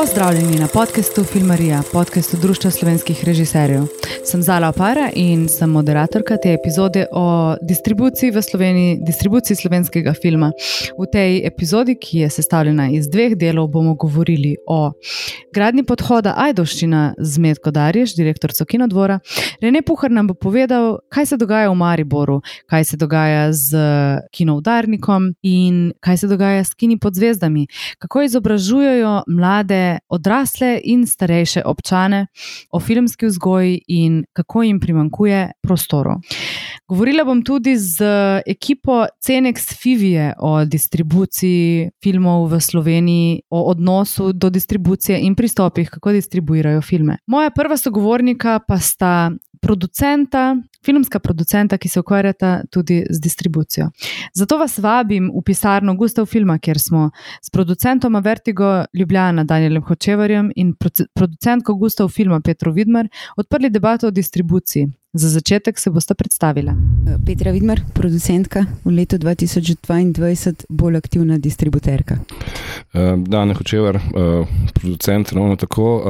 Pozdravljeni 0.00 0.58
na 0.58 0.66
podkastu 0.66 1.24
Filmarija, 1.24 1.82
podkastu 1.92 2.36
Društva 2.36 2.70
slovenskih 2.70 3.24
režiserjev. 3.24 3.82
Sem 4.24 4.42
Zala 4.42 4.68
Opara 4.68 5.10
in 5.14 5.48
sem 5.48 5.70
moderatorka 5.70 6.36
te 6.36 6.54
epizode 6.54 7.04
o 7.12 7.56
distribuciji 7.62 8.30
v 8.30 8.42
Sloveniji, 8.42 8.98
distribuciji 9.06 9.56
slovenskega 9.56 10.14
filma. 10.22 10.52
V 10.98 11.06
tej 11.12 11.46
epizodi, 11.46 11.98
ki 12.00 12.18
je 12.18 12.30
sestavljena 12.30 12.88
iz 12.90 13.10
dveh 13.12 13.36
delov, 13.36 13.68
bomo 13.68 13.94
govorili 13.94 14.56
o 14.68 14.92
gradni 15.54 15.84
podhoda 15.84 16.34
Ajdoščina 16.36 17.14
z 17.18 17.38
Medko 17.38 17.70
Darjež, 17.70 18.14
direktorico 18.16 18.64
Kinodvora. 18.64 19.18
Rene 19.60 19.82
Puhar 19.82 20.10
nam 20.10 20.26
bo 20.26 20.34
povedal, 20.34 20.98
kaj 21.08 21.26
se 21.26 21.36
dogaja 21.36 21.68
v 21.70 21.76
Mariboru, 21.76 22.40
kaj 22.66 22.84
se 22.84 22.96
dogaja 22.96 23.52
z 23.52 23.76
kinovdarnikom 24.32 25.34
in 25.42 25.92
kaj 26.00 26.16
se 26.16 26.26
dogaja 26.26 26.64
s 26.64 26.74
kini 26.74 26.98
pod 26.98 27.14
zvezdami, 27.14 27.66
kako 27.98 28.22
izobražujejo 28.22 29.22
mlade, 29.28 29.89
odrasle 30.08 30.80
in 30.84 31.06
starejše 31.06 31.62
občane 31.64 32.26
o 32.72 32.80
filmski 32.80 33.26
vzgoji 33.26 33.80
in 33.88 34.24
kako 34.32 34.62
jim 34.62 34.80
primankuje 34.80 35.50
prostorov. 35.62 36.20
Govorila 36.88 37.24
bom 37.24 37.42
tudi 37.44 37.76
z 37.78 38.02
ekipo 38.46 39.06
Cenex 39.20 39.74
Fivije 39.82 40.34
o 40.38 40.64
distribuciji 40.64 41.90
filmov 42.02 42.48
v 42.50 42.60
Sloveniji, 42.60 43.42
o 43.50 43.62
odnosu 43.70 44.32
do 44.32 44.50
distribucije 44.50 45.20
in 45.20 45.34
pristopih, 45.34 45.90
kako 45.90 46.12
distribuirajo 46.12 46.82
filme. 46.82 47.18
Moja 47.26 47.50
prva 47.50 47.76
sogovornika 47.76 48.58
pa 48.68 48.78
sta 48.78 49.30
producenta, 49.60 50.56
filmska 50.84 51.18
producenta, 51.18 51.78
ki 51.78 51.88
se 51.88 52.00
ukvarjata 52.00 52.62
tudi 52.70 53.04
z 53.10 53.20
distribucijo. 53.20 53.90
Zato 54.34 54.58
vas 54.58 54.78
vabim 54.78 55.30
v 55.34 55.42
pisarno 55.46 55.94
Gustav 55.96 56.26
Filma, 56.26 56.58
kjer 56.58 56.78
smo 56.78 57.10
s 57.42 57.50
producentom 57.50 58.16
Vertigo 58.22 58.84
Ljubljana 58.94 59.44
Danielem 59.44 59.82
Hočevarjem 59.82 60.52
in 60.56 60.74
producentko 61.14 61.74
Gustav 61.74 62.08
Filma 62.08 62.40
Petro 62.40 62.72
Vidmar 62.72 63.08
odprli 63.36 63.70
debato 63.70 64.06
o 64.06 64.10
distribuciji. 64.10 64.88
Za 65.12 65.28
začetek 65.28 65.78
se 65.78 65.90
boste 65.90 66.14
predstavili. 66.14 66.72
Petra 67.26 67.50
Vidmar, 67.50 67.80
producentka 67.94 68.64
v 68.84 68.90
letu 68.90 69.18
2022, 69.18 70.64
bolj 70.68 70.96
aktivna 70.96 71.38
distributerka. 71.38 72.18
Dan 73.26 73.50
Hočevar, 73.54 73.98
producent, 74.74 75.32
ravno 75.32 75.56
tako, 75.56 76.02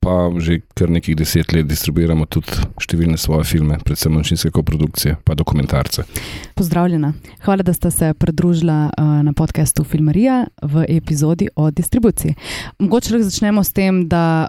pa 0.00 0.30
že 0.38 0.60
kar 0.74 0.90
nekaj 0.90 1.14
deset 1.14 1.52
let 1.52 1.66
distribuiramo 1.66 2.26
tudi 2.30 2.54
številne 2.78 3.18
svoje 3.18 3.44
filme, 3.44 3.78
predvsem 3.82 4.14
manjšinske 4.14 4.50
koprodukcije, 4.54 5.16
pa 5.26 5.34
dokumentarce. 5.34 6.06
Pozdravljena. 6.54 7.12
Hvala, 7.42 7.66
da 7.66 7.74
ste 7.74 7.90
se 7.90 8.12
pridružila 8.14 8.90
na 9.22 9.32
podkastu 9.34 9.82
Filmarija 9.84 10.46
v 10.62 10.86
epizodi 10.94 11.50
o 11.56 11.70
distribuciji. 11.70 12.34
Mogoče 12.78 13.18
začnemo 13.18 13.64
s 13.64 13.74
tem, 13.74 14.06
da 14.08 14.46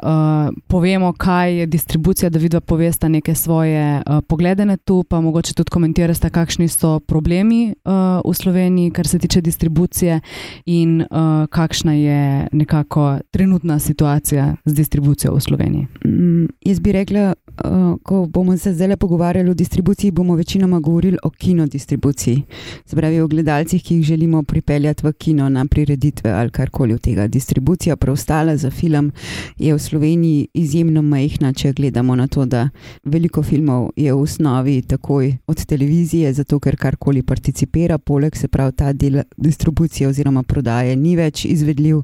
povemo, 0.67 1.13
kaj 1.17 1.57
je 1.59 1.65
distribucija, 1.65 2.29
da 2.29 2.39
vidva 2.39 2.61
povesta 2.61 3.09
neke 3.09 3.35
svoje 3.35 3.94
uh, 4.01 4.21
poglede 4.27 4.65
na 4.65 4.77
to, 4.77 5.03
pa 5.03 5.21
mogoče 5.21 5.53
tudi 5.53 5.71
komentirate, 5.71 6.29
kakšni 6.29 6.67
so 6.67 6.99
problemi 6.99 7.73
uh, 7.85 8.21
v 8.25 8.33
Sloveniji, 8.33 8.91
kar 8.91 9.07
se 9.07 9.19
tiče 9.19 9.41
distribucije, 9.41 10.19
in 10.65 11.01
uh, 11.01 11.07
kakšna 11.49 11.93
je 11.93 12.47
nekako 12.51 13.19
trenutna 13.31 13.79
situacija 13.79 14.55
z 14.65 14.73
distribucijo 14.73 15.33
v 15.33 15.41
Sloveniji. 15.41 15.87
Mm, 16.05 16.45
jaz 16.65 16.79
bi 16.79 16.91
rekla, 16.91 17.33
uh, 17.33 17.97
ko 18.03 18.25
bomo 18.25 18.57
se 18.57 18.73
zdaj 18.73 18.97
pogovarjali 18.97 19.49
o 19.49 19.53
distribuciji, 19.53 20.11
bomo 20.11 20.35
večinoma 20.35 20.79
govorili 20.79 21.17
o 21.23 21.29
kinodistribuciji. 21.29 22.43
Spravi 22.85 23.19
o 23.21 23.27
gledalcih, 23.27 23.83
ki 23.83 23.95
jih 23.95 24.03
želimo 24.03 24.43
pripeljati 24.43 25.07
v 25.07 25.13
kino 25.13 25.49
na 25.49 25.65
prireditve 25.65 26.31
ali 26.31 26.49
karkoli 26.49 26.93
od 26.93 27.01
tega. 27.01 27.27
Distribucija 27.27 27.95
preostala 27.95 28.57
za 28.57 28.71
film 28.71 29.11
je 29.57 29.73
v 29.73 29.79
Sloveniji 29.79 30.47
izjemno 30.53 31.01
majhna, 31.01 31.53
če 31.53 31.73
gledamo 31.73 32.15
na 32.15 32.27
to, 32.27 32.45
da 32.45 32.69
veliko 33.03 33.43
filmov 33.43 33.84
je 33.95 34.13
v 34.13 34.21
osnovi 34.21 34.81
takoj 34.81 35.37
od 35.47 35.65
televizije, 35.65 36.33
zato 36.33 36.59
ker 36.59 36.75
karkoli 36.77 37.21
participira, 37.23 37.97
poleg 37.97 38.35
se 38.35 38.47
pravi 38.47 38.71
ta 38.71 38.93
del 38.93 39.21
distribucije 39.37 40.07
oziroma 40.07 40.43
prodaje 40.43 40.95
ni 40.95 41.15
več 41.15 41.45
izvedljiv, 41.45 42.01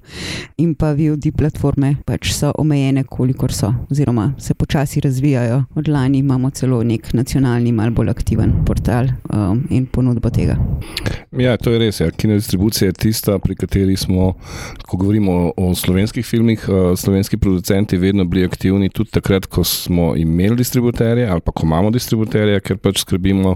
in 0.57 0.75
pa 0.75 0.93
VOD 0.93 1.31
platforme 1.37 1.95
pač 2.05 2.31
so 2.35 2.51
omejene, 2.57 3.03
kolikor 3.03 3.53
so, 3.53 3.73
oziroma 3.91 4.33
se 4.37 4.53
počasi 4.53 5.01
razvijajo. 5.01 5.63
Od 5.75 5.87
lani 5.87 6.17
imamo 6.17 6.49
celo 6.49 6.83
nek 6.83 7.13
nacionalni, 7.13 7.71
malo 7.71 7.91
bolj 7.91 8.09
aktiven 8.09 8.53
portal 8.65 9.07
um, 9.33 9.63
in 9.69 9.85
ponudbo 9.85 10.29
tega. 10.29 10.57
Ja, 11.37 11.57
to 11.57 11.71
je 11.71 11.79
res. 11.79 12.01
Ja. 12.01 12.11
Kino 12.11 12.35
distribucija 12.35 12.89
je 12.89 12.93
tista, 12.93 13.39
pri 13.39 13.55
kateri 13.55 13.95
smo, 13.97 14.33
ko 14.87 14.97
govorimo 14.97 15.31
o, 15.31 15.53
o 15.57 15.75
slovenskih 15.75 16.25
filmih, 16.25 16.65
uh, 16.69 16.97
slovenski 16.99 17.37
producenti 17.37 17.97
vedno 17.97 18.25
bili 18.25 18.45
aktivni, 18.45 18.89
tudi 18.89 19.11
takrat, 19.11 19.45
ko 19.45 19.63
smo 19.63 20.13
imeli 20.15 20.55
distributerje 20.55 21.27
ali 21.27 21.41
pa 21.41 21.51
ko 21.51 21.65
imamo 21.71 21.91
distributerje, 21.91 22.59
ker 22.59 22.77
pač 22.77 23.01
skrbimo 23.05 23.55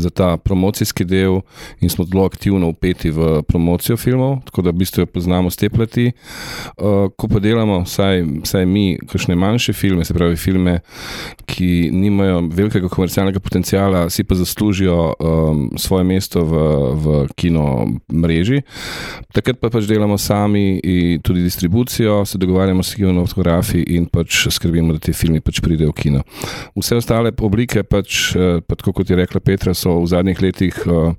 za 0.00 0.10
ta 0.10 0.36
promocijski 0.40 1.04
del 1.04 1.42
in 1.80 1.90
smo 1.92 2.06
zelo 2.08 2.24
aktivno 2.24 2.70
upeti 2.72 3.10
v 3.12 3.42
promocijo 3.48 3.96
filmov, 4.00 4.40
tako 4.48 4.64
da 4.64 4.72
v 4.72 4.80
bistvu 4.80 5.06
poznamo 5.06 5.50
z 5.50 5.60
te 5.60 5.70
plati. 5.70 6.06
Uh, 6.78 7.10
ko 7.16 7.28
pa 7.28 7.42
delamo, 7.42 7.82
vsaj, 7.84 8.24
vsaj 8.46 8.66
mi, 8.66 8.96
kakšne 9.08 9.36
manjše 9.36 9.72
filme, 9.76 10.04
se 10.04 10.16
pravi 10.16 10.36
filme, 10.36 10.78
ki 11.46 11.90
nimajo 11.92 12.40
velikega 12.48 12.88
komercialnega 12.88 13.40
potenciala, 13.40 14.06
si 14.10 14.24
pa 14.24 14.38
zaslužijo 14.38 14.96
um, 15.12 15.66
svoje 15.76 16.08
mesto 16.08 16.44
v, 16.48 16.62
v 17.04 17.18
kino 17.36 17.66
mreži. 18.08 18.62
Takrat 19.36 19.60
pa 19.60 19.68
pač 19.72 19.88
delamo 19.90 20.16
sami 20.18 20.80
in 20.80 21.20
tudi 21.20 21.44
distribucijo, 21.44 22.22
se 22.24 22.40
dogovarjamo 22.40 22.82
s 22.82 22.96
kinematografi 22.96 23.84
in 23.92 24.08
pač 24.08 24.46
skrbimo, 24.48 24.96
da 24.96 25.02
ti 25.02 25.12
filmi 25.12 25.42
pač 25.44 25.60
pridejo 25.60 25.92
v 25.92 25.98
kino. 26.00 26.24
Vse 26.78 26.96
ostale 26.96 27.32
oblike, 27.42 27.82
pač, 27.82 28.36
eh, 28.36 28.60
pa 28.66 28.78
tako 28.78 28.92
kot 28.92 29.10
je 29.10 29.18
rekla 29.18 29.40
Petra, 29.40 29.74
so 29.74 29.98
v 30.00 30.06
zadnjih 30.10 30.42
letih 30.42 30.78
uh, 30.86 31.12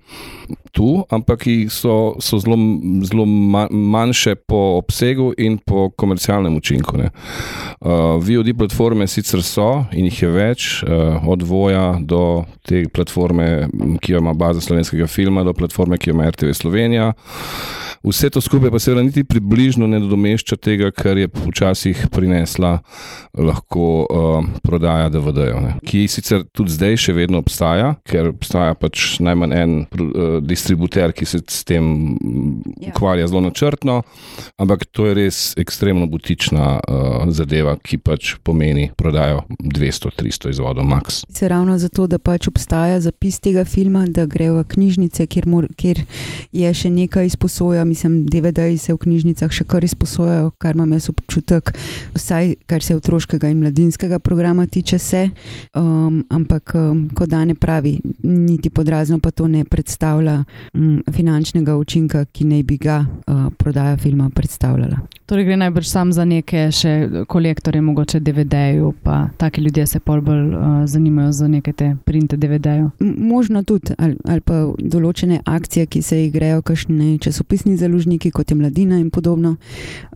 tu, 0.73 1.03
ampak 1.13 1.45
so, 1.69 2.15
so 2.19 2.39
zelo, 2.41 2.57
zelo 3.05 3.25
manjše 3.69 4.35
po 4.35 4.79
obsegu 4.79 5.33
in 5.37 5.57
po 5.57 5.89
komercialnem 5.89 6.57
učinku. 6.57 6.97
Uh, 6.97 7.05
eh, 7.05 8.17
VOD 8.23 8.53
platforme 8.57 9.07
sicer 9.07 9.43
so 9.43 9.85
in 9.91 10.09
jih 10.09 10.23
je 10.23 10.31
več, 10.33 10.71
uh, 10.83 11.21
od 11.27 11.43
Voja 11.43 11.93
do 11.99 12.45
te 12.65 12.85
platforme, 12.89 13.69
ki 14.01 14.15
jo 14.15 14.23
ima 14.23 14.33
baza 14.33 14.61
slovenskega 14.61 15.07
filma, 15.07 15.43
do 15.43 15.53
platforme, 15.53 15.97
ki 15.97 16.09
jo 16.09 16.17
ima 16.17 16.29
RTV 16.31 16.53
Slovenija. 16.57 17.13
Vse 18.03 18.29
to 18.29 18.41
skupaj 18.41 18.71
pa 18.71 18.79
seveda 18.79 19.03
niti 19.03 19.23
približno 19.23 19.87
ne 19.87 19.99
nadomešča 19.99 20.57
tega, 20.59 20.89
kar 20.91 21.17
je 21.17 21.29
včasih 21.45 22.07
prinesla 22.11 22.79
lahko 23.37 23.85
uh, 24.03 24.49
prodaja 24.63 25.07
DVD-jev, 25.09 25.69
ki 25.87 26.01
sicer 26.13 26.43
tudi 26.53 26.73
zdaj 26.75 26.97
še 27.05 27.15
vedno 27.15 27.41
obstaja, 27.43 27.93
ker 28.07 28.31
obstaja 28.33 28.75
pač 28.77 29.17
najmanj 29.23 29.55
en 29.57 29.75
uh, 29.83 30.37
distributer, 30.43 31.13
ki 31.15 31.27
se 31.27 31.41
s 31.41 31.63
tem 31.67 31.85
ja. 32.81 32.91
ukvarja 32.91 33.27
zelo 33.31 33.43
načrtno, 33.47 34.01
ampak 34.61 34.85
to 34.91 35.07
je 35.09 35.17
res 35.17 35.41
ekstremno 35.59 36.07
butična 36.11 36.67
uh, 36.79 37.25
zadeva, 37.33 37.75
ki 37.81 37.99
pač 38.03 38.35
pomeni 38.43 38.89
prodajo 38.97 39.43
200-300 39.63 40.53
izvodov 40.53 40.87
max. 40.87 41.23
Se 41.33 41.49
ravno 41.49 41.77
zato, 41.81 42.07
da 42.07 42.19
pač 42.19 42.47
obstaja 42.51 42.99
zapis 43.03 43.39
tega 43.43 43.65
filma, 43.65 44.05
da 44.07 44.27
gre 44.29 44.51
v 44.53 44.65
knjižnice, 44.75 45.27
kjer, 45.31 45.49
mor, 45.49 45.69
kjer 45.79 46.03
je 46.53 46.73
še 46.77 46.91
nekaj 46.93 47.31
izposoja 47.33 47.85
mislim, 47.85 48.25
DVD-ji 48.29 48.77
se 48.77 48.93
v 48.93 49.01
knjižnicah 49.05 49.51
še 49.53 49.65
kar 49.69 49.85
izposojajo, 49.85 50.51
kar 50.61 50.77
imam 50.77 50.93
jaz 50.95 51.09
občutek, 51.11 51.73
vsaj 52.15 52.55
kar 52.69 52.83
se 52.85 52.97
otroškega 52.97 53.51
in 53.51 53.61
mladinskega 53.63 54.19
programa 54.23 54.67
tiče. 54.67 54.99
Se. 55.03 55.23
Um, 56.07 56.23
ampak, 56.29 56.75
um, 56.75 57.09
kot 57.15 57.29
Dane 57.29 57.55
pravi, 57.55 57.99
niti 58.23 58.69
podrazno 58.69 59.19
pa 59.19 59.31
to 59.31 59.47
ne 59.47 59.65
predstavlja 59.65 60.43
um, 60.73 61.03
finančnega 61.11 61.75
učinka, 61.77 62.25
ki 62.25 62.45
naj 62.45 62.63
bi 62.63 62.77
ga 62.77 63.05
uh, 63.27 63.47
prodaja 63.57 63.97
filma 63.97 64.29
predstavljala. 64.29 64.97
Torej, 65.25 65.45
gre 65.45 65.57
najbrž 65.57 65.87
sam 65.87 66.11
za 66.13 66.25
neke 66.25 66.67
še 66.75 67.23
kolektorje, 67.27 67.81
mogoče 67.81 68.19
DVD-ju, 68.19 68.91
pa 69.03 69.29
taki 69.37 69.61
ljudje 69.61 69.85
se 69.87 69.99
pol 69.99 70.21
bolj 70.21 70.41
uh, 70.51 70.65
zanimajo 70.85 71.31
za 71.31 71.47
neke 71.47 71.73
te 71.73 71.95
printe 72.05 72.37
DVD-ju. 72.37 72.89
Možno 72.99 73.63
tudi, 73.63 73.95
ali, 73.97 74.17
ali 74.27 74.41
pa 74.41 74.65
določene 74.79 75.39
akcije, 75.45 75.85
ki 75.87 76.01
se 76.01 76.19
jih 76.19 76.33
grejo, 76.33 76.61
kakšne 76.61 77.17
časopisni 77.23 77.77
založniki, 77.77 78.31
kot 78.31 78.51
je 78.51 78.57
Mladina 78.59 78.99
in 78.99 79.09
podobno. 79.09 79.55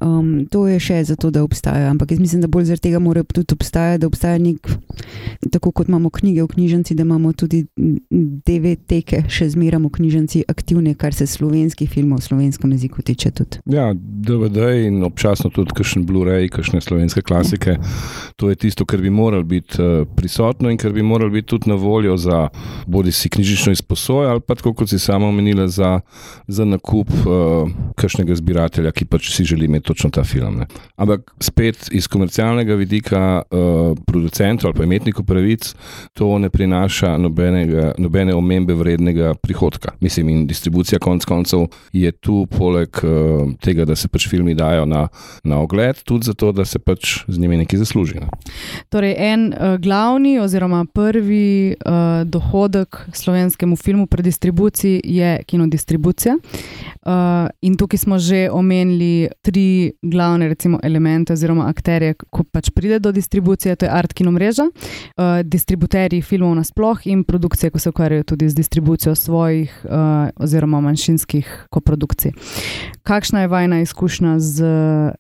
Um, 0.02 0.46
to 0.52 0.68
je 0.68 0.80
še 0.80 1.04
zato, 1.14 1.32
da 1.32 1.44
obstaja. 1.44 1.90
Ampak 1.92 2.12
jaz 2.12 2.20
mislim, 2.20 2.44
da 2.44 2.52
bolj 2.52 2.68
zaradi 2.72 2.90
tega 2.90 3.00
mora 3.00 3.24
tudi 3.24 3.56
obstajati, 3.56 4.02
da 4.04 4.12
obstaja 4.12 4.38
nek, 4.44 4.68
tako 5.52 5.72
kot 5.78 5.92
imamo 5.92 6.10
knjige 6.10 6.44
v 6.44 6.48
knjižnici, 6.48 6.96
da 6.98 7.06
imamo 7.06 7.34
tudi 7.38 7.66
DVD-ke 7.78 9.24
še 9.30 9.50
zmeraj 9.54 9.82
v 9.84 9.92
knjižnici 9.98 10.44
aktivne, 10.50 10.96
kar 10.98 11.14
se 11.14 11.28
slovenskih 11.30 11.90
filmov 11.92 12.24
v 12.24 12.28
slovenskem 12.30 12.74
jeziku 12.74 13.06
tiče. 13.06 13.30
Ja, 13.70 13.92
DVD 13.94 14.72
in 14.88 15.04
občasno 15.06 15.52
tudi 15.54 15.76
kakšen 15.78 16.06
Blu-ray, 16.08 16.50
kakšne 16.50 16.82
slovenske 16.82 17.22
klasike. 17.22 17.78
To 18.42 18.50
je 18.50 18.56
tisto, 18.58 18.88
kar 18.88 19.04
bi 19.04 19.12
moralo 19.14 19.44
biti 19.44 19.78
uh, 19.82 20.08
prisotno 20.18 20.72
in 20.74 20.80
kar 20.82 20.96
bi 20.96 21.06
moralo 21.06 21.30
biti 21.34 21.52
tudi 21.54 21.70
na 21.70 21.76
voljo 21.76 22.18
za 22.18 22.48
bodi 22.88 23.12
si 23.12 23.30
knjižnično 23.30 23.76
izposojo 23.76 24.32
ali 24.32 24.42
pa, 24.42 24.56
kot 24.56 24.90
si 24.90 25.00
sama 25.00 25.28
omenila, 25.28 25.68
za, 25.68 26.00
za 26.48 26.66
nakup. 26.66 27.12
Uh, 27.28 27.70
kakšnega 27.98 28.38
zbiratelja, 28.38 28.92
ki 28.94 29.08
pač 29.10 29.32
si 29.34 29.46
želi 29.48 29.68
imeti 29.68 29.88
točno 29.90 30.10
ta 30.14 30.24
film. 30.28 30.62
Ne. 30.62 30.68
Ampak 31.02 31.32
spet 31.44 31.90
iz 31.92 32.08
komercialnega 32.12 32.78
vidika 32.80 33.42
uh, 33.42 33.98
producentov 34.08 34.72
ali 34.72 34.78
pa 34.78 34.88
imetnikov 34.88 35.26
pravic 35.28 35.67
to 36.14 36.38
ne 36.40 36.50
prinaša 36.50 37.18
nobenega, 37.18 37.92
nobene 37.98 38.36
omembe 38.36 38.74
vrednega 38.74 39.34
prihodka. 39.42 39.92
Mislim, 40.00 40.30
in 40.30 40.48
distribucija 40.48 41.00
konc 41.00 41.26
koncev 41.26 41.68
je 41.94 42.12
tu 42.12 42.46
poleg 42.58 42.90
uh, 43.04 43.52
tega, 43.62 43.86
da 43.86 43.96
se 43.96 44.08
pač 44.08 44.28
filmi 44.30 44.56
dajo 44.56 44.86
na, 44.86 45.08
na 45.44 45.60
ogled, 45.62 46.04
tudi 46.04 46.30
zato, 46.30 46.52
da 46.52 46.66
se 46.66 46.80
pač 46.80 47.24
z 47.28 47.40
njimi 47.40 47.58
nekaj 47.64 47.80
zasluži. 47.80 48.20
Ne. 48.22 48.30
Torej, 48.90 49.16
en 49.18 49.48
uh, 49.52 49.76
glavni 49.82 50.38
oziroma 50.40 50.86
prvi 50.94 51.76
uh, 51.76 52.24
dohodek 52.26 53.02
slovenskemu 53.14 53.76
filmu 53.76 54.08
pri 54.08 54.24
distribuciji 54.24 55.02
je 55.04 55.44
kinodistribucija. 55.48 56.38
Uh, 56.38 57.48
in 57.62 57.78
tukaj 57.78 57.98
smo 57.98 58.20
že 58.20 58.50
omenili 58.52 59.30
tri 59.42 59.92
glavne 60.02 60.48
recimo, 60.48 60.80
elemente 60.84 61.34
oziroma 61.34 61.68
akterje, 61.70 62.14
ko 62.30 62.44
pač 62.44 62.70
pride 62.76 63.00
do 63.00 63.12
distribucije, 63.12 63.76
to 63.76 63.86
je 63.86 63.92
art 63.92 64.14
kino 64.14 64.32
mreža, 64.32 64.68
uh, 64.68 65.42
distributerji 65.48 66.22
filmov 66.22 66.56
nasploh 66.56 67.08
in 67.08 67.24
produkcije, 67.24 67.70
ko 67.70 67.80
se 67.80 67.90
ukvarjajo 67.90 68.24
tudi 68.24 68.50
z 68.50 68.56
distribucijo 68.56 69.16
svojih 69.16 69.86
uh, 69.86 69.92
oziroma 70.36 70.82
manjšinskih 70.82 71.68
koprodukcij. 71.70 72.32
Kakšna 73.04 73.42
je 73.42 73.48
vajna 73.48 73.82
izkušnja 73.82 74.40
z 74.40 74.66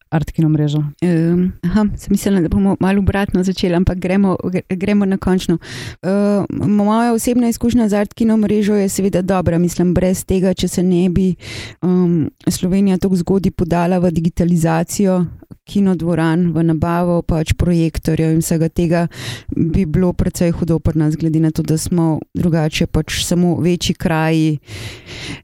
art 0.10 0.32
kino 0.32 0.50
mrežo? 0.50 0.84
Um, 1.02 1.52
sem 1.98 2.10
mislila, 2.10 2.42
da 2.42 2.50
bomo 2.50 2.76
malo 2.80 3.00
obratno 3.00 3.44
začeli, 3.44 3.76
ampak 3.76 3.98
gremo, 3.98 4.38
gremo 4.70 5.06
na 5.06 5.18
končno. 5.18 5.58
Uh, 6.04 6.46
moja 6.68 7.14
osebna 7.14 7.50
izkušnja 7.50 7.90
z 7.90 7.94
art 7.94 8.14
kino 8.14 8.38
mrežo 8.38 8.76
je 8.76 8.90
seveda 8.90 9.22
dobra, 9.22 9.58
mislim, 9.58 9.94
brez 9.94 10.26
tega, 10.26 10.54
če 10.54 10.68
se 10.68 10.84
ne 10.84 11.10
bi 11.10 11.36
um, 11.82 12.30
Slovenija 12.48 12.98
tako 12.98 13.16
zgodaj 13.16 13.52
podala 13.52 14.00
v 14.00 14.12
digitalizacijo 14.12 15.26
kinodvoran, 15.68 16.52
v 16.56 16.64
nabavo 16.64 17.20
pač 17.28 17.54
projektorjev 17.60 18.38
in 18.38 18.42
vsega 18.42 18.70
tega, 18.72 19.02
bi 19.52 19.86
bilo 19.86 20.14
precej 20.18 20.52
hudo 20.52 20.80
pri 20.80 21.00
nas, 21.00 21.16
glede 21.16 21.40
na 21.40 21.52
to, 21.52 21.64
da 21.64 21.78
smo 21.78 22.20
drugače 22.34 22.88
pač 22.88 23.22
samo 23.26 23.56
večji 23.62 23.96
kraji, 23.96 24.58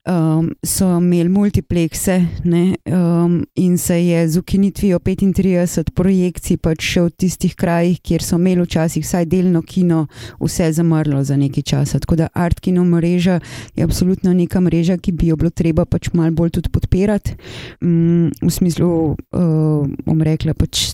um, 0.10 0.50
so 0.66 0.88
imeli 0.98 1.30
multiplekse 1.30 2.20
ne, 2.44 2.75
um, 2.90 3.46
in 3.56 3.78
se 3.78 4.00
je 4.06 4.28
z 4.30 4.38
ukinitvijo 4.38 5.00
35 5.00 5.92
projekcij 5.96 6.58
pač 6.58 6.84
še 6.94 7.06
v 7.08 7.14
tistih 7.24 7.56
krajih, 7.56 8.00
kjer 8.02 8.24
so 8.24 8.40
imeli 8.42 8.66
včasih 8.66 9.06
vsaj 9.06 9.28
delno 9.30 9.62
kino, 9.62 10.08
vse 10.42 10.72
zamrlo 10.74 11.24
za 11.24 11.38
nekaj 11.38 11.64
časa. 11.64 12.00
Tako 12.00 12.16
da 12.24 12.30
art 12.34 12.60
kino 12.64 12.84
mreža 12.84 13.40
je 13.75 13.84
absolutno 13.84 14.34
neka 14.34 14.62
mreža, 14.62 14.98
ki 14.98 15.12
bi 15.12 15.30
jo 15.31 15.38
bilo 15.40 15.50
treba 15.50 15.86
pač 15.86 16.10
malo 16.14 16.31
bolj 16.31 16.56
tudi 16.58 16.74
podpirati. 16.74 17.38
Um, 17.81 18.31
v 18.42 18.52
smislu, 18.52 18.90
uh, 19.14 19.88
bom 20.06 20.22
rekla, 20.25 20.56
pač, 20.58 20.94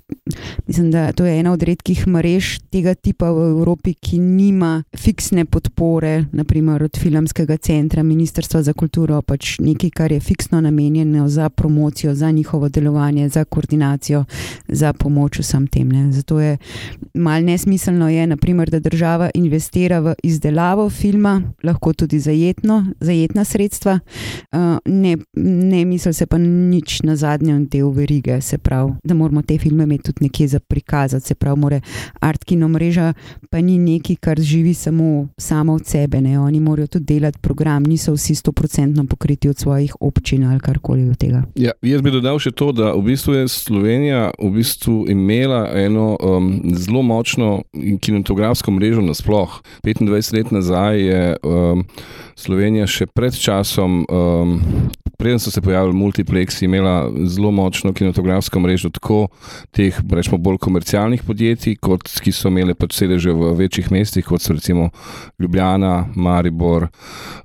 mislim, 0.67 0.91
da 0.91 1.11
to 1.13 1.25
je 1.25 1.39
ena 1.39 1.53
od 1.53 1.63
redkih 1.63 2.07
mrež 2.07 2.59
tega 2.73 2.95
tipa 2.95 3.31
v 3.31 3.49
Evropi, 3.51 3.68
ki 3.75 4.19
nima 4.19 4.83
fiksne 4.97 5.45
podpore, 5.45 6.25
naprimer 6.31 6.83
od 6.83 6.97
filmskega 6.97 7.57
centra, 7.57 8.03
Ministrstva 8.03 8.63
za 8.63 8.73
kulturo, 8.73 9.21
pač 9.21 9.57
nekaj, 9.59 9.89
kar 9.89 10.11
je 10.11 10.19
fiksno 10.19 10.61
namenjeno 10.61 11.29
za 11.29 11.49
promocijo, 11.49 12.15
za 12.15 12.31
njihovo 12.31 12.69
delovanje, 12.69 13.29
za 13.29 13.43
koordinacijo, 13.45 14.25
za 14.67 14.93
pomoč 14.93 15.39
vsem 15.39 15.67
tem. 15.67 15.89
Ne. 15.89 16.11
Zato 16.11 16.39
je 16.39 16.57
mal 17.13 17.43
nesmiselno, 17.43 18.09
je, 18.09 18.27
naprimer, 18.27 18.69
da 18.69 18.79
država 18.79 19.29
investira 19.33 19.99
v 19.99 20.15
izdelavo 20.23 20.89
filma, 20.89 21.41
lahko 21.63 21.93
tudi 21.93 22.19
zajetno, 22.19 22.85
zajetna 22.99 23.43
sredstva, 23.45 23.99
uh, 23.99 24.59
ne, 24.85 25.17
ne 25.35 25.85
misli 25.85 26.13
se 26.13 26.25
pa 26.25 26.37
nič 26.37 27.01
na 27.03 27.15
zadnjem 27.15 27.65
delu 27.67 27.91
verige, 27.91 28.41
se 28.41 28.57
pravi, 28.57 28.93
da 29.03 29.13
moramo 29.13 29.41
te 29.41 29.57
filme 29.57 29.83
imeti 29.83 30.03
tudi 30.03 30.23
nekje 30.23 30.47
za 30.47 30.59
prikazati, 30.59 31.27
se 31.27 31.35
pravi, 31.35 31.59
more 31.59 31.81
art 32.19 32.43
kino 32.43 32.67
mreža 32.67 33.13
pa 33.49 33.58
ni 33.61 33.77
nekaj, 33.77 34.15
kar 34.15 34.39
živi 34.41 34.73
samo, 34.73 35.27
samo 35.37 35.73
od 35.73 35.85
sebe, 35.85 36.21
ne? 36.21 36.39
oni 36.39 36.59
morajo 36.59 36.87
tudi 36.87 37.05
delati 37.13 37.39
program, 37.39 37.83
niso 37.83 38.13
vsi 38.13 38.35
stoprocentno 38.35 39.05
pokriti 39.05 39.49
od 39.49 39.57
svojih 39.57 39.95
občin 39.99 40.45
ali 40.45 40.59
karkoli 40.59 41.09
od 41.09 41.17
tega. 41.17 41.43
Ja, 41.55 41.71
jaz 41.81 42.01
bi 42.01 42.11
dodal 42.11 42.39
še 42.39 42.51
to, 42.51 42.71
da 42.71 42.93
v 42.93 43.03
bistvu 43.11 43.33
je 43.33 43.47
Slovenija 43.47 44.29
v 44.39 44.51
bistvu 44.59 45.05
imela 45.09 45.67
eno 45.73 46.17
um, 46.21 46.51
zelo 46.75 47.01
močno 47.01 47.63
kinematografsko 48.01 48.71
mrežo 48.71 49.01
nasploh. 49.01 49.61
25 49.83 50.33
let 50.37 50.51
nazaj 50.51 51.01
je 51.01 51.21
um, 51.43 51.85
Slovenija 52.35 52.87
še 52.87 53.07
pred 53.11 53.35
časom 53.35 54.05
um, 54.09 54.59
preden 55.19 55.39
so 55.39 55.51
se 55.51 55.61
pojavili 55.61 55.93
multiplexi, 55.93 56.65
imela 56.65 57.11
zelo 57.25 57.51
močno 57.51 57.93
kinematografsko 57.93 58.59
mrežo, 58.59 58.89
tako 58.89 59.27
teh, 59.71 59.97
rečemo, 60.11 60.37
bolj 60.37 60.57
komercialnih 60.63 61.23
podjetij, 61.27 61.75
kot 61.83 62.07
ki 62.23 62.31
so 62.31 62.47
imeli 62.47 62.73
pač 62.73 62.95
sedeže 63.01 63.35
v 63.35 63.48
večjih 63.57 63.91
mestih, 63.91 64.25
kot 64.25 64.41
so 64.41 64.53
recimo 64.53 64.89
Ljubljana, 65.39 66.05
Maribor, 66.15 66.87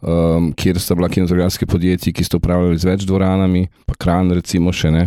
um, 0.02 0.52
kjer 0.52 0.80
sta 0.80 0.94
bila 0.94 1.08
kinematografske 1.08 1.66
podjetji, 1.66 2.12
ki 2.12 2.24
so 2.24 2.38
upravljali 2.38 2.78
z 2.78 2.90
več 2.90 3.06
dvoranami, 3.08 3.66
pa 3.86 3.96
Kran, 3.98 4.32
recimo 4.36 4.72
še 4.72 4.92
ne. 4.94 5.06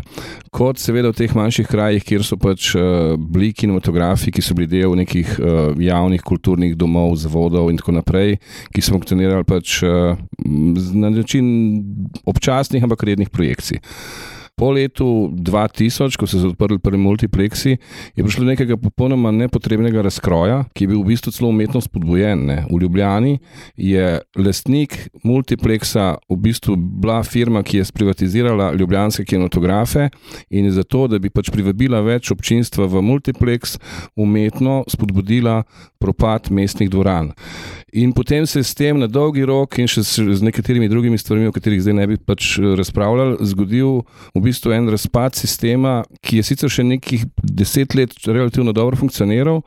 Kot 0.51 0.81
seveda 0.81 1.11
v 1.11 1.19
teh 1.19 1.35
manjših 1.37 1.69
krajih, 1.69 2.03
kjer 2.03 2.25
so 2.25 2.39
pač 2.41 2.73
uh, 2.75 3.13
bili 3.17 3.53
kinematografi, 3.53 4.33
ki 4.33 4.41
so 4.41 4.57
bili 4.57 4.69
del 4.71 4.97
nekih 4.97 5.37
uh, 5.37 5.71
javnih 5.77 6.25
kulturnih 6.25 6.75
domov, 6.75 7.15
zavodov 7.21 7.69
in 7.71 7.77
tako 7.77 7.99
naprej, 7.99 8.39
ki 8.73 8.81
so 8.81 8.97
funkcionirali 8.97 9.45
pač 9.47 9.79
uh, 9.85 10.17
na 10.97 11.13
način 11.13 11.53
občasno 12.25 12.47
počasnih, 12.47 12.83
ampak 12.83 13.03
rednih 13.03 13.29
projekcij. 13.29 13.81
Po 14.57 14.71
letu 14.73 15.29
2000, 15.37 16.17
ko 16.17 16.25
so 16.25 16.39
se 16.41 16.47
odprli 16.47 16.79
prvi 16.79 16.97
multiplexi, 16.97 17.75
je 18.15 18.23
prišlo 18.23 18.41
do 18.41 18.49
nekega 18.49 18.77
popolnoma 18.81 19.29
nepotrebnega 19.31 20.01
razkroja, 20.01 20.63
ki 20.73 20.83
je 20.83 20.89
bil 20.89 21.03
v 21.03 21.11
bistvu 21.11 21.31
celo 21.35 21.51
umetno 21.53 21.77
spodbujen. 21.81 22.41
Ne. 22.49 22.55
V 22.65 22.79
Ljubljani 22.81 23.37
je 23.77 24.17
lastnik 24.33 24.97
multiplexa 25.21 26.15
v 26.25 26.39
bistvu 26.41 26.73
bila 26.75 27.19
firma, 27.23 27.61
ki 27.61 27.83
je 27.83 27.85
sprivatizirala 27.85 28.71
ljubljanske 28.73 29.27
kinematografe 29.29 30.09
in 30.49 30.71
zato, 30.73 31.05
da 31.05 31.21
bi 31.21 31.29
pač 31.29 31.53
privabila 31.53 32.01
več 32.01 32.33
občinstva 32.33 32.89
v 32.89 33.05
multiplex, 33.05 33.77
umetno 34.17 34.81
spodbudila 34.89 35.61
propad 36.01 36.49
mestnih 36.49 36.89
dvoran. 36.89 37.29
In 37.93 38.11
potem 38.11 38.45
se 38.45 38.59
je 38.59 38.63
s 38.63 38.75
tem 38.75 38.99
na 38.99 39.07
dolgi 39.07 39.45
rok 39.45 39.77
in 39.79 39.87
še 39.87 40.01
z 40.03 40.41
nekaterimi 40.43 40.89
drugimi 40.89 41.17
stvarmi, 41.17 41.47
o 41.47 41.53
katerih 41.55 41.79
zdaj 41.81 41.95
ne 41.95 42.07
bi 42.09 42.17
pač 42.17 42.57
eh, 42.59 42.73
razpravljali, 42.75 43.37
zgodil 43.47 44.01
v 44.35 44.41
bistvu 44.41 44.46
en 44.73 44.89
razpad 44.89 45.35
sistema, 45.35 46.03
ki 46.21 46.37
je 46.37 46.43
sicer 46.43 46.69
še 46.69 46.83
nekih 46.83 47.25
deset 47.43 47.95
let 47.95 48.13
relativno 48.25 48.73
dobro 48.73 48.97
funkcioniral, 48.97 49.61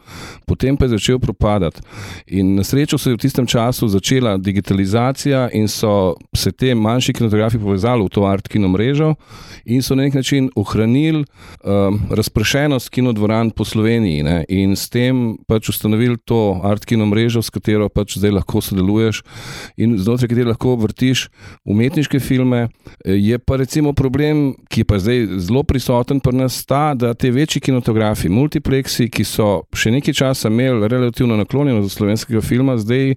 potem 0.46 0.76
pa 0.76 0.86
je 0.86 0.96
začel 0.96 1.18
propadati. 1.18 1.80
In 2.26 2.54
na 2.56 2.64
srečo 2.64 2.98
se 2.98 3.10
je 3.10 3.14
v 3.14 3.20
tistem 3.20 3.46
času 3.46 3.88
začela 3.88 4.36
digitalizacija 4.36 5.48
in 5.52 5.68
so 5.68 6.14
se 6.36 6.52
te 6.52 6.74
manjši 6.74 7.12
kinotografi 7.12 7.58
povezali 7.58 8.04
v 8.04 8.08
to 8.08 8.24
art 8.26 8.48
kino 8.48 8.68
mrežo 8.68 9.14
in 9.64 9.82
so 9.82 9.94
na 9.94 10.02
nek 10.02 10.14
način 10.14 10.50
ohranili 10.56 11.24
um, 11.64 12.00
razpršenost 12.10 12.88
kinodvoran 12.88 13.50
po 13.50 13.64
Sloveniji 13.64 14.22
ne? 14.22 14.44
in 14.48 14.76
s 14.76 14.88
tem 14.88 15.36
pač 15.48 15.68
ustanovili 15.68 16.18
to 16.24 16.60
art 16.64 16.84
kino 16.84 17.06
mrežo, 17.06 17.42
s 17.42 17.50
katero 17.50 17.88
pač 17.88 18.18
zdaj 18.18 18.30
lahko 18.40 18.60
sodeluješ 18.60 19.22
in 19.76 19.98
znotraj 19.98 20.28
katerega 20.28 20.54
lahko 20.54 20.76
vrtiš 20.76 21.28
umetniške 21.64 22.20
filme. 22.20 22.68
Je 23.04 23.38
pa 23.38 23.56
recimo 23.56 23.92
problem, 23.92 24.54
ki 24.70 24.80
je 24.80 24.86
pa 24.86 24.98
zdaj 25.02 25.26
zelo 25.42 25.62
prisoten 25.66 26.20
pri 26.22 26.36
nas, 26.36 26.60
ta, 26.66 26.94
da 26.94 27.14
te 27.14 27.30
večji 27.34 27.60
kinotografi, 27.60 28.30
multiplexi, 28.30 29.08
ki 29.10 29.26
so 29.26 29.48
še 29.74 29.90
nekaj 29.96 30.14
časa 30.14 30.50
imeli 30.50 30.88
relativno 30.88 31.36
naklonjenost 31.40 31.88
do 31.88 31.94
slovenskega 31.96 32.42
filma, 32.44 32.78
zdaj 32.78 33.16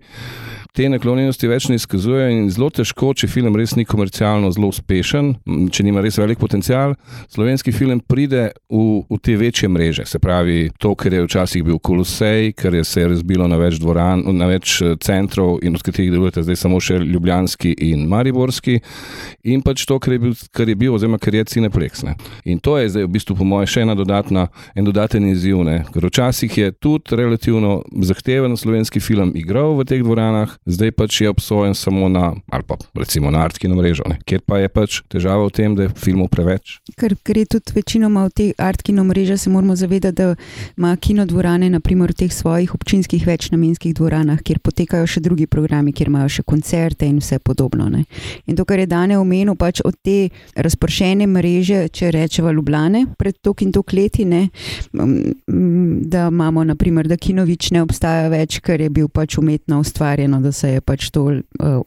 te 0.73 0.87
naklonjenosti 0.89 1.47
več 1.47 1.67
ne 1.69 1.77
izkazujejo 1.77 2.29
in 2.33 2.47
zelo 2.49 2.71
težko, 2.73 3.11
če 3.13 3.27
film 3.29 3.53
res 3.59 3.75
ni 3.77 3.85
komercialno 3.85 4.49
zelo 4.55 4.71
uspešen, 4.73 5.29
če 5.69 5.83
nima 5.85 6.01
res 6.01 6.17
velik 6.17 6.39
potencial, 6.41 6.95
slovenski 7.29 7.69
film 7.75 7.99
pride 8.01 8.47
v, 8.73 9.03
v 9.05 9.19
te 9.21 9.35
večje 9.37 9.69
mreže. 9.69 10.07
Se 10.09 10.17
pravi, 10.21 10.71
to, 10.81 10.95
kar 10.97 11.13
je 11.13 11.21
včasih 11.27 11.65
bil 11.67 11.77
Kolosej, 11.77 12.55
kar 12.57 12.73
je 12.73 12.81
se 12.89 13.05
razbilo 13.11 13.45
na 13.49 13.59
več 13.61 13.77
dvoran, 13.83 14.23
na 14.33 14.47
več 14.49 14.79
eh, 14.81 14.95
centrov 14.97 15.59
in 15.61 15.77
od 15.77 15.85
katerih 15.85 16.09
delujete 16.15 16.41
zdaj 16.47 16.57
samo 16.63 16.81
še 16.81 16.97
Ljubljanski 17.03 17.75
in 17.91 18.07
Mariborski, 18.09 18.79
in 19.53 19.61
pač 19.61 19.85
to, 19.85 19.99
kar 20.01 20.17
je 20.17 20.23
bil, 20.25 20.33
kar 20.57 20.73
je 20.73 20.77
bil 20.79 20.97
oziroma 20.97 21.21
kar 21.21 21.37
je 21.37 21.45
Cineplex. 21.53 22.01
Ne. 22.07 22.17
In 22.49 22.57
to 22.57 22.79
je 22.81 22.89
zdaj 22.95 23.05
v 23.05 23.13
bistvu 23.13 23.37
po 23.37 23.45
mojem 23.45 23.69
še 23.69 23.85
ena 23.85 23.93
dodatna, 23.99 24.47
en 24.73 24.89
dodaten 24.89 25.29
izziv, 25.29 25.61
ne. 25.69 25.83
ker 25.93 26.09
včasih 26.09 26.57
je 26.63 26.73
tudi 26.73 27.13
relativno 27.19 27.83
zahteven 28.09 28.57
slovenski 28.57 29.03
film 29.03 29.37
igral 29.37 29.77
v 29.77 29.85
teh 29.85 30.01
dvoranah, 30.01 30.57
zdaj 30.65 30.91
pač 30.91 31.21
je 31.21 31.29
obsojen 31.29 31.75
samo 31.75 32.09
na, 32.09 32.33
ali 32.51 32.63
pa 32.63 32.75
recimo 32.95 33.31
na 33.31 33.43
Artkino 33.43 33.75
mrežo, 33.75 34.03
ne? 34.09 34.19
kjer 34.25 34.41
pa 34.45 34.59
je 34.61 34.69
pač 34.69 35.01
težava 35.11 35.45
v 35.47 35.53
tem, 35.55 35.75
da 35.75 35.87
je 35.87 35.93
filmov 35.99 36.29
preveč. 36.31 36.79
Ker 36.99 37.15
gre 37.25 37.45
tudi 37.49 37.75
večinoma 37.75 38.25
v 38.27 38.33
te 38.33 38.45
Artkino 38.57 39.03
mreže, 39.03 39.37
se 39.37 39.49
moramo 39.49 39.75
zavedati, 39.75 40.15
da 40.15 40.35
ima 40.77 40.95
kino 40.95 41.25
dvorane, 41.25 41.69
naprimer 41.69 42.13
v 42.13 42.23
teh 42.23 42.33
svojih 42.33 42.75
občinskih 42.75 43.27
večnamenskih 43.27 43.95
dvoranah, 43.95 44.39
kjer 44.43 44.59
potekajo 44.63 45.07
še 45.07 45.23
drugi 45.23 45.47
programi, 45.47 45.93
kjer 45.93 46.11
imajo 46.11 46.29
še 46.39 46.45
koncerte 46.47 47.07
in 47.07 47.19
vse 47.19 47.39
podobno. 47.39 47.89
Ne? 47.89 48.05
In 48.47 48.55
to, 48.55 48.65
kar 48.65 48.79
je 48.79 48.87
dane 48.87 49.17
omenil, 49.19 49.55
pač 49.59 49.83
od 49.83 49.97
te 50.03 50.29
razpršene 50.55 51.27
mreže, 51.27 51.87
če 51.93 52.11
rečemo 52.15 52.53
Ljubljane, 52.53 53.05
pred 53.19 53.37
tok 53.43 53.65
in 53.65 53.73
tok 53.75 53.93
leti, 53.93 54.25
ne, 54.25 54.47
da 56.07 56.27
imamo, 56.31 56.63
naprimer, 56.63 57.07
da 57.07 57.17
Kinovič 57.17 57.71
ne 57.75 57.83
obstaja 57.83 58.29
več, 58.31 58.59
ker 58.63 58.81
je 58.81 58.89
bil 58.93 59.09
pač 59.11 59.37
umetno 59.41 59.81
ustvarjeno, 59.83 60.39
da 60.43 60.52
se 60.53 60.69
je 60.69 60.81
pač 60.81 61.09
to 61.09 61.23
uh, 61.23 61.41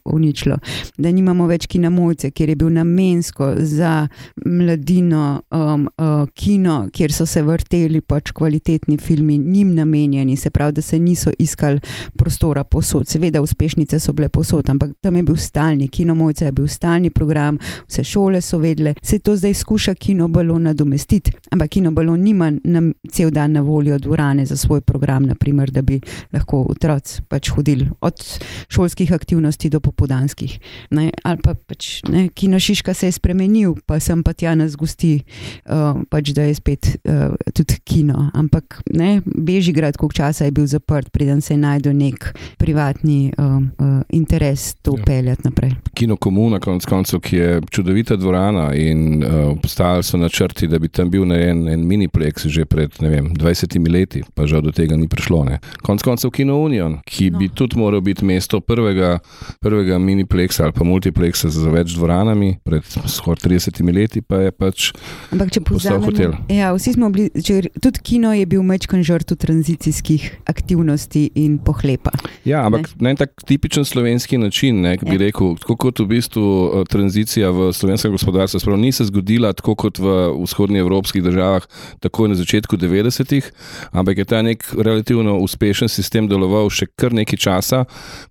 uničilo. 0.05 0.57
Da 0.97 1.11
nimamo 1.11 1.47
več 1.47 1.67
kinomojce, 1.67 2.31
kjer 2.31 2.49
je 2.49 2.55
bil 2.55 2.69
namensko 2.73 3.53
za 3.57 4.07
mladino 4.45 5.41
um, 5.51 5.87
uh, 5.97 6.27
kino, 6.33 6.87
kjer 6.93 7.13
so 7.13 7.25
se 7.25 7.41
vrteli 7.43 8.01
pač 8.01 8.31
kvalitetni 8.31 8.97
filmi, 8.97 9.37
njim 9.37 9.73
namenjeni, 9.75 10.37
se 10.37 10.49
pravi, 10.49 10.77
da 10.77 10.81
se 10.81 10.99
niso 10.99 11.31
iskali 11.39 11.79
prostora 12.17 12.63
posod. 12.63 13.07
Seveda, 13.07 13.41
uspešnice 13.41 13.99
so 13.99 14.13
bile 14.13 14.29
posod, 14.29 14.69
ampak 14.69 14.91
tam 15.01 15.15
je 15.15 15.23
bil 15.23 15.35
stalni 15.35 15.87
kinomojce, 15.87 16.45
je 16.45 16.51
bil 16.51 16.67
stalni 16.67 17.09
program, 17.09 17.57
vse 17.87 18.03
šole 18.03 18.41
so 18.41 18.57
vedle. 18.57 18.93
Se 19.01 19.19
to 19.19 19.35
zdaj 19.35 19.53
skuša 19.53 19.95
kinobalon 19.95 20.63
nadomestiti, 20.63 21.31
ampak 21.51 21.69
kinobalon 21.77 22.21
nima 22.21 22.51
nam 22.63 22.91
cel 23.11 23.31
dan 23.31 23.51
na 23.51 23.61
voljo 23.61 23.97
dvorane 23.99 24.45
za 24.45 24.57
svoj 24.57 24.81
program, 24.81 25.23
naprimer, 25.23 25.71
da 25.71 25.81
bi 25.81 25.99
lahko 26.33 26.65
otroci 26.69 27.21
pač 27.27 27.49
hodili 27.49 27.89
od 28.01 28.23
šolskih 28.69 29.13
aktivnosti 29.13 29.69
do 29.69 29.79
popodanskih. 29.79 30.59
Ne, 30.89 31.09
ali 31.23 31.41
pa 31.43 31.53
pač 31.53 32.01
ne, 32.09 32.27
kino 32.29 32.59
Šiška 32.59 32.93
se 32.93 33.07
je 33.07 33.11
spremenil, 33.11 33.75
pa 33.85 33.99
sem 33.99 34.23
pa 34.23 34.33
tja 34.33 34.55
nas 34.55 34.75
gosti, 34.75 35.21
uh, 35.65 36.01
pač 36.09 36.33
da 36.35 36.47
je 36.47 36.55
spet 36.55 36.91
uh, 37.03 37.35
tudi 37.53 37.79
kino. 37.83 38.29
Ampak 38.33 38.81
ne, 38.93 39.21
Bežigrad, 39.25 39.97
koliko 39.97 40.13
časa 40.13 40.45
je 40.45 40.51
bil 40.51 40.67
zaprt, 40.67 41.11
preden 41.11 41.41
se 41.41 41.53
je 41.53 41.57
najdel 41.57 41.95
nek 41.97 42.31
privatni 42.57 43.31
uh, 43.37 43.57
uh, 43.57 44.01
interes 44.09 44.73
to 44.81 44.95
ja. 44.97 45.03
peljati 45.05 45.41
naprej. 45.45 45.75
Kino 45.93 46.15
Komuna, 46.15 46.59
konec 46.59 46.85
koncev, 46.85 47.19
ki 47.19 47.35
je 47.35 47.61
čudovita 47.71 48.15
dvorana 48.15 48.69
in 48.75 49.23
uh, 49.23 49.57
postajali 49.61 50.03
so 50.03 50.17
načrti, 50.17 50.67
da 50.67 50.79
bi 50.79 50.87
tam 50.87 51.09
bil 51.09 51.25
en, 51.33 51.67
en 51.67 51.85
miniplex 51.87 52.47
že 52.47 52.65
pred 52.65 52.93
vem, 52.99 53.33
20 53.35 53.91
leti, 53.91 54.23
pa 54.33 54.47
žal 54.47 54.61
do 54.61 54.71
tega 54.71 54.95
ni 54.95 55.07
prišlo. 55.07 55.43
Ne. 55.43 55.59
Konec 55.83 56.03
koncev 56.05 56.31
Kino 56.31 56.59
Union, 56.63 56.99
ki 57.05 57.31
no. 57.31 57.39
bi 57.41 57.49
tudi 57.49 57.77
moral 57.77 58.01
biti 58.01 58.25
mesto 58.25 58.46
prvega, 58.63 59.19
prvega 59.63 59.99
miniplexa 59.99 60.67
ali 60.67 60.75
pa 60.75 60.85
multiplexa 60.87 61.49
za 61.53 61.69
več 61.73 61.93
dvoranami 61.95 62.57
pred 62.65 62.83
skoraj 63.05 63.43
30 63.45 63.81
leti, 63.93 64.21
pa 64.21 64.47
je 64.47 64.51
pač 64.51 64.91
Ampak, 65.33 65.51
če 65.53 65.61
postal 65.65 66.01
hotel. 66.03 66.35
Ja, 66.51 66.71
vsi 66.75 66.95
smo 66.95 67.09
bili, 67.13 67.29
če, 67.31 67.59
tudi 67.83 68.01
kino 68.03 68.31
je 68.35 68.45
bil 68.49 68.63
mečkan 68.65 69.03
žrtv 69.05 69.37
tranzicijskih 69.39 70.27
aktivnosti 70.49 71.27
in 71.35 71.57
pohlepa. 71.63 72.13
Ja, 72.47 72.63
ampak 72.65 72.89
ne? 72.95 73.07
na 73.07 73.13
en 73.13 73.19
tak 73.19 73.35
tipičen 73.47 73.85
slovenski 73.85 74.37
način, 74.37 74.81
ne, 74.81 74.95
bi 75.01 75.17
ja. 75.17 75.21
rekel, 75.27 75.55
tako 75.61 75.77
kot 75.87 76.01
v 76.03 76.07
bistvu 76.13 76.43
uh, 76.43 76.83
tranzicija 76.89 77.51
v 77.51 77.69
slovenskem 77.75 78.15
gospodarstvu, 78.15 78.61
spravo, 78.63 78.79
ni 78.81 78.91
se 78.91 79.07
zgodila 79.09 79.53
tako 79.57 79.75
kot 79.75 79.99
v 79.99 80.15
vzhodnji 80.43 80.81
evropskih 80.83 81.23
državah, 81.23 81.67
takoj 82.03 82.31
na 82.31 82.39
začetku 82.39 82.77
90-ih, 82.77 83.51
ampak 83.91 84.23
je 84.23 84.25
ta 84.25 84.41
nek 84.45 84.65
relativno 84.77 85.37
uspešen 85.43 85.89
sistem 85.91 86.27
deloval 86.29 86.69
še 86.73 86.89
kar 86.95 87.15
nekaj 87.15 87.39
časa, 87.39 87.83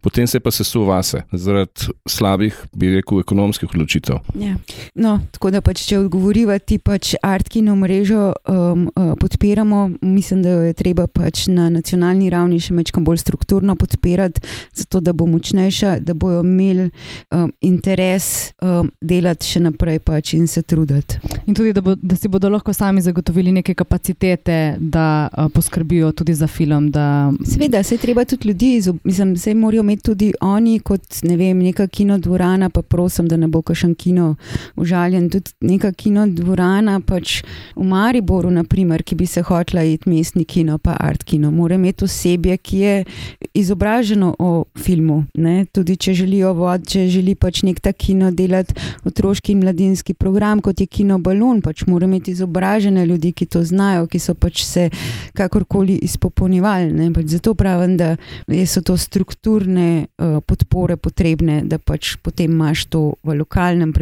potem 0.07 0.27
se 0.27 0.39
pa 0.41 0.51
sesul 0.51 0.85
vase 0.87 1.23
zaradi 1.33 1.91
slabih, 2.09 2.55
bi 2.73 2.93
rekel, 2.95 3.21
ekonomskih 3.25 3.73
odločitev. 3.75 4.21
Ja. 4.39 4.55
No, 4.95 5.17
tako 5.35 5.51
da 5.51 5.59
pač, 5.67 5.83
če 5.89 5.99
odgovoriva 5.99 6.61
ti 6.63 6.79
pač 6.79 7.17
Artkino 7.27 7.75
mrežo 7.75 8.29
um, 8.47 8.85
uh, 8.87 9.17
podpiramo, 9.19 9.81
mislim, 10.07 10.45
da 10.45 10.53
jo 10.55 10.61
je 10.69 10.77
treba 10.79 11.09
pač 11.11 11.49
na 11.51 11.67
nacionalni 11.75 12.31
ravni 12.31 12.61
še 12.63 12.77
mečkam 12.79 13.03
bolj 13.03 13.19
strukturno 13.25 13.75
podpirati, 13.75 14.45
zato 14.79 15.03
da 15.03 15.11
bo 15.11 15.27
močnejša, 15.27 15.97
da 16.07 16.15
bojo 16.15 16.45
imeli 16.47 16.87
um, 17.35 17.51
interes 17.67 18.53
um, 18.63 18.93
delati 19.03 19.51
še 19.57 19.65
naprej 19.67 19.99
pač 20.07 20.37
in 20.39 20.47
se 20.47 20.63
truditi. 20.63 21.19
In 21.49 21.59
tudi, 21.59 21.75
da, 21.75 21.83
bo, 21.83 21.97
da 21.99 22.15
si 22.15 22.31
bodo 22.31 22.53
lahko 22.55 22.71
sami 22.77 23.03
zagotovili 23.03 23.57
neke 23.59 23.75
kapacitete, 23.75 24.77
da 24.79 25.27
uh, 25.27 25.51
poskrbijo 25.51 26.15
tudi 26.15 26.39
za 26.39 26.47
film. 26.47 26.93
Da... 26.95 27.33
Sveda, 27.43 27.83
se 27.83 27.99
treba 27.99 28.23
tudi 28.23 28.55
ljudi, 28.55 28.73
mislim, 29.03 29.35
se 29.35 29.59
morajo 29.59 29.83
imeti 29.83 29.96
tudi 29.97 30.33
oni 30.41 30.79
kot 30.81 31.23
ne 31.23 31.37
vem, 31.37 31.59
neka 31.63 31.87
kinodvorana, 31.87 32.71
pa 32.71 32.83
prosim, 32.83 33.29
da 33.29 33.37
ne 33.37 33.49
bo 33.49 33.63
kakšen 33.63 33.95
kino 33.95 34.35
užaljen. 34.77 35.29
Tudi 35.31 35.55
neka 35.61 35.93
kinodvorana 35.93 36.99
pač 37.07 37.41
v 37.77 37.87
Mariboru, 37.87 38.51
naprimer, 38.51 39.03
ki 39.03 39.17
bi 39.19 39.27
se 39.27 39.43
hotla 39.47 39.85
iti 39.87 40.11
mestni 40.11 40.45
kino, 40.45 40.79
pa 40.79 40.97
art 41.01 41.25
kino, 41.25 41.51
mora 41.51 41.79
imeti 41.79 42.05
osebje, 42.05 42.57
ki 42.57 42.79
je 42.79 42.95
izobraženo 43.55 44.35
o 44.39 44.65
filmu. 44.79 45.25
Ne? 45.35 45.67
Tudi 45.73 45.97
če 45.97 46.15
želijo 46.15 46.53
voditi, 46.57 46.97
če 46.97 47.07
želi 47.11 47.35
pač 47.39 47.63
nek 47.67 47.81
ta 47.83 47.93
kino 47.93 48.31
delati 48.31 48.75
otroški 49.07 49.55
in 49.55 49.63
mladinski 49.65 50.15
program, 50.15 50.61
kot 50.65 50.81
je 50.81 50.87
kino 50.87 51.19
Balon, 51.23 51.63
pač 51.65 51.87
mora 51.87 52.09
imeti 52.09 52.35
izobražene 52.37 53.07
ljudi, 53.07 53.33
ki 53.37 53.49
to 53.51 53.63
znajo, 53.67 54.07
ki 54.11 54.21
so 54.23 54.35
pač 54.35 54.63
se 54.67 54.89
kakorkoli 55.37 55.99
izpopolnjevali. 56.07 57.11
Pač 57.17 57.33
zato 57.37 57.55
pravim, 57.59 57.97
da 57.97 58.15
so 58.67 58.83
to 58.83 58.97
strukturne 58.97 59.86
uh, 60.19 60.39
podpore 60.47 60.97
potrebne, 60.97 61.61
da 61.65 61.79
pač 61.79 62.15
potem 62.23 62.53
imaš 62.53 62.87
to 62.93 63.03
v 63.25 63.37
lokalnem 63.41 63.93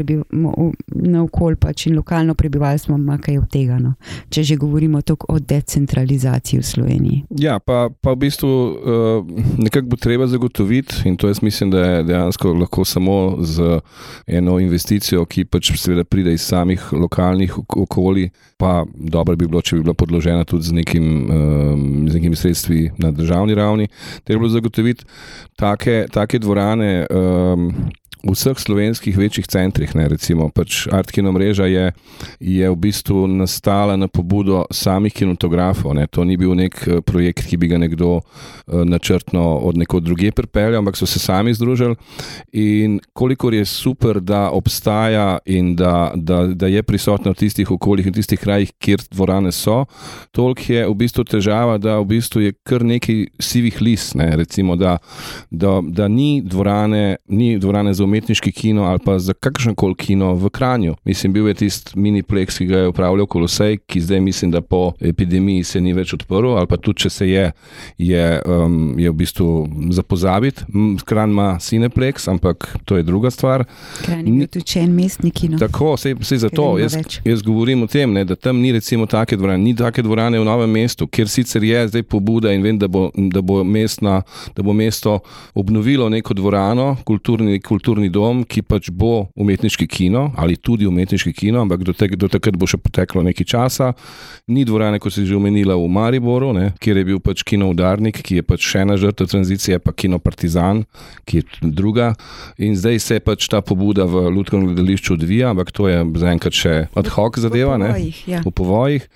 okolju 1.25 1.59
pač 1.61 1.87
in 1.89 1.97
lokalno 1.99 2.35
prebivalstvo 2.35 2.97
ima 2.97 3.19
kaj 3.19 3.39
od 3.39 3.49
tega. 3.51 3.79
No? 3.83 3.95
Če 4.31 4.45
že 4.45 4.57
govorimo 4.61 5.01
o 5.29 5.39
decentralizaciji 5.39 6.61
v 6.61 6.67
Sloveniji. 6.67 7.19
Ja, 7.41 7.59
pa, 7.59 7.89
pa 7.91 8.15
v 8.15 8.27
bistvu 8.27 8.51
uh, 8.51 9.27
nekako 9.59 9.95
bo 9.95 9.97
treba 10.01 10.27
zagotoviti, 10.31 11.05
in 11.09 11.17
to 11.17 11.29
jaz 11.29 11.43
mislim, 11.43 11.71
da 11.71 11.85
je 11.85 12.03
dejansko 12.11 12.53
lahko 12.53 12.85
samo 12.85 13.37
z 13.45 13.81
eno 14.27 14.59
investicijo, 14.61 15.25
ki 15.27 15.45
pač 15.45 15.73
seveda 15.79 16.05
pride 16.05 16.35
iz 16.35 16.45
samih 16.47 16.93
lokalnih 16.93 17.57
okolij, 17.59 18.31
pa 18.57 18.85
dobro 18.95 19.37
bi 19.37 19.49
bilo, 19.49 19.63
če 19.63 19.77
bi 19.77 19.87
bila 19.87 19.95
podložena 19.99 20.45
tudi 20.49 20.69
z, 20.69 20.77
nekim, 20.81 21.07
um, 21.31 21.87
z 22.09 22.19
nekimi 22.19 22.37
sredstvi 22.37 22.91
na 22.99 23.11
državni 23.11 23.55
ravni. 23.55 23.89
Treba 24.25 24.47
je 24.47 24.55
zagotoviti 24.57 25.05
take, 25.65 26.07
take 26.11 26.39
dvorane. 26.39 27.11
Um, 27.11 27.91
vseh 28.33 28.59
slovenskih 28.59 29.19
večjih 29.19 29.47
centrih, 29.47 29.95
ne, 29.95 30.09
recimo 30.09 30.49
pač 30.49 30.87
Artkino 30.93 31.33
mreža 31.33 31.67
je, 31.67 31.93
je 32.41 32.71
v 32.71 32.77
bistvu 32.77 33.27
nastala 33.29 33.97
na 33.97 34.09
pobudo 34.09 34.65
samih 34.71 35.13
kinotografov. 35.13 35.95
Ne. 35.95 36.07
To 36.07 36.25
ni 36.25 36.37
bil 36.41 36.55
nek 36.57 36.79
eh, 36.87 37.01
projekt, 37.05 37.47
ki 37.49 37.59
bi 37.61 37.69
ga 37.69 37.79
nekdo 37.79 38.21
uh, 38.21 38.23
načrtno 38.85 39.43
od 39.67 39.77
neko 39.79 40.01
druge 40.01 40.33
pripeljal, 40.33 40.79
ampak 40.81 40.97
so 40.97 41.07
se 41.07 41.19
sami 41.19 41.55
združili. 41.55 41.97
In 42.53 42.99
kolikor 43.13 43.55
je 43.55 43.65
super, 43.65 44.21
da 44.21 44.51
obstaja 44.51 45.39
in 45.47 45.75
da, 45.77 46.13
da, 46.15 46.47
da 46.47 46.67
je 46.71 46.83
prisotna 46.83 47.35
v 47.35 47.41
tistih 47.45 47.71
okoljih 47.71 48.07
in 48.07 48.15
tistih 48.15 48.41
krajih, 48.41 48.73
kjer 48.79 49.03
dvorane 49.11 49.53
so, 49.53 49.85
toliko 50.33 50.73
je 50.73 50.87
v 50.89 50.95
bistvu 50.95 51.25
težava, 51.25 51.79
da 51.79 51.99
v 51.99 52.09
bistvu 52.15 52.45
je 52.47 52.55
kar 52.63 52.85
nekaj 52.85 53.27
sivih 53.41 53.81
list. 53.83 54.15
Ne. 54.15 54.31
Recimo, 54.37 54.77
da, 54.77 54.97
da, 55.51 55.81
da 55.83 56.09
ni 56.09 56.43
dvorane, 56.45 57.17
ni 57.29 57.59
dvorane 57.59 57.95
za 57.95 58.05
umetnost 58.05 58.14
umetniški 58.15 58.53
kino 58.53 58.83
ali 58.85 58.99
pa 59.05 59.19
za 59.19 59.33
kakršen 59.33 59.75
koli 59.75 59.95
kino 59.95 60.35
v 60.35 60.49
Kranju. 60.49 60.95
Mislim, 61.05 61.33
bil 61.33 61.49
je 61.49 61.55
tisti 61.55 61.99
miniplex, 61.99 62.59
ki 62.59 62.67
ga 62.67 62.79
je 62.79 62.89
upravljal 62.89 63.27
Kolosej, 63.27 63.79
ki 63.87 64.01
zdaj 64.01 64.21
mislim, 64.21 64.51
da 64.51 64.61
po 64.61 64.93
epidemiji 65.01 65.65
se 65.65 65.81
ni 65.81 65.93
več 65.93 66.15
odprl, 66.15 66.55
ali 66.55 66.67
pa 66.67 66.77
tudi 66.77 67.03
če 67.03 67.11
se 67.11 67.29
je, 67.29 67.51
je, 67.99 68.27
um, 68.47 68.95
je 68.99 69.11
v 69.11 69.15
bistvu 69.15 69.49
za 69.91 70.03
pozabiti. 70.03 70.63
Kran 71.05 71.31
ima 71.31 71.59
Cineplex, 71.61 72.29
ampak 72.31 72.77
to 72.85 72.97
je 72.97 73.03
druga 73.03 73.31
stvar. 73.31 73.65
Kran 74.05 74.27
je 74.27 74.47
tudi 74.47 74.65
če 74.65 74.85
en 74.87 74.95
mestni 74.95 75.31
kino. 75.31 75.59
Tako, 75.59 75.97
se 75.97 76.15
je 76.15 76.39
za 76.39 76.49
to. 76.49 76.79
Jaz, 76.79 76.97
jaz 77.25 77.43
govorim 77.43 77.83
o 77.83 77.91
tem, 77.91 78.13
ne, 78.13 78.25
da 78.25 78.37
tam 78.37 78.63
ni 78.63 78.73
recimo 78.73 79.07
take 79.11 79.37
dvorane, 79.37 79.63
ni 79.65 79.75
take 79.77 80.03
dvorane 80.03 80.39
v 80.39 80.47
novem 80.47 80.71
mestu, 80.71 81.07
kjer 81.11 81.29
sicer 81.29 81.65
je 81.65 81.89
zdaj 81.89 82.07
pobuda 82.07 82.53
in 82.55 82.63
vem, 82.63 82.79
da 82.79 82.89
bo, 82.89 83.09
da 83.15 83.43
bo, 83.43 83.65
mestna, 83.65 84.21
da 84.55 84.63
bo 84.63 84.73
mesto 84.73 85.19
obnovilo 85.55 86.09
neko 86.09 86.35
dvorano, 86.35 86.97
kulturni, 87.05 87.61
kulturni 87.61 88.04
kulturni 88.05 88.11
dom, 88.11 88.45
ki 88.45 88.63
pač 88.63 88.91
bo 88.91 89.29
umetniški 89.37 89.87
kino 89.87 90.33
ali 90.37 90.57
tudi 90.57 90.87
umetniški 90.87 91.33
kino, 91.33 91.63
ampak 91.63 91.85
do, 91.85 91.93
te, 91.93 92.09
do 92.09 92.29
takrat 92.29 92.57
bo 92.57 92.67
še 92.67 92.79
poteklo 92.79 93.23
nekaj 93.23 93.47
časa. 93.47 93.93
Ni 94.49 94.65
dvorane, 94.65 94.99
kot 94.99 95.13
si 95.13 95.25
že 95.27 95.37
omenila, 95.37 95.77
v 95.77 95.89
Mariboru, 95.89 96.53
ne, 96.53 96.73
kjer 96.81 96.99
je 96.99 97.05
bil 97.05 97.21
pač 97.21 97.43
kino 97.45 97.71
Udarnik, 97.71 98.21
ki 98.23 98.41
je 98.41 98.43
pač 98.43 98.65
še 98.65 98.85
ena 98.85 98.97
žrtev 98.97 99.29
tranzicije, 99.29 99.79
pa 99.79 99.93
kino 99.93 100.19
Partizan, 100.19 100.85
ki 101.25 101.41
je 101.41 101.71
druga. 101.73 102.15
In 102.59 102.77
zdaj 102.77 103.01
se 103.01 103.21
pač 103.21 103.49
ta 103.49 103.61
pobuda 103.63 104.05
v 104.05 104.29
Ljudskem 104.35 104.67
gledališču 104.69 105.15
odvija, 105.17 105.53
ampak 105.55 105.73
to 105.73 105.89
je 105.89 106.03
zaenkrat 106.21 106.55
še 106.55 106.75
ad 106.95 107.11
hoc 107.15 107.39
zadeva, 107.41 107.77
v 107.79 107.89
povojih, 107.89 108.21
ja. 108.29 108.43
v 108.45 108.53
povojih. 108.53 109.09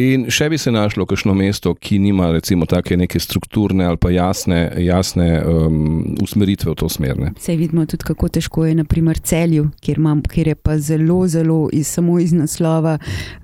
In 0.00 0.28
še 0.32 0.50
bi 0.50 0.58
se 0.58 0.72
našlo 0.72 1.06
kakšno 1.08 1.34
mesto, 1.36 1.74
ki 1.74 2.00
nima 2.00 2.30
recimo 2.34 2.68
take 2.70 2.96
neke 2.96 3.20
strukturne 3.20 3.86
ali 3.90 4.00
pa 4.00 4.12
jasne, 4.14 4.70
jasne 4.80 5.28
um, 5.44 6.16
usmeritve 6.22 6.72
v 6.72 6.78
to 6.78 6.88
smer. 6.90 7.18
Ne. 7.20 7.32
Sej 7.40 7.58
vidimo 7.60 7.84
tudi, 7.90 8.06
kako 8.06 8.29
težko 8.32 8.66
je, 8.66 8.74
naprimer, 8.78 9.18
celju, 9.18 9.68
kjer, 9.80 9.98
imam, 9.98 10.22
kjer 10.22 10.52
je 10.52 10.54
pa 10.54 10.78
zelo, 10.78 11.26
zelo 11.28 11.68
iz, 11.72 11.86
samo 11.88 12.18
iz 12.18 12.32
naslova 12.32 12.98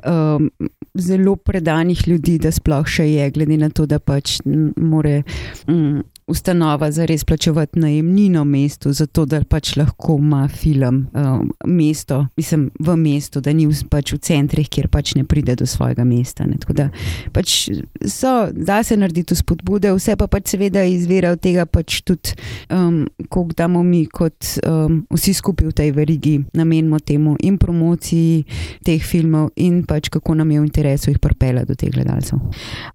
um, 0.07 0.50
zelo 0.95 1.37
predanih 1.37 2.09
ljudi, 2.09 2.38
da 2.38 2.52
sploh 2.52 2.87
še 2.88 3.09
je, 3.11 3.31
glede 3.31 3.59
na 3.61 3.71
to, 3.71 3.87
da 3.87 3.99
pač 3.99 4.38
more. 4.76 5.23
Um, 5.69 6.02
Ustanova 6.26 6.90
za 6.90 7.04
res 7.06 7.25
plačevati 7.25 7.78
najemnino 7.78 8.45
mestu, 8.45 8.92
zato 8.92 9.25
da 9.26 9.38
pač 9.45 9.76
lahko 9.76 10.16
ima 10.18 10.49
film 10.49 11.06
um, 11.14 11.52
mesto, 11.64 12.26
mislim, 12.37 12.71
v 12.80 12.97
mestu, 12.97 13.40
da 13.40 13.52
ni 13.52 13.66
v, 13.66 13.76
pač 13.90 14.11
v 14.16 14.18
centrih, 14.18 14.66
kjer 14.66 14.88
pač 14.90 15.12
ne 15.14 15.23
pride 15.25 15.54
do 15.54 15.68
svojega 15.71 16.02
mesta. 16.04 16.42
Da 16.75 16.88
pač 17.33 17.68
so, 18.11 18.33
da 18.50 18.80
se 18.83 18.97
narediti 18.99 19.37
spodbude, 19.38 19.92
vse 19.95 20.16
pa 20.18 20.26
pač 20.26 20.56
seveda 20.56 20.83
izvira 20.83 21.30
od 21.37 21.45
tega, 21.47 21.62
pač 21.62 22.00
tudi, 22.02 22.35
um, 22.75 23.04
koliko 23.30 23.54
damo 23.62 23.85
mi 23.87 24.02
kot 24.11 24.50
um, 24.66 25.04
vsi 25.14 25.37
skupaj 25.38 25.71
v 25.71 25.76
tej 25.78 25.95
verigi, 25.95 26.35
namenimo 26.59 26.99
temu 26.99 27.37
in 27.38 27.54
promociji 27.54 28.42
teh 28.83 28.99
filmov, 28.99 29.52
in 29.62 29.85
pač 29.87 30.11
kako 30.11 30.35
nam 30.42 30.50
je 30.50 30.59
v 30.59 30.66
interesu 30.66 31.14
jih 31.14 31.23
pripela 31.23 31.62
do 31.62 31.78
teh 31.78 31.95
gledalcev. 31.95 32.42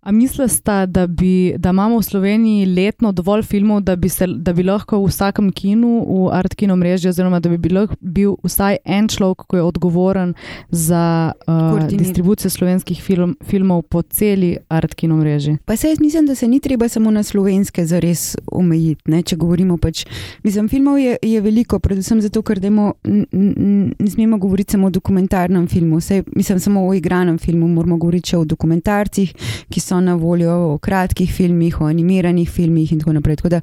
A 0.03 0.11
mislite, 0.11 0.83
da, 0.91 1.07
bi- 1.07 1.55
da 1.55 1.71
imamo 1.71 2.03
v 2.03 2.09
Sloveniji 2.11 2.69
letno 2.75 3.15
dovolj 3.21 3.43
filmov, 3.43 3.81
da 3.85 3.95
bi, 3.95 4.09
se, 4.09 4.27
da 4.27 4.53
bi 4.53 4.65
lahko 4.65 4.99
v 5.03 5.09
vsakem 5.11 5.51
kinu, 5.53 6.01
v 6.07 6.29
art 6.33 6.55
kino 6.57 6.75
mreži, 6.75 7.09
oziroma 7.11 7.39
da 7.39 7.49
bi 7.49 7.57
bil, 7.61 7.85
bil 8.01 8.35
vsaj 8.43 8.81
en 8.85 9.07
človek, 9.11 9.45
ki 9.49 9.59
je 9.59 9.63
odgovoren 9.63 10.33
za 10.69 11.31
uh, 11.31 11.53
Koordinir- 11.53 12.01
distribucijo 12.01 12.49
slovenskih 12.49 13.01
film, 13.03 13.35
filmov 13.45 13.83
po 13.89 14.01
celi 14.01 14.55
art 14.69 14.95
kino 14.95 15.17
mreži? 15.17 15.57
Pa 15.65 15.75
se 15.77 15.89
jaz 15.89 15.99
mislim, 16.01 16.25
da 16.25 16.35
se 16.35 16.47
ni 16.47 16.59
treba 16.59 16.89
samo 16.89 17.11
na 17.11 17.23
slovenske 17.23 17.85
zares 17.85 18.35
omejiti. 18.51 19.11
Ne? 19.11 19.21
Če 19.23 19.35
govorimo 19.35 19.77
pač, 19.77 20.05
mislim, 20.43 20.69
filmov 20.69 20.99
je, 20.99 21.17
je 21.21 21.41
veliko, 21.41 21.79
predvsem 21.79 22.21
zato, 22.21 22.41
ker 22.41 22.59
demo, 22.59 22.93
n, 23.05 23.25
n, 23.31 23.93
ne 23.99 24.09
smemo 24.09 24.37
govoriti 24.41 24.77
samo 24.77 24.87
o 24.87 24.93
dokumentarnem 24.93 25.67
filmu, 25.67 26.01
Sej, 26.01 26.23
mislim 26.35 26.59
samo 26.59 26.87
o 26.87 26.93
igranem 26.93 27.37
filmu, 27.37 27.67
moramo 27.67 27.97
govoriti 27.97 28.33
še 28.33 28.41
o 28.41 28.45
dokumentarcih, 28.45 29.33
ki 29.69 29.79
so 29.79 29.99
na 30.01 30.15
voljo, 30.19 30.55
o 30.73 30.77
kratkih 30.81 31.29
filmih, 31.33 31.81
o 31.81 31.85
animiranih 31.85 32.49
filmih 32.49 32.91
in 32.91 32.99
tako 32.99 33.10
naprej. 33.13 33.35
Tako 33.35 33.49
da 33.49 33.61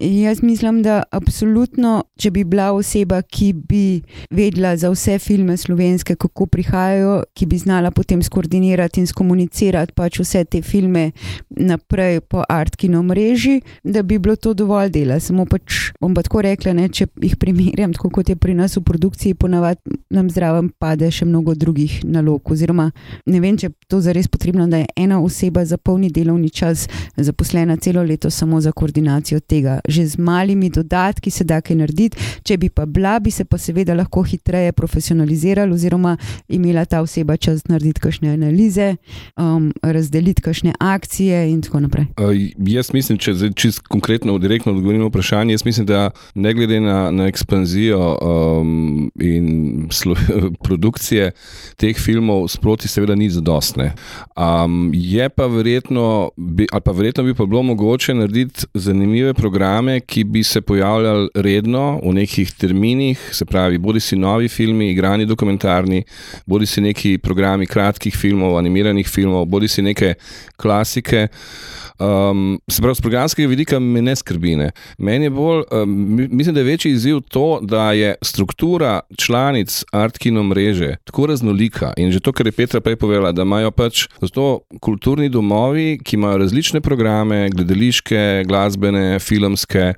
jaz 0.00 0.42
mislim, 0.42 0.82
da 0.82 1.02
absolutno, 1.10 2.04
če 2.16 2.30
bi 2.30 2.44
bila 2.44 2.72
oseba, 2.72 3.22
ki 3.22 3.52
bi 3.52 4.02
vedela 4.30 4.76
za 4.76 4.90
vse 4.90 5.18
filme 5.18 5.56
slovenske, 5.56 6.16
kako 6.16 6.46
prihajajo, 6.46 7.22
ki 7.34 7.46
bi 7.46 7.58
znala 7.58 7.90
potem 7.90 8.22
skoordinirati 8.22 9.00
in 9.00 9.06
skomunicirati 9.06 9.92
pač 9.96 10.20
vse 10.20 10.44
te 10.44 10.62
filme 10.62 11.10
naprej 11.50 12.20
po 12.20 12.42
art 12.48 12.76
kino 12.76 13.02
mreži, 13.02 13.60
da 13.84 14.02
bi 14.02 14.18
bilo 14.18 14.36
to 14.36 14.54
dovolj 14.54 14.90
dela. 14.90 15.20
Samo 15.20 15.46
pač 15.46 15.92
bom 16.00 16.14
pa 16.14 16.22
tako 16.22 16.42
rekla, 16.42 16.72
ne, 16.76 16.88
če 16.88 17.06
jih 17.22 17.36
primerjam, 17.36 17.92
tako 17.94 18.10
kot 18.10 18.28
je 18.28 18.36
pri 18.36 18.54
nas 18.58 18.76
v 18.76 18.84
produkciji, 18.86 19.34
ponavadi 19.38 19.98
nam 20.10 20.30
zraven 20.30 20.70
pade 20.78 21.10
še 21.10 21.26
mnogo 21.28 21.54
drugih 21.54 22.00
nalog. 22.04 22.50
Oziroma, 22.52 22.90
ne 23.26 23.40
vem, 23.42 23.56
če 23.58 23.72
to 23.88 24.00
zares 24.04 24.28
potrebno, 24.32 24.66
da 24.68 24.82
je 24.82 24.90
ena 25.04 25.20
oseba 25.22 25.64
za 25.68 25.78
polni 25.78 26.10
delovni 26.10 26.50
čas 26.50 26.88
zaposlena 27.16 27.76
celo 27.76 28.02
leto 28.02 28.30
samo 28.30 28.60
za 28.60 28.72
koordinacijo 28.82 29.40
tega. 29.40 29.78
Že 29.88 30.06
z 30.06 30.18
malimi 30.18 30.70
dodatki 30.70 31.30
se 31.30 31.44
da 31.44 31.60
kaj 31.62 31.76
narediti, 31.78 32.18
če 32.42 32.58
bi 32.58 32.68
pa 32.68 32.86
bila, 32.86 33.18
bi 33.22 33.30
se 33.30 33.44
pa 33.44 33.58
seveda 33.58 33.94
lahko 33.94 34.24
hitreje 34.26 34.72
profesionalizirali, 34.72 35.72
oziroma 35.72 36.16
imela 36.48 36.84
ta 36.84 37.02
oseba 37.02 37.36
čas 37.36 37.66
narediti 37.70 38.02
kakšne 38.02 38.32
analize, 38.34 38.96
um, 39.36 39.70
razdeliti 39.82 40.42
kakšne 40.42 40.74
akcije 40.80 41.44
in 41.52 41.62
tako 41.62 41.84
naprej. 41.86 42.08
Uh, 42.18 42.34
jaz 42.66 42.90
mislim, 42.94 43.18
če 43.22 43.36
zdaj 43.38 43.52
čisto 43.56 43.86
konkretno, 43.88 44.38
direktno 44.42 44.74
odgovorim 44.74 45.04
na 45.04 45.10
vprašanje, 45.12 45.54
jaz 45.54 45.64
mislim, 45.64 45.86
da 45.86 46.10
ne 46.34 46.54
glede 46.54 46.80
na, 46.80 47.10
na 47.10 47.28
ekspanzijo 47.30 48.00
um, 48.18 49.10
in 49.20 49.88
slo, 49.94 50.16
produkcije 50.66 51.30
teh 51.76 51.98
filmov, 51.98 52.48
sproti 52.50 52.88
seveda 52.88 53.14
ni 53.14 53.30
zadostne. 53.30 53.92
Um, 54.34 54.90
je 54.94 55.28
pa 55.28 55.46
verjetno, 55.46 56.30
bi, 56.36 56.66
ali 56.72 56.82
pa 56.84 56.92
verjetno 56.92 57.24
bi 57.24 57.34
pa 57.34 57.46
bilo 57.46 57.62
mogoče 57.62 58.14
narediti 58.14 58.66
zanimive 58.74 59.34
programe, 59.34 60.00
ki 60.00 60.24
bi 60.24 60.42
se 60.44 60.60
pojavljali 60.60 61.28
redno 61.34 62.00
v 62.04 62.12
nekih 62.14 62.52
terminih, 62.52 63.28
se 63.32 63.44
pravi, 63.44 63.78
bodi 63.78 64.00
si 64.00 64.16
novi 64.16 64.48
filmi, 64.48 64.90
igrani 64.90 65.26
dokumentarni, 65.26 66.02
bodi 66.46 66.66
si 66.66 66.80
neki 66.80 67.18
programi 67.18 67.66
kratkih 67.66 68.16
filmov, 68.16 68.56
animiranih 68.58 69.08
filmov, 69.08 69.46
bodi 69.46 69.68
si 69.68 69.82
neke 69.82 70.14
klasike. 70.56 71.28
Um, 72.00 72.58
se 72.70 72.82
pravi, 72.82 72.94
z 72.94 73.00
programskega 73.00 73.48
vidika 73.48 73.78
me 73.78 74.02
ne 74.02 74.16
skrbi. 74.16 74.56
Ne. 74.56 74.70
Meni 74.98 75.24
je 75.24 75.30
bolj, 75.30 75.62
um, 75.70 75.90
mi- 76.16 76.28
mislim, 76.28 76.54
da 76.54 76.60
je 76.60 76.64
večji 76.64 76.92
izziv 76.92 77.20
to, 77.28 77.58
da 77.62 77.92
je 77.92 78.14
struktura 78.22 79.00
članic 79.18 79.84
Artkino 79.92 80.42
mreže 80.42 80.96
tako 81.04 81.26
raznolika. 81.26 81.92
In 81.96 82.12
že 82.12 82.20
to, 82.20 82.32
kar 82.32 82.46
je 82.46 82.52
Petra 82.52 82.80
prej 82.80 82.96
povedala, 82.96 83.32
da 83.32 83.42
imajo 83.42 83.70
pač 83.70 84.06
zato 84.20 84.60
kulturni 84.80 85.28
domovi, 85.28 85.98
ki 86.04 86.16
imajo 86.16 86.38
različne 86.38 86.80
programe, 86.80 87.48
gledališke, 87.50 88.44
glasbene, 88.48 89.18
filmske, 89.18 89.92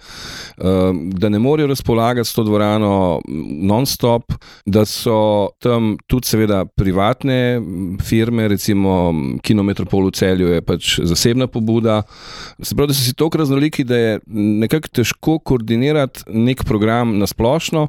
um, 0.59 1.11
da 1.11 1.29
ne 1.29 1.39
morejo 1.39 1.67
razpolagati 1.69 2.29
s 2.29 2.35
to 2.35 2.45
dvorano 2.45 3.21
non-stop, 3.63 4.33
da 4.67 4.85
so 4.85 5.49
tam 5.59 5.97
tudi 6.07 6.27
seveda 6.27 6.65
privatne 6.65 7.57
m, 7.57 7.99
firme, 8.03 8.49
recimo 8.49 9.11
m, 9.11 9.39
Kinometropol 9.43 10.07
v 10.09 10.11
celju 10.11 10.49
je 10.49 10.63
pač 10.63 10.99
zasebna 11.03 11.47
pobuda. 11.47 11.84
Se 12.63 12.75
pravi, 12.75 12.89
da 12.89 12.95
so 12.95 13.05
si 13.05 13.15
tako 13.15 13.39
raznoliki, 13.39 13.85
da 13.85 13.97
je 13.97 14.21
nekako 14.27 14.89
težko 14.89 15.39
koordinirati 15.39 16.25
nek 16.29 16.65
program 16.65 17.19
na 17.19 17.27
splošno. 17.27 17.87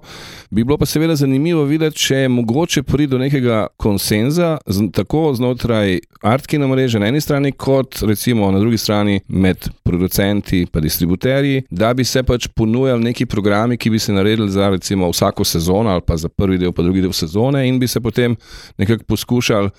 Bi 0.50 0.64
bilo 0.64 0.78
pa 0.78 0.86
seveda 0.86 1.16
zanimivo 1.16 1.64
videti, 1.64 1.98
če 1.98 2.16
je 2.16 2.30
mogoče 2.30 2.84
priti 2.84 3.12
do 3.12 3.18
nekega 3.18 3.68
konsenza, 3.78 4.58
tako 4.94 5.34
znotraj 5.36 6.00
Artkina 6.22 6.68
mreže 6.68 7.00
na 7.00 7.08
eni 7.08 7.22
strani, 7.22 7.52
kot 7.52 8.02
recimo 8.02 8.52
na 8.52 8.60
drugi 8.60 8.78
strani 8.78 9.20
med 9.28 9.70
producenti 9.84 10.62
in 10.62 10.82
distributerji, 10.82 11.64
da 11.70 11.94
bi 11.94 12.04
se 12.04 12.24
pač 12.24 12.48
ponujali 12.48 13.04
neki 13.04 13.26
programi, 13.26 13.78
ki 13.78 13.90
bi 13.90 14.00
se 14.00 14.14
naredili 14.14 14.52
za 14.52 14.70
recimo 14.70 15.10
vsako 15.10 15.44
sezono 15.44 15.90
ali 15.90 16.02
pa 16.08 16.18
za 16.18 16.30
prvi 16.30 16.58
del, 16.58 16.72
pa 16.72 16.84
drugi 16.84 17.02
del 17.02 17.14
sezone 17.14 17.68
in 17.68 17.80
bi 17.80 17.88
se 17.88 18.02
potem 18.02 18.36
nekako 18.78 19.04
poskušali 19.04 19.70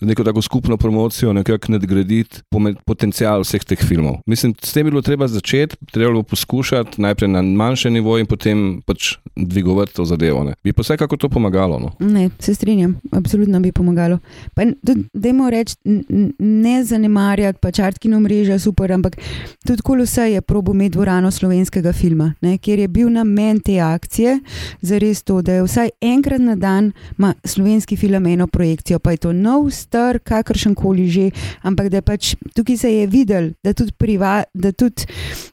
z 0.00 0.06
neko 0.06 0.24
tako 0.24 0.42
skupno 0.42 0.76
promocijo 0.76 1.32
nekako 1.32 1.72
nadgraditi 1.72 2.40
potencial 2.84 3.40
vseh 3.40 3.61
teh 3.64 3.80
filmov. 3.88 4.20
Mislim, 4.26 4.54
s 4.62 4.72
tem 4.72 4.86
bi 4.86 4.90
bilo 4.90 5.02
treba 5.02 5.28
začeti, 5.28 5.76
treba 5.92 6.10
bilo 6.10 6.22
poskušati 6.22 7.00
najprej 7.02 7.28
na 7.28 7.42
manjšem 7.42 7.92
nivoju 7.92 8.24
in 8.24 8.26
potem 8.26 8.82
pač 8.86 9.16
dvigovati 9.36 9.94
to 9.94 10.04
zadevo. 10.04 10.44
Ne. 10.44 10.54
Bi 10.64 10.72
pa 10.72 10.82
vsekako 10.82 11.16
to 11.16 11.28
pomagalo. 11.28 11.78
No. 11.78 11.92
Ne, 12.00 12.30
se 12.38 12.54
strinjam, 12.54 13.00
absolutno 13.12 13.60
bi 13.60 13.72
pomagalo. 13.72 14.18
Dajmo 15.12 15.50
reči, 15.50 15.76
ne 16.38 16.84
zanemarjati 16.84 17.58
pač 17.62 17.78
Artkino 17.78 18.20
mreža, 18.20 18.58
super, 18.58 18.92
ampak 18.92 19.16
tudi 19.66 19.82
Kolosej 19.82 20.34
je 20.34 20.40
probo 20.40 20.72
imeti 20.72 20.96
dvorano 20.96 21.30
slovenskega 21.30 21.92
filma, 21.92 22.32
ne, 22.40 22.58
kjer 22.58 22.78
je 22.78 22.88
bil 22.88 23.10
namen 23.12 23.60
te 23.60 23.78
akcije 23.80 24.38
zares 24.80 25.22
to, 25.22 25.42
da 25.42 25.52
je 25.52 25.62
vsaj 25.62 25.90
enkrat 26.00 26.40
na 26.40 26.56
dan 26.56 26.92
ima 27.18 27.34
slovenski 27.44 27.96
film 27.96 28.26
eno 28.26 28.46
projekcijo, 28.46 28.98
pa 28.98 29.10
je 29.10 29.16
to 29.16 29.32
nov, 29.32 29.70
star, 29.70 30.18
kakršen 30.18 30.74
koli 30.74 31.08
že, 31.08 31.30
ampak 31.62 31.88
da 31.88 32.02
pač 32.02 32.34
tukaj 32.54 32.76
se 32.76 32.92
je 32.94 33.06
videl, 33.06 33.51
da 33.64 33.72
tudi, 33.72 33.92
priva, 33.98 34.42
da 34.54 34.72
tudi 34.72 35.06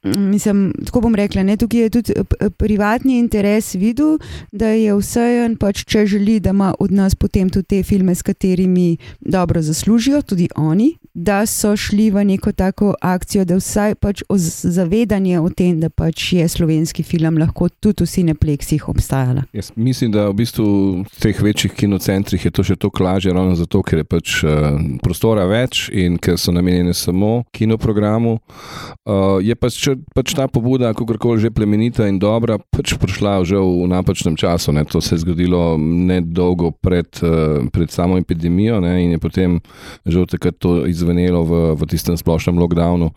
mm, 0.03 0.29
mislim, 0.29 0.73
tako 0.85 1.01
bom 1.01 1.15
rekla, 1.15 1.43
ne, 1.43 1.57
tukaj 1.57 1.81
je 1.81 1.89
tudi 1.89 2.13
privatni 2.57 3.19
interes 3.19 3.73
videl, 3.75 4.17
da 4.51 4.73
je 4.73 4.95
vsejen, 4.95 5.57
pač, 5.59 5.83
če 5.89 6.05
želi, 6.05 6.39
da 6.39 6.53
ima 6.55 6.73
od 6.79 6.91
nas 6.91 7.15
potem 7.15 7.49
tudi 7.49 7.67
te 7.75 7.83
filme, 7.83 8.15
s 8.15 8.21
katerimi 8.21 8.97
dobro 9.19 9.62
zaslužijo, 9.62 10.21
tudi 10.21 10.49
oni, 10.55 10.93
da 11.19 11.45
so 11.45 11.75
šli 11.75 12.12
v 12.12 12.23
neko 12.25 12.51
tako 12.51 12.93
akcijo, 13.01 13.43
da 13.45 13.58
vsaj 13.60 13.95
pač 13.95 14.21
zavedanje 14.63 15.39
o 15.39 15.49
tem, 15.49 15.79
da 15.79 15.89
pač 15.89 16.34
je 16.34 16.47
slovenski 16.47 17.03
film 17.03 17.38
lahko 17.38 17.67
tudi 17.69 18.03
v 18.03 18.08
Cinepleksih 18.08 18.88
obstajala. 18.89 19.43
Jaz 19.53 19.71
mislim, 19.75 20.12
da 20.12 20.29
v 20.29 20.38
bistvu 20.39 20.65
v 21.03 21.19
teh 21.19 21.41
večjih 21.41 21.73
kinocentrih 21.75 22.45
je 22.45 22.51
to 22.51 22.63
še 22.63 22.77
toliko 22.79 23.03
lažje, 23.03 23.34
ravno 23.36 23.58
zato, 23.60 23.82
ker 23.84 24.03
je 24.03 24.08
pač 24.08 24.38
uh, 24.43 24.79
prostora 25.03 25.43
več 25.49 25.89
in 25.91 26.15
ker 26.17 26.39
so 26.39 26.55
namenjene 26.55 26.95
samo 26.95 27.43
kinoprogramu. 27.51 28.38
Uh, 29.03 29.43
je 29.43 29.55
pač, 29.60 29.89
pač 30.15 30.36
ta 30.38 30.47
pobuda, 30.47 30.93
kako 30.95 31.19
koli 31.19 31.43
že 31.43 31.51
plemenita 31.51 32.08
in 32.08 32.19
dobra, 32.19 32.62
pač 32.71 32.95
prišla 32.95 33.43
že 33.43 33.60
v 33.60 33.91
napačnem 33.91 34.39
času. 34.39 34.71
Ne. 34.71 34.86
To 34.88 35.03
se 35.03 35.17
je 35.17 35.25
zgodilo 35.25 35.75
nedolgo 35.77 36.71
pred, 36.71 37.12
uh, 37.27 37.67
pred 37.75 37.91
samo 37.91 38.15
epidemijo 38.15 38.79
ne, 38.79 38.95
in 39.03 39.17
je 39.17 39.19
potem 39.19 39.60
že 40.08 40.23
takrat 40.29 40.55
to 40.63 40.88
izvenelo 41.10 41.43
v, 41.43 41.76
v 41.76 41.82
tistem 41.89 42.17
splošnem 42.17 42.58
lockdownu. 42.58 43.12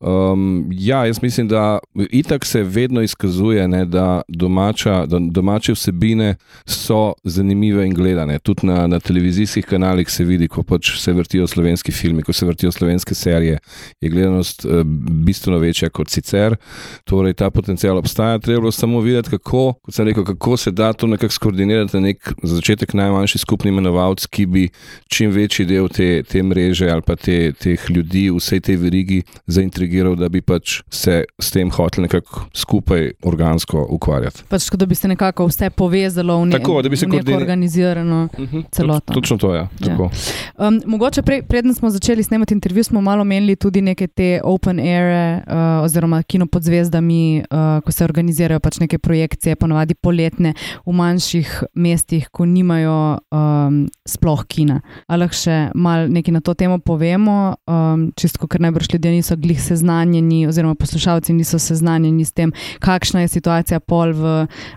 Um, 0.00 0.68
ja, 0.70 1.06
jaz 1.06 1.22
mislim, 1.22 1.48
da 1.48 1.78
itak 2.10 2.44
se 2.44 2.62
vedno 2.62 3.02
izkazuje, 3.02 3.68
ne, 3.68 3.84
da, 3.84 4.22
domača, 4.28 5.06
da 5.06 5.18
domače 5.20 5.72
vsebine 5.72 6.36
so 6.66 7.14
zanimive 7.24 7.86
in 7.86 7.94
gledane. 7.94 8.38
Tudi 8.38 8.66
na, 8.66 8.86
na 8.86 9.00
televizijskih 9.00 9.66
kanalih 9.66 10.10
se 10.10 10.24
vidi, 10.24 10.48
ko 10.48 10.62
pač 10.62 10.98
se 11.00 11.12
vrtijo 11.12 11.46
slovenski 11.46 11.92
filmi, 11.92 12.22
ko 12.22 12.32
se 12.32 12.46
vrtijo 12.46 12.72
slovenske 12.72 13.14
serije, 13.14 13.58
je 14.00 14.10
gledanost 14.10 14.64
uh, 14.64 14.82
bistveno 15.24 15.58
večja 15.58 15.90
kot 15.90 16.10
sicer. 16.10 16.56
Torej, 17.04 17.34
ta 17.34 17.50
potencial 17.50 17.98
obstaja. 17.98 18.38
Treba 18.38 18.72
samo 18.72 19.00
videti, 19.00 19.30
kako, 19.30 19.74
rekel, 19.98 20.24
kako 20.24 20.56
se 20.56 20.70
da 20.70 20.92
to 20.92 21.06
nekako 21.06 21.32
skoordinirati 21.32 21.96
na 21.96 22.00
nek 22.00 22.32
začetek 22.42 22.94
najmanjši 22.94 23.38
skupni 23.38 23.70
imenovalec, 23.70 24.26
ki 24.26 24.46
bi 24.46 24.68
čim 25.08 25.30
večji 25.30 25.66
del 25.66 25.88
te, 25.88 26.22
te 26.22 26.42
mreže 26.42 26.90
ali 26.90 27.02
pa 27.06 27.16
te, 27.16 27.52
teh 27.52 27.90
ljudi, 27.90 28.26
vse 28.34 28.58
te 28.60 28.76
verigi 28.76 29.22
zaintrigiral, 29.46 30.16
da 30.18 30.28
bi 30.32 30.42
pač 30.42 30.80
se 30.90 31.22
s 31.38 31.52
tem 31.54 31.70
hotel 31.70 32.06
nekako 32.06 32.46
skupaj 32.56 33.10
organsko 33.26 33.86
ukvarjati. 33.96 34.44
Pač, 34.50 34.68
da 34.74 34.86
bi 34.86 34.98
se 34.98 35.08
nekako 35.08 35.46
vse 35.50 35.70
povezalo 35.70 36.40
v, 36.42 36.50
ne, 36.50 36.58
Tako, 36.58 36.80
bi 36.82 36.98
v 36.98 37.10
neko 37.12 37.36
organizirano 37.36 38.28
uh 38.32 38.40
mhm, 38.40 38.56
-huh, 38.56 38.64
celoto. 38.70 39.14
Točno 39.14 39.38
to 39.38 39.54
je. 39.54 39.60
Ja. 39.60 39.92
Ja. 39.92 40.68
Um, 40.68 40.80
mogoče 40.86 41.22
prej, 41.22 41.42
preden 41.42 41.74
smo 41.74 41.90
začeli 41.90 42.22
snemati 42.22 42.54
intervju, 42.54 42.84
smo 42.84 43.00
malo 43.00 43.24
menili 43.24 43.56
tudi 43.56 43.80
neke 43.82 44.06
te 44.06 44.40
open 44.44 44.80
air 44.80 45.36
uh, 45.36 45.84
oziroma 45.84 46.22
kino 46.22 46.46
pod 46.46 46.62
zvezdami, 46.62 47.44
uh, 47.50 47.82
ko 47.84 47.92
se 47.92 48.04
organizirajo 48.04 48.60
pač 48.60 48.78
neke 48.80 48.98
projekcije, 48.98 49.56
ponovadi 49.56 49.94
poletne 49.94 50.54
v 50.86 50.92
manjših 50.92 51.62
mestih, 51.74 52.28
ko 52.28 52.44
nimajo 52.46 53.18
um, 53.30 53.86
sploh 54.08 54.44
kina. 54.48 54.80
Ali 55.06 55.20
lahko 55.20 55.36
še 55.36 55.56
malo 55.74 56.08
nekaj 56.08 56.32
na 56.32 56.40
to 56.40 56.54
temo 56.54 56.78
povemo, 56.96 57.54
um, 57.68 58.08
čisto 58.16 58.48
ker 58.48 58.60
najbrž 58.64 58.88
ljudje 58.94 59.12
niso 59.12 59.36
glih 59.36 59.60
seznanjeni, 59.60 60.46
oziroma 60.48 60.74
poslušalci 60.74 61.32
niso 61.36 61.58
seznanjeni 61.58 62.24
s 62.24 62.32
tem, 62.32 62.52
kakšna 62.80 63.26
je 63.26 63.28
situacija 63.36 63.80
pol 63.80 64.14
v 64.16 64.32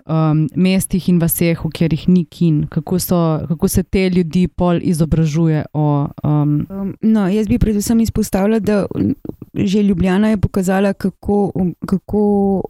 um, 0.05 0.47
mestih 0.55 1.09
in 1.09 1.21
vseh, 1.23 1.55
v 1.63 1.71
katerih 1.71 2.07
ni 2.11 2.25
kin, 2.25 2.65
kako, 2.67 2.99
so, 2.99 3.21
kako 3.47 3.67
se 3.67 3.83
te 3.83 4.09
ljudi 4.09 4.47
pol 4.47 4.83
izobražuje. 4.83 5.63
O, 5.73 6.07
um... 6.23 6.65
Um, 6.69 6.93
no, 7.01 7.27
jaz 7.31 7.47
bi 7.47 7.59
predvsem 7.59 8.03
izpostavila, 8.03 8.59
da 8.59 8.83
že 9.53 9.83
Ljubljana 9.83 10.29
je 10.29 10.37
pokazala, 10.37 10.93
kako, 10.93 11.51
kako 11.85 12.21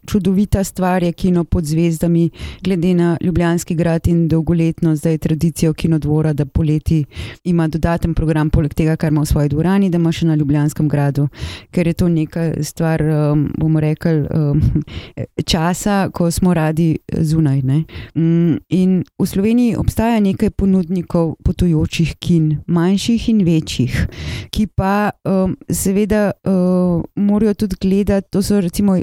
čudovita 0.08 0.64
stvar 0.64 1.04
je 1.04 1.12
kino 1.12 1.44
pod 1.44 1.66
zvezdami, 1.66 2.30
glede 2.64 2.94
na 2.94 3.18
Ljubljanski 3.22 3.76
grad 3.76 4.08
in 4.08 4.28
dolgoletno 4.28 4.96
zdaj 4.96 5.18
tradicijo 5.18 5.74
kinodvora, 5.74 6.34
da 6.34 6.46
poleti 6.46 7.06
ima 7.44 7.68
dodaten 7.68 8.14
program, 8.14 8.50
poleg 8.50 8.74
tega, 8.74 8.96
kar 8.96 9.12
ima 9.12 9.22
v 9.22 9.26
svoji 9.26 9.39
dvorani, 9.48 9.90
da 9.90 9.98
ima 9.98 10.12
še 10.12 10.28
na 10.28 10.36
Ljubljanskem 10.36 10.90
gradu, 10.90 11.30
ker 11.72 11.88
je 11.88 11.94
to 11.94 12.10
neka 12.10 12.64
stvar, 12.64 13.02
um, 13.02 13.46
bomo 13.58 13.80
rekli, 13.80 14.26
um, 14.36 14.62
časa, 15.52 16.10
ko 16.14 16.32
smo 16.32 16.54
radi 16.54 16.98
zunaj. 17.08 17.62
Ne? 17.64 17.84
Mm, 18.16 18.58
in 18.70 19.04
v 19.20 19.26
Sloveniji 19.28 19.78
obstaja 19.80 20.20
nekaj 20.20 20.52
ponudnikov 20.52 21.38
potujočih 21.46 22.16
kin, 22.20 22.58
manjših 22.68 23.30
in 23.30 23.44
večjih, 23.48 23.96
ki 24.52 24.68
pa 24.76 25.12
um, 25.24 25.56
seveda. 25.70 26.32
Um, 26.44 27.06
morajo 27.16 27.54
tudi 27.54 27.76
gledati. 27.82 28.32
To 28.32 28.42
so 28.42 28.62
recimo, 28.62 28.96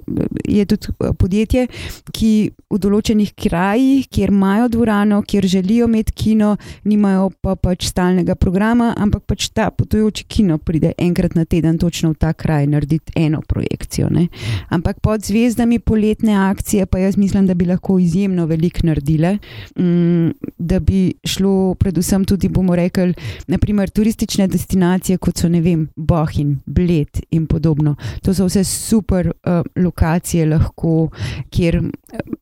je 0.44 0.64
tudi 0.64 0.87
eh, 1.01 1.12
podjetje, 1.18 1.66
ki 2.12 2.33
v 2.70 2.79
določenih 2.83 3.33
krajih, 3.38 4.09
kjer 4.12 4.33
imajo 4.35 4.68
dvorano, 4.75 5.22
kjer 5.22 5.46
želijo 5.46 5.87
imeti 5.87 6.12
kino, 6.12 6.57
nimajo 6.85 7.31
pa 7.40 7.57
pač 7.57 7.88
stalnega 7.90 8.35
programa, 8.35 8.92
ampak 8.99 9.27
pač 9.27 9.51
ta 9.55 9.70
potujoči 9.70 10.26
kino 10.29 10.59
pride 10.59 10.93
enkrat 10.99 11.35
na 11.35 11.45
teden 11.45 11.79
točno 11.79 12.11
v 12.11 12.15
ta 12.15 12.33
kraj 12.33 12.67
narediti 12.67 13.12
eno 13.15 13.41
projekcijo. 13.49 14.09
Ne. 14.11 14.27
Ampak 14.69 15.01
pod 15.01 15.25
zvezdami 15.25 15.79
poletne 15.79 16.35
akcije, 16.35 16.87
pa 16.87 16.99
jaz 16.99 17.17
mislim, 17.17 17.47
da 17.47 17.55
bi 17.55 17.65
lahko 17.65 17.99
izjemno 17.99 18.47
veliko 18.47 18.87
naredile, 18.87 19.39
mm, 19.79 20.31
da 20.59 20.81
bi 20.81 21.15
šlo 21.25 21.75
predvsem 21.75 22.25
tudi, 22.25 22.49
bomo 22.49 22.77
rekli, 22.77 23.15
naprimer 23.47 23.91
turistične 23.91 24.49
destinacije, 24.49 25.19
kot 25.19 25.39
so 25.39 25.49
vem, 25.49 25.89
Bohin, 25.97 26.59
Bled 26.67 27.21
in 27.31 27.47
podobno. 27.47 27.97
To 28.23 28.35
so 28.35 28.47
vse 28.47 28.65
super 28.65 29.27
uh, 29.27 29.61
lokacije, 29.77 30.47
lahko, 30.47 31.11
kjer 31.51 31.79
uh, 31.79 31.91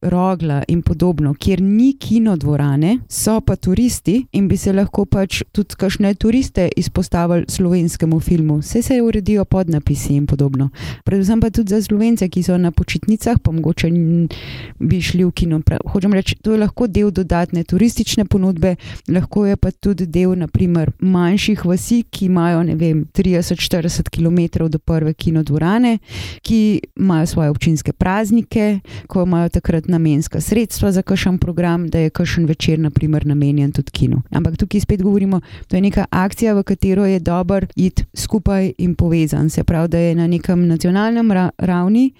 rogla 0.02 0.62
in 0.68 0.82
podobno, 0.82 1.34
kjer 1.34 1.62
ni 1.62 1.92
kinodvorane, 2.00 2.98
so 3.08 3.40
pa 3.40 3.56
turisti 3.56 4.26
in 4.32 4.48
bi 4.48 4.56
se 4.56 4.72
lahko 4.72 5.04
pač 5.04 5.42
tudi 5.52 5.76
kašne 5.78 6.14
turiste 6.14 6.68
izpostavili 6.76 7.44
slovenskemu 7.74 8.20
filmu. 8.20 8.58
Vse 8.58 8.82
se 8.82 9.02
uredijo 9.02 9.44
podnapisi 9.44 10.14
in 10.14 10.26
podobno. 10.26 10.70
Predvsem 11.04 11.40
pa 11.40 11.50
tudi 11.50 11.70
za 11.70 11.82
slovence, 11.82 12.28
ki 12.28 12.42
so 12.42 12.58
na 12.58 12.70
počitnicah, 12.70 13.38
pa 13.42 13.52
mogoče 13.52 13.90
bi 14.78 15.00
šli 15.02 15.24
v 15.24 15.30
kino. 15.30 15.60
Hočem 15.86 16.12
reči, 16.12 16.36
to 16.42 16.52
je 16.52 16.58
lahko 16.58 16.86
del 16.86 17.10
dodatne 17.10 17.64
turistične 17.64 18.24
ponudbe, 18.24 18.76
lahko 19.08 19.46
je 19.46 19.56
pa 19.56 19.70
tudi 19.70 20.06
del, 20.06 20.38
naprimer, 20.38 20.92
manjših 21.00 21.64
vasi, 21.64 22.04
ki 22.10 22.26
imajo, 22.26 22.62
ne 22.62 22.74
vem, 22.74 23.04
30-40 23.14 24.10
km 24.10 24.68
do 24.68 24.78
prve 24.78 25.14
kinodvorane, 25.14 25.98
ki 26.42 26.80
imajo 26.96 27.26
svoje 27.26 27.50
občinske 27.50 27.92
praznike, 27.92 28.80
ko 29.06 29.22
imajo 29.22 29.48
takrat 29.48 29.88
namenska 29.88 30.40
sredstva 30.40 30.92
za 30.92 31.02
kakšen 31.02 31.38
program, 31.38 31.88
da 31.88 31.98
je 31.98 32.10
kakšen 32.10 32.46
večer, 32.46 32.78
naprimer, 32.78 33.26
namenjen 33.26 33.72
tudi 33.72 33.90
kinu. 33.90 34.22
Ampak 34.30 34.56
tukaj 34.56 34.80
spet 34.80 35.02
govorimo, 35.02 35.40
da 35.70 35.76
je 35.76 35.82
neka 35.82 36.06
akcija, 36.10 36.54
v 36.54 36.62
katero 36.62 37.06
je 37.06 37.20
iti 37.76 38.04
skupaj 38.14 38.72
in 38.78 38.94
povezan. 38.94 39.50
Se 39.50 39.64
pravi, 39.64 39.88
da 39.88 39.98
je 39.98 40.14
na 40.14 40.26
nekem 40.26 40.66
nacionalnem 40.68 41.32
ra 41.32 41.50
ravni 41.58 42.12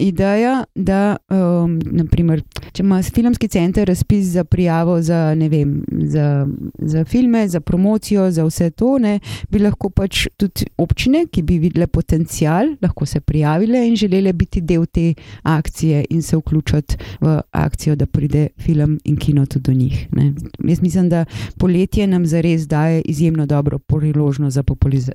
ideja, 0.00 0.64
da 0.74 1.16
um, 1.28 1.78
naprimer, 1.84 2.42
če 2.72 2.82
ima 2.82 3.00
filmski 3.02 3.48
center 3.48 3.88
razpis 3.88 4.32
za 4.34 4.44
prijavo 4.44 5.00
za, 5.02 5.34
vem, 5.50 5.80
za, 6.10 6.46
za 6.78 7.04
filme, 7.04 7.46
za 7.48 7.60
promocijo, 7.60 8.30
za 8.30 8.44
vse 8.44 8.70
to, 8.70 8.98
ne, 8.98 9.18
bi 9.50 9.62
lahko 9.62 9.90
pač 9.90 10.26
tudi 10.36 10.66
občine, 10.80 11.26
ki 11.30 11.42
bi 11.46 11.58
videle 11.62 11.86
potencial, 11.86 12.74
lahko 12.82 13.06
se 13.06 13.20
prijavile 13.20 13.86
in 13.88 13.96
želele 13.96 14.32
biti 14.32 14.60
del 14.60 14.86
te 14.86 15.14
akcije 15.42 16.04
in 16.10 16.22
se 16.22 16.36
vključiti 16.36 16.96
v 17.20 17.38
akcijo, 17.50 17.96
da 17.96 18.06
pride 18.06 18.48
film 18.58 18.98
in 19.04 19.16
kino 19.16 19.46
tudi 19.46 19.62
do 19.62 19.72
njih. 19.72 20.08
Ne. 20.12 20.32
Jaz 20.64 20.82
mislim, 20.82 21.08
da 21.08 21.24
poletje 21.58 22.06
nam 22.06 22.26
zares 22.26 22.66
daje 22.68 23.02
izjemno 23.04 23.46
dobro 23.46 23.78
priložnost 23.78 24.54
za 24.54 24.62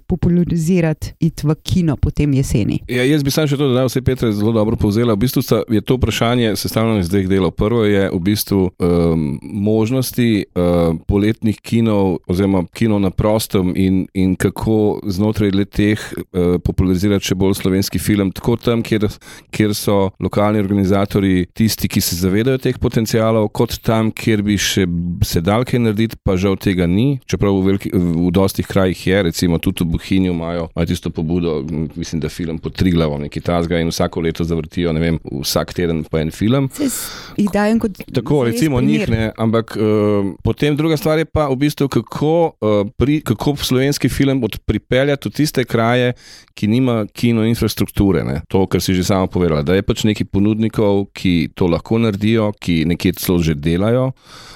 popularizirati 0.08 1.14
it 1.20 1.44
v 1.44 1.56
kino 1.64 1.96
potem 1.98 2.34
jeseni. 2.34 2.80
Ja, 2.88 3.04
jaz 3.04 3.24
bi 3.24 3.32
sam 3.32 3.48
še 3.48 3.58
to 3.58 3.68
dodal, 3.68 3.90
vse 3.90 4.02
Petra 4.06 4.28
je 4.28 4.38
zelo 4.38 4.52
dobro 4.52 4.75
dobro 4.76 4.82
povzela. 4.82 5.14
V 5.14 5.18
bistvu 5.18 5.42
je 5.70 5.82
to 5.82 5.96
vprašanje 5.96 6.56
sestavljeno 6.56 7.00
iz 7.00 7.10
dveh 7.10 7.28
delov. 7.28 7.52
Prvo 7.52 7.86
je 7.86 8.10
v 8.10 8.20
bistvu 8.20 8.72
um, 8.80 9.40
možnosti 9.42 10.46
uh, 10.56 10.96
poletnih 11.08 11.60
kinov, 11.62 12.20
oziroma 12.28 12.66
kinov 12.74 13.00
na 13.00 13.10
prostem, 13.10 13.74
in, 13.76 14.08
in 14.14 14.36
kako 14.36 15.00
znotraj 15.06 15.52
teh 15.66 16.00
uh, 16.00 16.60
popularizirati 16.64 17.26
še 17.26 17.36
bolj 17.36 17.56
slovenski 17.56 18.00
film. 18.00 18.32
Tako 18.32 18.58
tam, 18.58 18.84
kjer, 18.84 19.08
kjer 19.52 19.76
so 19.76 20.12
lokalni 20.20 20.60
organizatori 20.60 21.46
tisti, 21.54 21.88
ki 21.88 22.02
se 22.02 22.16
zavedajo 22.16 22.58
teh 22.58 22.78
potencialov, 22.80 23.50
kot 23.56 23.80
tam, 23.82 24.12
kjer 24.12 24.44
bi 24.44 24.58
še 24.58 24.86
se 25.24 25.42
dal 25.42 25.66
kaj 25.66 25.80
narediti, 25.80 26.20
pa 26.24 26.36
žal 26.38 26.58
tega 26.58 26.88
ni. 26.88 27.20
Čeprav 27.26 27.56
v, 27.56 27.66
veliki, 27.72 27.92
v 27.94 28.32
dostih 28.34 28.68
krajih 28.68 29.08
je, 29.08 29.24
recimo 29.30 29.60
tudi 29.60 29.86
v 29.86 29.96
Bohinju 29.96 30.34
imajo, 30.34 30.70
tisto 30.86 31.10
pobudo, 31.10 31.62
mislim, 31.96 32.22
da 32.22 32.30
film 32.30 32.60
pod 32.62 32.76
Triglavom, 32.78 33.24
neki 33.26 33.42
tasga 33.42 33.80
in 33.82 33.90
vsako 33.90 34.22
leto 34.26 34.44
za 34.44 34.55
zavrtijo 34.56 34.96
vem, 34.96 35.20
vsak 35.44 35.74
teden 35.76 36.04
po 36.08 36.18
en 36.18 36.32
film. 36.32 36.70
Kot 37.80 38.00
Tako, 38.14 38.44
recimo, 38.48 38.82
njih 38.82 39.10
ne. 39.10 39.32
Ampak 39.38 39.76
uh, 39.78 40.34
potem 40.44 40.76
druga 40.76 40.98
stvar 40.98 41.20
je 41.20 41.26
pa 41.26 41.48
v 41.52 41.58
bistvu, 41.66 41.88
kako, 41.92 42.56
uh, 42.62 42.88
pri, 42.98 43.20
kako 43.22 43.56
slovenski 43.56 44.10
film 44.10 44.44
pripeljati 44.66 45.30
v 45.30 45.32
tiste 45.32 45.66
kraje, 45.66 46.14
ki 46.56 46.68
nima 46.68 47.06
kino 47.14 47.46
infrastrukture. 47.46 48.24
Ne? 48.24 48.42
To, 48.48 48.66
kar 48.68 48.82
si 48.82 48.94
že 48.96 49.04
sama 49.04 49.28
povedala, 49.28 49.64
da 49.64 49.76
je 49.76 49.84
pač 49.84 50.06
nekaj 50.08 50.28
ponudnikov, 50.32 51.10
ki 51.14 51.52
to 51.56 51.68
lahko 51.68 52.00
naredijo, 52.00 52.52
ki 52.60 52.86
nekje 52.88 53.16
celo 53.20 53.42
že 53.44 53.56
delajo. 53.56 54.12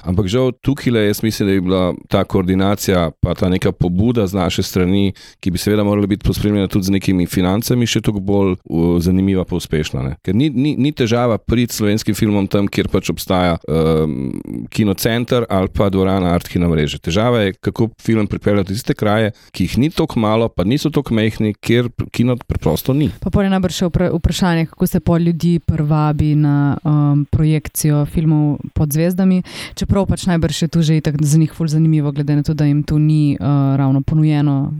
Ampak 0.07 0.29
žal 0.31 0.53
tukaj 0.63 0.93
le 0.93 1.05
jaz 1.07 1.23
mislim, 1.23 1.47
da 1.49 1.53
je 1.53 1.61
bila 1.61 1.83
ta 2.07 2.23
koordinacija, 2.23 3.11
pa 3.19 3.35
ta 3.35 3.49
neka 3.49 3.71
pobuda 3.71 4.27
z 4.27 4.37
naše 4.37 4.63
strani, 4.63 5.11
ki 5.39 5.51
bi 5.51 5.59
seveda 5.59 5.83
morala 5.83 6.07
biti 6.07 6.23
pospremljena 6.27 6.67
tudi 6.71 6.87
z 6.87 6.95
nekimi 6.95 7.27
financami, 7.27 7.87
še 7.87 8.01
toliko 8.01 8.23
bolj 8.23 8.55
uh, 8.55 8.95
zanimiva 9.03 9.43
pa 9.43 9.57
uspešna. 9.59 9.88
Ne? 9.93 10.15
Ker 10.23 10.35
ni, 10.35 10.49
ni, 10.49 10.75
ni 10.77 10.91
težava 10.95 11.37
priti 11.37 11.75
slovenskim 11.75 12.15
filmom 12.15 12.47
tam, 12.51 12.67
kjer 12.67 12.89
pač 12.91 13.09
obstaja 13.13 13.57
um, 13.67 14.31
kinocenter 14.73 15.45
ali 15.49 15.71
pa 15.73 15.89
dvorana 15.89 16.33
Artkina 16.35 16.69
mreže. 16.69 16.99
Težava 17.03 17.43
je, 17.45 17.53
kako 17.59 17.89
film 18.01 18.27
pripeljati 18.27 18.73
iz 18.73 18.83
te 18.85 18.93
kraje, 18.93 19.31
ki 19.51 19.67
jih 19.67 19.77
ni 19.77 19.89
tako 19.93 20.19
malo, 20.19 20.49
pa 20.49 20.63
niso 20.63 20.91
tako 20.93 21.13
mehni, 21.17 21.53
kjer 21.53 21.89
kino 22.11 22.37
preprosto 22.47 22.93
ni. 22.93 23.09
Pa 23.21 23.31
pa 23.33 23.43
je 23.43 23.53
najbrž 23.53 23.81
še 23.81 23.89
vprašanje, 23.89 24.69
kako 24.73 24.87
se 24.87 24.99
po 24.99 25.17
ljudi 25.17 25.59
prvabi 25.59 26.33
na 26.35 26.77
um, 26.83 27.25
projekcijo 27.31 28.05
filmov 28.05 28.59
pod 28.73 28.93
zvezdami. 28.93 29.41
Čeprav 29.79 30.07
pač 30.09 30.27
najbrž 30.29 30.63
je 30.65 30.69
tu 30.71 30.81
že 30.85 30.99
tako 31.01 31.25
za 31.25 31.37
njih 31.37 31.53
fulj 31.53 31.73
zanimivo, 31.75 32.11
glede 32.11 32.35
na 32.35 32.43
to, 32.43 32.53
da 32.53 32.65
jim 32.65 32.83
to 32.83 32.99
ni 32.99 33.37
uh, 33.39 33.75
ravno 33.77 34.01
ponujeno 34.01 34.73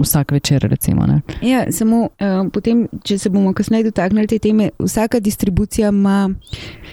vsak 0.00 0.32
večer. 0.32 0.66
Recimo, 0.66 1.06
ja, 1.42 1.66
samo 1.72 2.08
uh, 2.08 2.48
potem, 2.52 2.86
če 3.04 3.18
se 3.18 3.30
bomo 3.30 3.52
kasneje 3.54 3.90
dotaknili 3.90 4.26
te 4.26 4.35
teme, 4.38 4.70
vsaka 4.78 5.20
distribucija 5.20 5.88
ima 5.88 6.30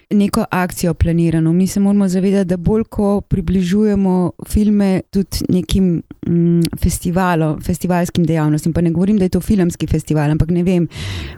neko 0.10 0.46
akcijo 0.50 0.94
planirano. 0.94 1.54
Mi 1.54 1.68
se 1.68 1.80
moramo 1.80 2.08
zavedati, 2.08 2.48
da 2.48 2.58
bolj 2.58 2.84
ko 2.84 3.22
približujemo 3.22 4.32
filme 4.48 5.02
tudi 5.12 5.38
nekim 5.50 6.02
mm, 6.28 6.62
festivalom, 6.80 7.62
festivalskim 7.62 8.26
dejavnostim, 8.26 8.74
pa 8.74 8.82
ne 8.82 8.92
govorim, 8.92 9.18
da 9.18 9.26
je 9.26 9.30
to 9.30 9.42
filmski 9.42 9.88
festival, 9.88 10.32
ampak 10.32 10.50
ne 10.50 10.64
vem, 10.64 10.88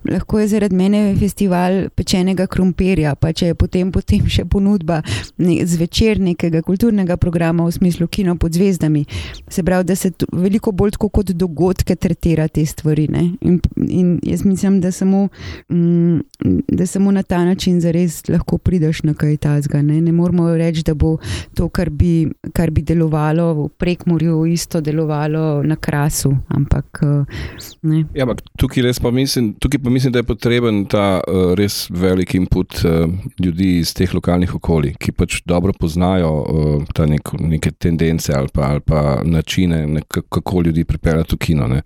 lahko 0.10 0.40
je 0.40 0.48
zaradi 0.48 0.76
mene 0.76 1.16
festival 1.20 1.90
pečenega 1.96 2.48
krompirja, 2.48 3.16
pa 3.16 3.34
če 3.34 3.52
je 3.52 3.56
potem, 3.56 3.92
potem 3.92 4.28
še 4.30 4.46
ponudba 4.46 5.02
ne, 5.38 5.60
zvečer 5.66 6.20
nekega 6.20 6.62
kulturnega 6.62 7.18
programa 7.18 7.66
v 7.66 7.72
smislu 7.72 8.08
kino 8.08 8.36
pod 8.36 8.54
zvezdami. 8.54 9.06
Se 9.48 9.64
pravi, 9.64 9.84
da 9.86 9.96
se 9.96 10.12
veliko 10.32 10.72
bolj 10.72 10.98
kot 11.00 11.32
dogodke 11.32 11.96
tretira 11.96 12.48
te 12.48 12.66
stvari. 12.66 13.06
In, 13.42 13.60
in 13.88 14.20
jaz 14.24 14.46
mislim, 14.46 14.80
da 14.82 14.92
samo, 14.92 15.28
mm, 15.70 15.95
da 16.68 16.86
samo 16.86 17.12
na 17.12 17.24
ta 17.24 17.46
način 17.46 17.82
zares 17.82 18.28
lahko 18.30 18.58
prideš 18.58 19.04
na 19.04 19.14
kaj 19.14 19.38
tazga. 19.38 19.82
Ne, 19.82 20.02
ne 20.02 20.12
moramo 20.12 20.50
reči, 20.58 20.84
da 20.86 20.94
bo 20.94 21.18
to, 21.54 21.70
kar 21.70 21.90
bi, 21.90 22.28
kar 22.54 22.72
bi 22.72 22.82
delovalo 22.82 23.54
v 23.54 23.68
prekmorju, 23.78 24.46
isto 24.46 24.82
delovalo 24.82 25.64
na 25.64 25.76
krasu. 25.76 26.36
Ampak 26.48 27.02
ne, 27.82 28.06
Ja, 28.16 28.26
tukaj, 28.58 28.84
pa 29.02 29.12
mislim, 29.12 29.54
tukaj 29.54 29.80
pa 29.84 29.90
mislim, 29.90 30.14
da 30.14 30.20
je 30.20 30.24
potreben 30.24 30.86
ta 30.86 31.22
uh, 31.28 31.54
res 31.54 31.90
velik 31.90 32.36
input 32.36 32.74
uh, 32.86 33.10
ljudi 33.40 33.80
iz 33.80 33.94
teh 33.94 34.14
lokalnih 34.14 34.56
okolij, 34.56 34.96
ki 35.00 35.12
pač 35.12 35.42
dobro 35.46 35.74
poznajo 35.80 36.32
uh, 36.42 37.06
nek, 37.08 37.34
neke 37.40 37.72
tendence 37.72 38.34
ali 38.34 38.50
pa, 38.54 38.70
ali 38.72 38.82
pa 38.82 39.22
načine, 39.24 39.86
ne, 39.88 40.02
kako 40.10 40.62
ljudi 40.62 40.86
pripeljati 40.86 41.36
v 41.36 41.38
kino. 41.38 41.68
Ne. 41.68 41.82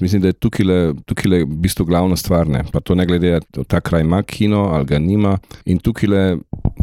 Mislim, 0.00 0.22
da 0.22 0.28
je 0.28 0.38
tukaj 0.38 0.66
le, 0.66 0.78
tukaj 1.06 1.30
le 1.30 1.42
v 1.44 1.60
bistvu 1.64 1.84
glavna 1.86 2.16
stvar. 2.16 2.48
Ne. 2.48 2.64
Pa 2.72 2.80
to 2.80 2.94
ne 2.94 3.06
glede, 3.06 3.40
ta 3.68 3.80
kraj 3.80 4.00
ima 4.00 4.22
kino 4.22 4.68
ali 4.72 4.84
ga 4.84 4.98
nima. 4.98 5.38
In 5.64 5.78
tukaj 5.78 6.08
le 6.08 6.22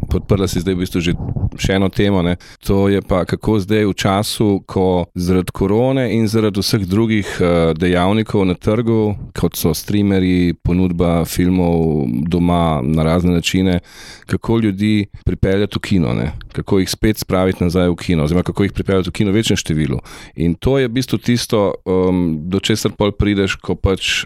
podprla 0.09 0.47
si 0.47 0.63
zdaj 0.63 0.75
v 0.75 0.83
bistvu 0.83 1.01
že 1.01 1.13
še 1.57 1.77
eno 1.77 1.89
temo. 1.89 2.21
Ne. 2.21 2.37
To 2.67 2.87
je 2.89 3.01
pa 3.01 3.25
kako 3.25 3.59
zdaj 3.63 3.85
v 3.89 3.93
času, 3.97 4.63
ko 4.65 5.07
zaradi 5.15 5.53
korone 5.53 6.07
in 6.15 6.27
zaradi 6.27 6.61
vseh 6.61 6.85
drugih 6.87 7.27
uh, 7.39 7.73
dejavnikov 7.77 8.45
na 8.47 8.55
trgu, 8.55 9.15
kot 9.37 9.57
so 9.59 9.73
streamerji, 9.75 10.55
ponudba 10.63 11.25
filmov 11.25 12.07
doma 12.29 12.81
na 12.83 13.03
razne 13.03 13.37
načine, 13.37 13.79
kako 14.25 14.59
ljudi 14.59 15.07
pripeljati 15.25 15.77
v 15.77 15.81
kino, 15.81 16.13
ne? 16.13 16.31
kako 16.57 16.79
jih 16.79 16.89
spet 16.89 17.17
spraviti 17.21 17.63
nazaj 17.63 17.89
v 17.89 17.95
kino, 17.95 18.23
oziroma 18.23 18.43
kako 18.43 18.65
jih 18.65 18.73
pripeljati 18.73 19.09
v 19.09 19.13
kino 19.13 19.31
v 19.31 19.37
večjem 19.37 19.59
številu. 19.61 19.99
In 20.41 20.55
to 20.57 20.77
je 20.81 20.87
v 20.87 20.93
bistvu 20.95 21.19
tisto, 21.21 21.77
um, 21.85 22.49
do 22.49 22.59
česar 22.59 22.95
pol 22.97 23.13
prideš, 23.13 23.57
ko 23.61 23.75
pač 23.77 24.25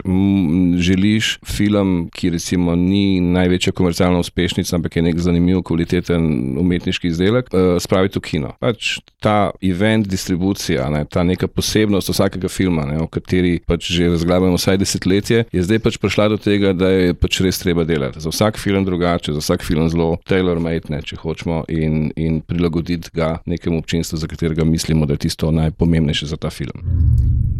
želiš 0.80 1.38
film, 1.44 2.08
ki 2.12 2.32
recimo 2.32 2.76
ni 2.76 3.20
največja 3.20 3.74
komercialna 3.76 4.22
uspešnica, 4.24 4.76
ampak 4.76 4.96
je 4.96 5.02
nek 5.02 5.20
zanimiv, 5.20 5.62
kvaliteten 5.72 6.58
umetniški 6.60 7.08
izdelek, 7.08 7.48
uh, 7.52 7.76
spraviti 7.82 8.20
v 8.20 8.22
kino. 8.22 8.52
Pač 8.60 8.98
ta 9.22 9.52
event 9.64 10.06
distribucija, 10.08 10.88
ne? 10.92 11.04
ta 11.10 11.24
neka 11.26 11.48
posebnost 11.48 12.12
vsakega 12.12 12.50
filma, 12.52 12.84
ne? 12.88 13.00
o 13.02 13.08
kateri 13.10 13.58
pač 13.66 13.90
že 13.92 14.10
razglabljamo 14.12 14.60
vsaj 14.60 14.78
desetletje, 14.82 15.44
je 15.52 15.64
zdaj 15.64 15.82
pač 15.82 15.98
prišla 16.02 16.28
do 16.34 16.38
tega, 16.40 16.72
da 16.76 16.90
je 16.92 17.16
pač 17.18 17.40
res 17.44 17.60
treba 17.62 17.86
delati. 17.88 18.20
Za 18.22 18.30
vsak 18.32 18.60
film 18.60 18.84
drugače, 18.84 19.34
za 19.36 19.42
vsak 19.42 19.64
film 19.66 19.88
zelo 19.92 20.16
tailor-made, 20.28 21.02
če 21.08 21.18
hočemo, 21.20 21.64
in, 21.72 22.12
in 22.16 22.40
prilagoditi 22.46 23.10
ga 23.16 23.34
nekemu 23.46 23.82
občinstvu, 23.82 24.20
za 24.22 24.30
katerega 24.30 24.64
mislimo, 24.64 25.06
da 25.06 25.16
je 25.16 25.26
tisto 25.26 25.50
najpomembnejše 25.50 26.30
za 26.30 26.36
ta 26.36 26.50
film. 26.50 26.84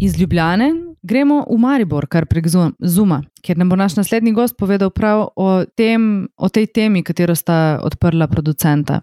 Iz 0.01 0.19
Ljubljane 0.21 0.92
gremo 1.03 1.45
v 1.51 1.59
Maribor, 1.59 2.07
kar 2.07 2.27
prek 2.27 2.47
Zuma, 2.49 3.23
kjer 3.43 3.59
nam 3.59 3.69
bo 3.69 3.77
naš 3.77 3.97
naslednji 3.97 4.33
gost 4.33 4.57
povedal 4.59 4.91
prav 4.91 5.29
o, 5.37 5.65
tem, 5.77 6.29
o 6.37 6.49
tej 6.49 6.67
temi, 6.67 7.03
katero 7.03 7.35
sta 7.35 7.81
odprla 7.83 8.29
producenta. 8.31 9.01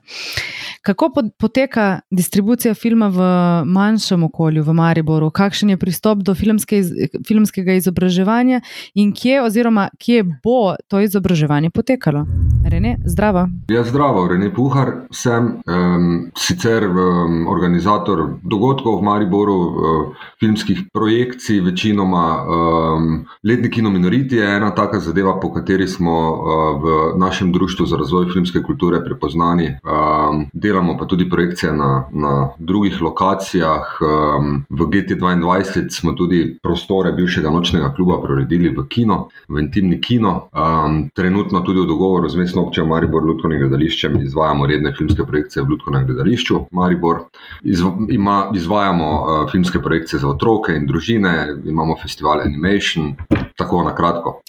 Kako 0.81 1.11
poteka 1.39 1.99
distribucija 2.11 2.73
filma 2.73 3.09
v 3.11 3.19
manjšem 3.67 4.23
okolju, 4.23 4.63
v 4.63 4.73
Mariboru, 4.73 5.29
kakšen 5.31 5.73
je 5.75 5.77
pristop 5.77 6.23
do 6.23 6.35
filmske, 6.35 6.81
filmskega 7.27 7.75
izobraževanja 7.81 8.61
in 8.95 9.11
kje, 9.13 9.41
oziroma 9.43 9.89
kje 9.99 10.23
bo 10.43 10.75
to 10.87 11.01
izobraževanje 11.03 11.69
potekalo? 11.69 12.25
Rene, 12.69 12.95
zdravo. 13.05 13.47
Ja, 13.69 13.83
zdravo, 13.83 14.27
Rene 14.27 14.53
Puhar, 14.53 14.93
sem 15.11 15.51
um, 15.67 16.31
sicer 16.37 16.87
um, 16.87 17.47
organizator 17.47 18.23
dogodkov 18.43 19.01
v 19.01 19.03
Mariboru, 19.03 19.59
uh, 19.59 20.25
filmskih 20.39 20.85
projekcij, 20.93 21.59
večinoma 21.89 22.45
um, 22.45 23.25
letni 23.43 23.71
kino 23.71 23.89
Minoriti 23.89 24.35
je 24.35 24.55
ena 24.55 24.75
taka 24.75 24.99
zadeva, 24.99 25.39
po 25.39 25.53
kateri 25.53 25.87
smo 25.87 26.31
uh, 26.31 26.83
v 26.83 27.17
našem 27.19 27.51
društvu 27.51 27.85
za 27.85 27.97
razvoj 27.97 28.25
filmske 28.33 28.61
kulture 28.63 29.03
prepoznani. 29.05 29.67
Um, 29.67 30.45
delamo 30.53 30.97
pa 30.97 31.05
tudi 31.05 31.29
projekcije 31.29 31.73
na, 31.73 32.05
na 32.11 32.49
drugih 32.59 33.01
lokacijah. 33.01 33.97
Um, 34.01 34.65
v 34.69 34.85
GT2 34.85 35.89
smo 35.89 36.11
tudi 36.11 36.57
prostore 36.63 37.11
bivšega 37.11 37.49
nočnega 37.49 37.93
kluba 37.95 38.21
preuredili 38.21 38.69
v 38.69 38.85
kino, 38.89 39.29
v 39.47 39.59
intimni 39.59 40.01
kino. 40.01 40.49
Um, 40.53 41.09
trenutno 41.15 41.61
tudi 41.61 41.79
v 41.79 41.87
dogovoru 41.87 42.29
z 42.29 42.35
mestno 42.35 42.61
občino 42.61 42.87
Maribor, 42.87 43.25
Ljudkovnim 43.25 43.59
gledališčem, 43.59 44.21
izvajamo 44.21 44.67
redne 44.67 44.93
filmske 44.97 45.25
projekcije 45.25 45.63
v 45.63 45.69
Ljudkovnem 45.69 46.05
gledališču 46.05 46.59
Maribor. 46.71 47.25
Izv, 47.63 47.87
ima, 48.09 48.51
izvajamo 48.55 49.09
uh, 49.09 49.51
filmske 49.51 49.81
projekcije 49.81 50.19
za 50.19 50.29
otroke 50.29 50.75
in 50.75 50.85
družine, 50.87 51.33
imamo 51.79 51.95
festival 52.01 52.41
Animation, 52.41 53.15
tako 53.55 53.83
na 53.83 53.95
kratko. 53.95 54.41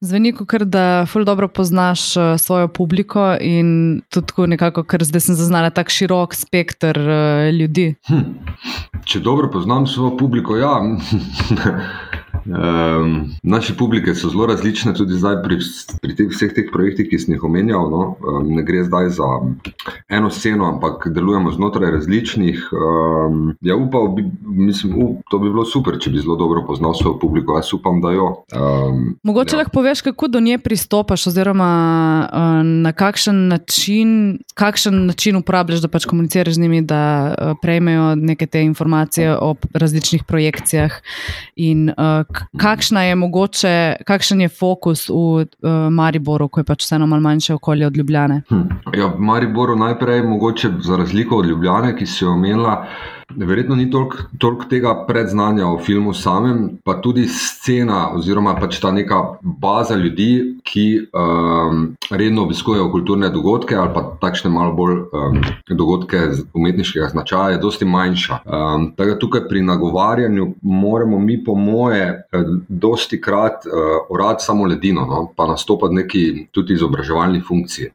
Zveni, 0.00 0.32
kot 0.36 0.66
da 0.68 1.06
ful 1.08 1.24
dobro 1.24 1.48
poznaš 1.48 2.16
uh, 2.16 2.22
svojo 2.38 2.68
publiko 2.68 3.36
in 3.40 4.00
tudi 4.12 4.26
tako 4.26 4.46
nekako, 4.46 4.84
ker 4.84 5.04
zdaj 5.04 5.20
sem 5.20 5.38
zaznala 5.38 5.70
tako 5.70 5.90
širok 5.90 6.34
spekter 6.34 7.00
uh, 7.00 7.48
ljudi. 7.56 7.94
Hm. 8.08 8.20
Če 9.04 9.20
dobro 9.20 9.50
poznam 9.52 9.86
svojo 9.86 10.16
publiko, 10.16 10.56
ja. 10.56 10.76
Um, 12.46 13.30
naše 13.42 13.74
publike 13.76 14.14
so 14.14 14.28
zelo 14.28 14.46
različne, 14.46 14.94
tudi 14.94 15.16
zdaj 15.16 15.40
pri, 15.42 15.56
pri 16.02 16.16
teh, 16.16 16.28
vseh 16.28 16.52
teh 16.52 16.66
projektih, 16.72 17.08
ki 17.08 17.18
sem 17.18 17.34
jih 17.34 17.44
omenjal. 17.44 17.88
No? 17.88 18.02
Um, 18.20 18.50
ne 18.52 18.62
gre 18.62 18.84
zdaj 18.84 19.08
za 19.16 19.28
eno 20.12 20.30
sceno, 20.30 20.68
ampak 20.68 21.08
delujemo 21.08 21.52
znotraj 21.52 21.90
različnih. 21.96 22.68
Um, 22.72 23.54
ja, 23.64 23.76
upal 23.76 24.08
bi, 24.12 24.26
mislim, 24.44 24.92
up, 25.02 25.24
to 25.30 25.40
bi 25.40 25.48
bilo 25.48 25.64
super, 25.64 25.96
če 26.00 26.12
bi 26.12 26.20
zelo 26.20 26.36
dobro 26.36 26.66
poznal 26.66 26.92
svojo 26.94 27.16
publiko. 27.18 27.56
Jaz 27.56 27.72
upam, 27.72 28.02
da 28.04 28.12
jo. 28.12 28.28
Um, 28.52 29.16
Mogoče 29.22 29.56
ja. 29.56 29.62
lahko 29.62 29.72
poveš, 29.80 30.04
kako 30.04 30.28
do 30.28 30.40
nje 30.40 30.58
pristopaš, 30.58 31.26
oziroma 31.32 31.72
uh, 32.28 32.60
na 32.84 32.92
kakšen 32.92 33.48
način, 33.48 34.38
kakšen 34.54 35.06
način 35.06 35.40
uporabljaš, 35.40 35.80
da 35.80 35.88
pač 35.88 36.04
komuniciraš 36.04 36.54
z 36.54 36.60
njimi, 36.60 36.82
da 36.82 37.02
uh, 37.32 37.56
prejmejo 37.62 38.14
neke 38.14 38.46
te 38.46 38.62
informacije 38.62 39.32
o 39.40 39.54
različnih 39.72 40.28
projekcijah. 40.28 40.92
In, 41.56 41.88
uh, 41.88 42.33
kakšna 42.60 43.02
je 43.02 43.14
mogoče, 43.14 43.74
kakšen 44.06 44.40
je 44.40 44.48
fokus 44.48 45.08
v 45.08 45.14
uh, 45.14 45.46
Mariboru, 45.90 46.48
ko 46.48 46.60
je 46.60 46.64
pač 46.64 46.84
vseeno 46.84 47.06
malo 47.06 47.22
manjše 47.22 47.54
okolje 47.54 47.86
od 47.86 47.96
Ljubljane? 47.96 48.42
Hm. 48.48 48.62
Ja, 48.94 49.06
v 49.06 49.20
Mariboru 49.20 49.76
najprej, 49.76 50.22
mogoče 50.22 50.70
za 50.80 50.96
razliko 50.96 51.36
od 51.36 51.46
Ljubljane, 51.46 51.96
ki 51.96 52.06
si 52.06 52.24
jo 52.24 52.32
omenila. 52.32 52.86
Verjetno 53.30 53.76
ni 53.76 53.90
toliko 53.90 54.16
tolk 54.38 54.68
tega 54.70 54.94
predznanja 55.06 55.66
o 55.68 55.78
filmu 55.78 56.14
samem, 56.14 56.78
pa 56.84 56.94
tudi 57.02 57.26
scena 57.28 58.10
oziroma 58.14 58.54
pač 58.60 58.78
ta 58.80 58.92
neka 58.92 59.20
baza 59.42 59.96
ljudi, 59.96 60.58
ki 60.64 60.84
um, 61.12 61.86
redno 62.10 62.44
obiskujejo 62.44 62.90
kulturne 62.92 63.28
dogodke 63.30 63.76
ali 63.76 63.92
pa 63.94 64.04
takšne 64.20 64.50
malo 64.50 64.72
bolj 64.76 64.96
um, 65.12 65.40
dogodke 65.68 66.20
umetniškega 66.54 67.08
značaja, 67.12 67.54
je 67.54 67.62
dosti 67.62 67.84
manjša. 67.84 68.38
Um, 68.44 68.86
tako 68.96 69.18
tukaj 69.20 69.46
pri 69.48 69.62
nagovarjanju 69.62 70.48
moramo 70.62 71.18
mi, 71.18 71.38
po 71.44 71.54
moje, 71.54 72.04
eh, 72.32 72.44
dosti 72.68 73.20
krat 73.20 73.66
uh, 73.66 74.06
urad 74.10 74.36
samo 74.40 74.66
ledino, 74.66 75.06
no, 75.06 75.28
pa 75.36 75.46
nastopati 75.46 75.94
neki 75.94 76.24
tudi 76.52 76.74
izobraževalni 76.74 77.40
funkciji. 77.40 77.90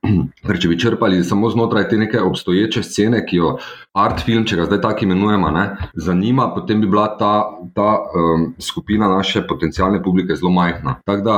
Ker 0.47 0.59
če 0.59 0.69
bi 0.69 0.79
črpali 0.79 1.23
samo 1.23 1.49
znotraj 1.49 1.89
te 1.89 1.97
neke 1.97 2.21
obstoječe 2.21 2.83
scene, 2.83 3.23
ki 3.25 3.37
jo 3.37 3.55
art 3.93 4.23
film, 4.25 4.45
če 4.45 4.59
ga 4.59 4.67
zdaj 4.69 4.81
tako 4.81 5.05
imenujemo, 5.05 5.18
ne, 5.27 5.77
zanima, 5.93 6.53
potem 6.55 6.81
bi 6.81 6.87
bila 6.87 7.07
ta, 7.17 7.49
ta 7.75 7.97
um, 7.99 8.53
skupina 8.59 9.07
naše 9.07 9.47
potencijalne 9.47 10.03
publike 10.03 10.35
zelo 10.35 10.51
majhna. 10.51 10.95
Tako 11.05 11.21
da, 11.21 11.37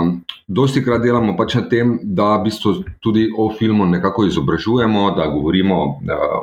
um, 0.00 0.20
dosti 0.46 0.84
krat 0.84 1.02
delamo 1.02 1.36
pač 1.36 1.54
na 1.54 1.62
tem, 1.68 1.98
da 2.02 2.36
v 2.36 2.44
bistvu 2.48 2.74
tudi 3.00 3.28
o 3.38 3.50
filmu 3.58 3.86
nekako 3.86 4.24
izobražujemo, 4.26 5.10
da 5.16 5.26
govorimo 5.26 5.82
uh, 5.84 5.94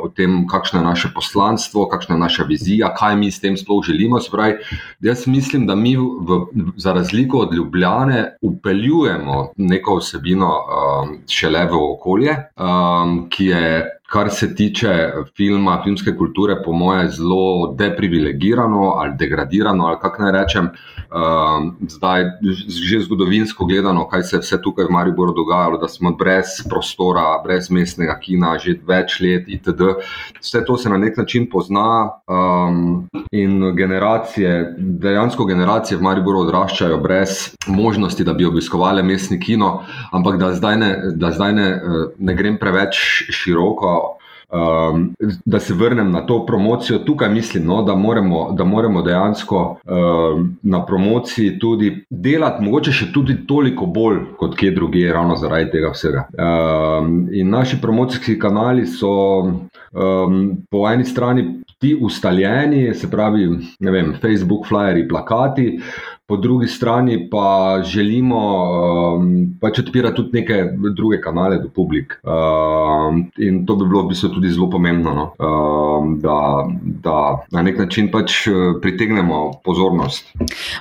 o 0.03 0.09
tem, 0.09 0.47
kakšno 0.47 0.79
je 0.79 0.85
naše 0.85 1.11
poslanstvo, 1.15 1.87
kakšna 1.87 2.15
je 2.15 2.19
naša 2.19 2.43
vizija, 2.43 2.93
kaj 2.95 3.15
mi 3.15 3.31
s 3.31 3.39
tem 3.39 3.57
sploh 3.57 3.83
želimo. 3.85 4.19
Spravi, 4.21 4.57
jaz 5.01 5.27
mislim, 5.27 5.67
da 5.67 5.75
mi, 5.75 5.95
v, 5.97 6.41
za 6.75 6.93
razliko 6.93 7.37
od 7.37 7.53
Ljubljane, 7.53 8.37
upeljujemo 8.41 9.51
neko 9.57 9.97
vsebino 10.01 10.47
um, 10.47 11.17
šele 11.27 11.65
v 11.65 11.83
okolje, 11.93 12.37
um, 12.57 13.27
ki 13.29 13.45
je 13.45 13.96
kar 14.07 14.29
se 14.31 14.55
tiče 14.55 15.11
filma, 15.37 15.81
filmske 15.83 16.15
kulture, 16.17 16.55
po 16.65 16.71
mojem, 16.73 17.09
zelo 17.11 17.73
deprivilegirano 17.75 18.93
ali 18.97 19.13
degradirano, 19.19 19.85
ali 19.85 19.97
kako 20.01 20.23
naj 20.23 20.31
rečem. 20.31 20.69
Uh, 21.07 21.73
zdaj, 21.87 22.23
že 22.67 22.99
zgodovinsko 22.99 23.65
gledano, 23.65 24.07
kaj 24.07 24.23
se 24.23 24.35
je 24.35 24.39
vse 24.39 24.57
tukaj 24.61 24.85
v 24.85 24.91
Mariboru 24.91 25.33
dogajalo, 25.33 25.77
da 25.77 25.87
smo 25.87 26.11
brez 26.11 26.57
prostora, 26.69 27.41
brez 27.43 27.69
mestnega 27.71 28.17
kina, 28.19 28.57
že 28.59 28.75
več 28.87 29.19
let, 29.23 29.47
itd. 29.47 29.93
Vse 30.41 30.63
to 30.67 30.77
se 30.77 30.89
na 30.89 30.97
nek 30.97 31.17
način 31.17 31.47
pozna 31.51 32.09
um, 32.27 33.07
in 33.31 33.75
generacije, 33.75 34.75
dejansko 34.77 35.45
generacije 35.45 35.97
v 35.97 36.03
Mariboru 36.03 36.43
odraščajo 36.43 36.97
brez 37.03 37.55
možnosti, 37.67 38.23
da 38.23 38.33
bi 38.33 38.45
obiskovali 38.45 39.03
mestni 39.03 39.39
kino, 39.39 39.85
ampak 40.11 40.39
da 40.39 40.51
zdaj 40.55 40.77
ne, 40.77 40.91
da 41.15 41.31
zdaj 41.31 41.53
ne, 41.53 41.69
ne 42.19 42.35
grem 42.35 42.59
preveč 42.59 42.99
široko. 43.31 43.96
Um, 44.47 45.15
da 45.45 45.59
se 45.59 45.73
vrnem 45.73 46.11
na 46.11 46.21
to 46.25 46.45
promocijo, 46.45 46.99
tukaj 46.99 47.29
mislim, 47.29 47.65
no, 47.65 47.81
da, 47.83 47.95
moramo, 47.95 48.51
da 48.51 48.63
moramo 48.63 49.01
dejansko 49.01 49.79
um, 49.83 50.57
na 50.61 50.85
promociji 50.85 51.59
tudi 51.59 52.05
delati, 52.09 52.63
mogoče 52.63 52.91
še 52.91 53.09
tudi 53.11 53.35
toliko 53.47 53.85
bolj 53.85 54.21
kot 54.39 54.55
kje 54.55 54.71
drugje, 54.71 55.11
ravno 55.13 55.35
zaradi 55.35 55.71
tega 55.71 55.91
vsega. 55.91 56.23
Um, 56.39 57.27
in 57.31 57.49
naši 57.49 57.81
promocijski 57.81 58.39
kanali 58.39 58.87
so 58.87 59.11
um, 59.43 60.39
po 60.71 60.87
eni 60.89 61.03
strani 61.05 61.47
ti 61.77 61.97
ustaljeni, 62.01 62.93
se 62.95 63.11
pravi, 63.11 63.49
ne 63.79 63.91
vem, 63.91 64.15
Facebook, 64.21 64.65
flyeri, 64.69 65.07
plakati 65.09 65.79
po 66.27 66.37
drugi 66.37 66.67
strani 66.67 67.29
pa 67.31 67.81
želimo 67.83 68.39
um, 69.15 69.57
pač 69.61 69.79
odpirati 69.79 70.15
tudi 70.15 70.41
neke 70.41 70.65
druge 70.95 71.21
kanale 71.21 71.57
do 71.57 71.69
publik. 71.75 72.19
Um, 72.23 73.31
in 73.37 73.65
to 73.65 73.75
bi 73.75 73.85
bilo 73.87 74.03
v 74.03 74.09
bistvu 74.11 74.29
tudi 74.35 74.51
zelo 74.51 74.69
pomembno, 74.69 75.13
no? 75.13 75.25
um, 75.39 76.19
da, 76.19 76.67
da 76.83 77.45
na 77.51 77.61
nek 77.61 77.79
način 77.79 78.11
pač 78.11 78.47
uh, 78.47 78.75
pritegnemo 78.81 79.51
pozornost. 79.63 80.33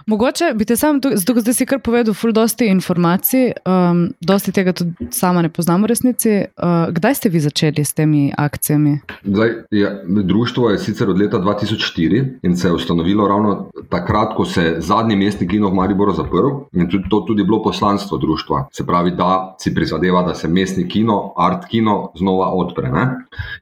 Mogoče 0.06 0.50
bi 0.54 0.64
te 0.64 0.76
sam, 0.76 0.98
zato 1.14 1.40
zdaj 1.40 1.54
si 1.54 1.66
kar 1.66 1.78
povedal, 1.80 2.14
ful 2.14 2.34
dosti 2.34 2.66
informacij, 2.66 3.52
um, 3.62 4.08
dosti 4.20 4.52
tega 4.52 4.74
tudi 4.74 5.10
sama 5.14 5.46
ne 5.46 5.48
poznam 5.48 5.86
v 5.86 5.92
resnici. 5.94 6.34
Uh, 6.58 6.90
kdaj 6.90 7.14
ste 7.14 7.30
vi 7.30 7.40
začeli 7.40 7.84
s 7.84 7.94
temi 7.94 8.32
akcijami? 8.36 8.98
Zdaj, 9.22 9.54
ja, 9.70 9.94
društvo 10.06 10.70
je 10.70 10.78
sicer 10.78 11.10
od 11.10 11.22
leta 11.22 11.38
2004 11.38 12.26
in 12.42 12.56
se 12.56 12.68
je 12.68 12.72
ustanovilo 12.72 13.28
ravno 13.28 13.70
takrat, 13.88 14.34
ko 14.36 14.44
se 14.44 14.74
zadnji 14.78 15.16
mest 15.16 15.35
mestni 15.36 15.48
kino 15.48 15.68
v 15.68 15.74
Mariboru 15.74 16.12
zaprl 16.12 16.48
in 16.72 16.88
tudi 16.88 17.08
to 17.10 17.20
tudi 17.20 17.44
bilo 17.44 17.62
poslanstvo 17.62 18.18
društva. 18.18 18.68
Se 18.72 18.86
pravi, 18.86 19.10
da 19.10 19.56
si 19.60 19.74
prizadeva, 19.74 20.22
da 20.22 20.34
se 20.34 20.48
mestni 20.48 20.88
kino, 20.88 21.32
art 21.36 21.66
kino 21.68 22.10
znova 22.14 22.50
odpre. 22.54 22.88
Ne? 22.88 23.06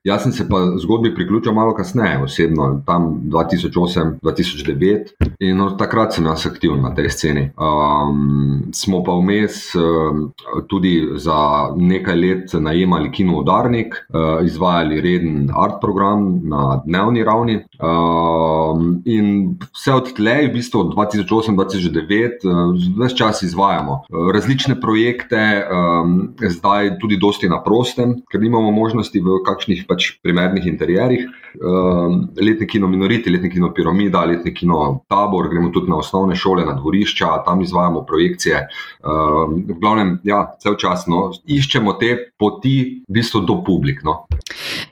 Jaz 0.04 0.22
sem 0.22 0.32
se 0.32 0.48
pa 0.48 0.56
zgodbi 0.78 1.14
priključil 1.14 1.52
malo 1.52 1.74
kasneje, 1.74 2.22
osebno, 2.22 2.82
tam 2.86 3.20
2008-2009 3.26 5.26
in 5.40 5.60
od 5.60 5.78
takrat 5.78 6.14
sem 6.14 6.26
jaz 6.26 6.46
aktiven 6.46 6.82
na 6.82 6.94
tej 6.94 7.10
sceni. 7.10 7.50
Um, 7.58 8.70
smo 8.72 9.02
pa 9.04 9.16
vmes 9.18 9.74
um, 9.74 10.30
tudi 10.68 11.08
za 11.16 11.70
nekaj 11.76 12.16
let 12.16 12.52
najemali 12.52 13.10
kino 13.12 13.40
Udarnik, 13.40 13.94
uh, 13.94 14.46
izvajali 14.46 15.00
reden 15.00 15.50
art 15.56 15.80
program 15.80 16.40
na 16.44 16.80
dnevni 16.86 17.24
ravni. 17.24 17.64
Um, 17.74 19.02
in 19.04 19.58
vse 19.74 19.94
od 19.94 20.12
tleh, 20.14 20.46
v 20.46 20.54
bistvu 20.54 20.80
od 20.80 20.94
2008 20.94 21.56
do 21.58 21.64
2009, 21.66 22.46
vse 22.94 23.16
čas 23.18 23.42
izvajamo 23.42 24.04
različne 24.34 24.78
projekte, 24.80 25.66
um, 25.66 26.34
zdaj 26.38 26.98
tudi 27.02 27.18
dosti 27.18 27.50
na 27.50 27.58
prostem, 27.64 28.20
ker 28.30 28.40
nimamo 28.40 28.70
možnosti 28.70 29.18
v 29.18 29.42
kakšnih 29.46 29.84
pač 29.90 30.14
primernih 30.22 30.66
interjerjih. 30.70 31.26
Um, 31.62 32.28
letni 32.36 32.66
kino 32.66 32.88
Minoriti, 32.88 33.30
letni 33.30 33.50
kino 33.50 33.72
Piramida, 33.72 34.24
letni 34.24 34.54
kino 34.54 35.04
Tabor, 35.08 35.48
gremo 35.48 35.70
tudi 35.70 35.90
na 35.90 35.96
osnovne 35.96 36.34
šole, 36.36 36.64
na 36.64 36.72
dvorišča, 36.74 37.44
tam 37.46 37.62
izvajamo 37.62 38.04
projekcije. 38.04 38.66
Um, 39.04 39.60
v 39.68 39.78
glavnem, 39.80 40.18
ja, 40.24 40.42
cel 40.58 40.74
čas 40.80 41.06
no, 41.06 41.28
iščemo 41.46 41.94
te 42.00 42.16
poti, 42.38 43.04
v 43.06 43.18
bistvu 43.18 43.44
do 43.46 43.60
publik. 43.66 44.02
No. 44.04 44.24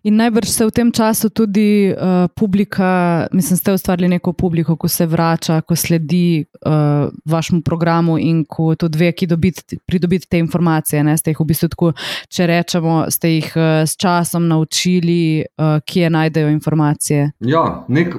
In 0.02 0.16
najbrž 0.18 0.48
se 0.48 0.66
v 0.66 0.74
tem 0.74 0.92
času 0.94 1.30
tudi 1.30 1.90
uh, 1.90 2.28
publika, 2.34 3.26
mislim, 3.32 3.58
ste 3.58 3.74
ustvarili 3.74 4.08
neko 4.08 4.32
publiko, 4.32 4.76
ko 4.76 4.88
se 4.88 5.06
vrača, 5.06 5.60
ko 5.66 5.76
sledi 5.76 6.44
uh, 6.66 7.10
vašemu 7.26 7.62
programu 7.62 8.18
in 8.18 8.44
ko 8.44 8.74
tudi 8.74 8.98
ve, 8.98 9.12
ki 9.12 9.26
dobiti, 9.26 9.78
pridobiti 9.86 10.28
te 10.30 10.38
informacije. 10.38 11.02
Ne? 11.04 11.16
Ste 11.18 11.34
jih 11.34 11.42
v 11.42 11.48
bistvu 11.50 11.70
tako, 11.74 11.92
če 12.30 12.46
rečemo, 12.50 12.96
ste 13.10 13.34
jih 13.36 13.50
uh, 13.56 13.82
s 13.86 13.98
časom 13.98 14.48
naučili, 14.48 15.44
uh, 15.58 15.78
kje 15.86 16.10
najdejo 16.10 16.51
informacije. 16.52 17.32
Ja, 17.40 17.84
nek, 17.88 18.14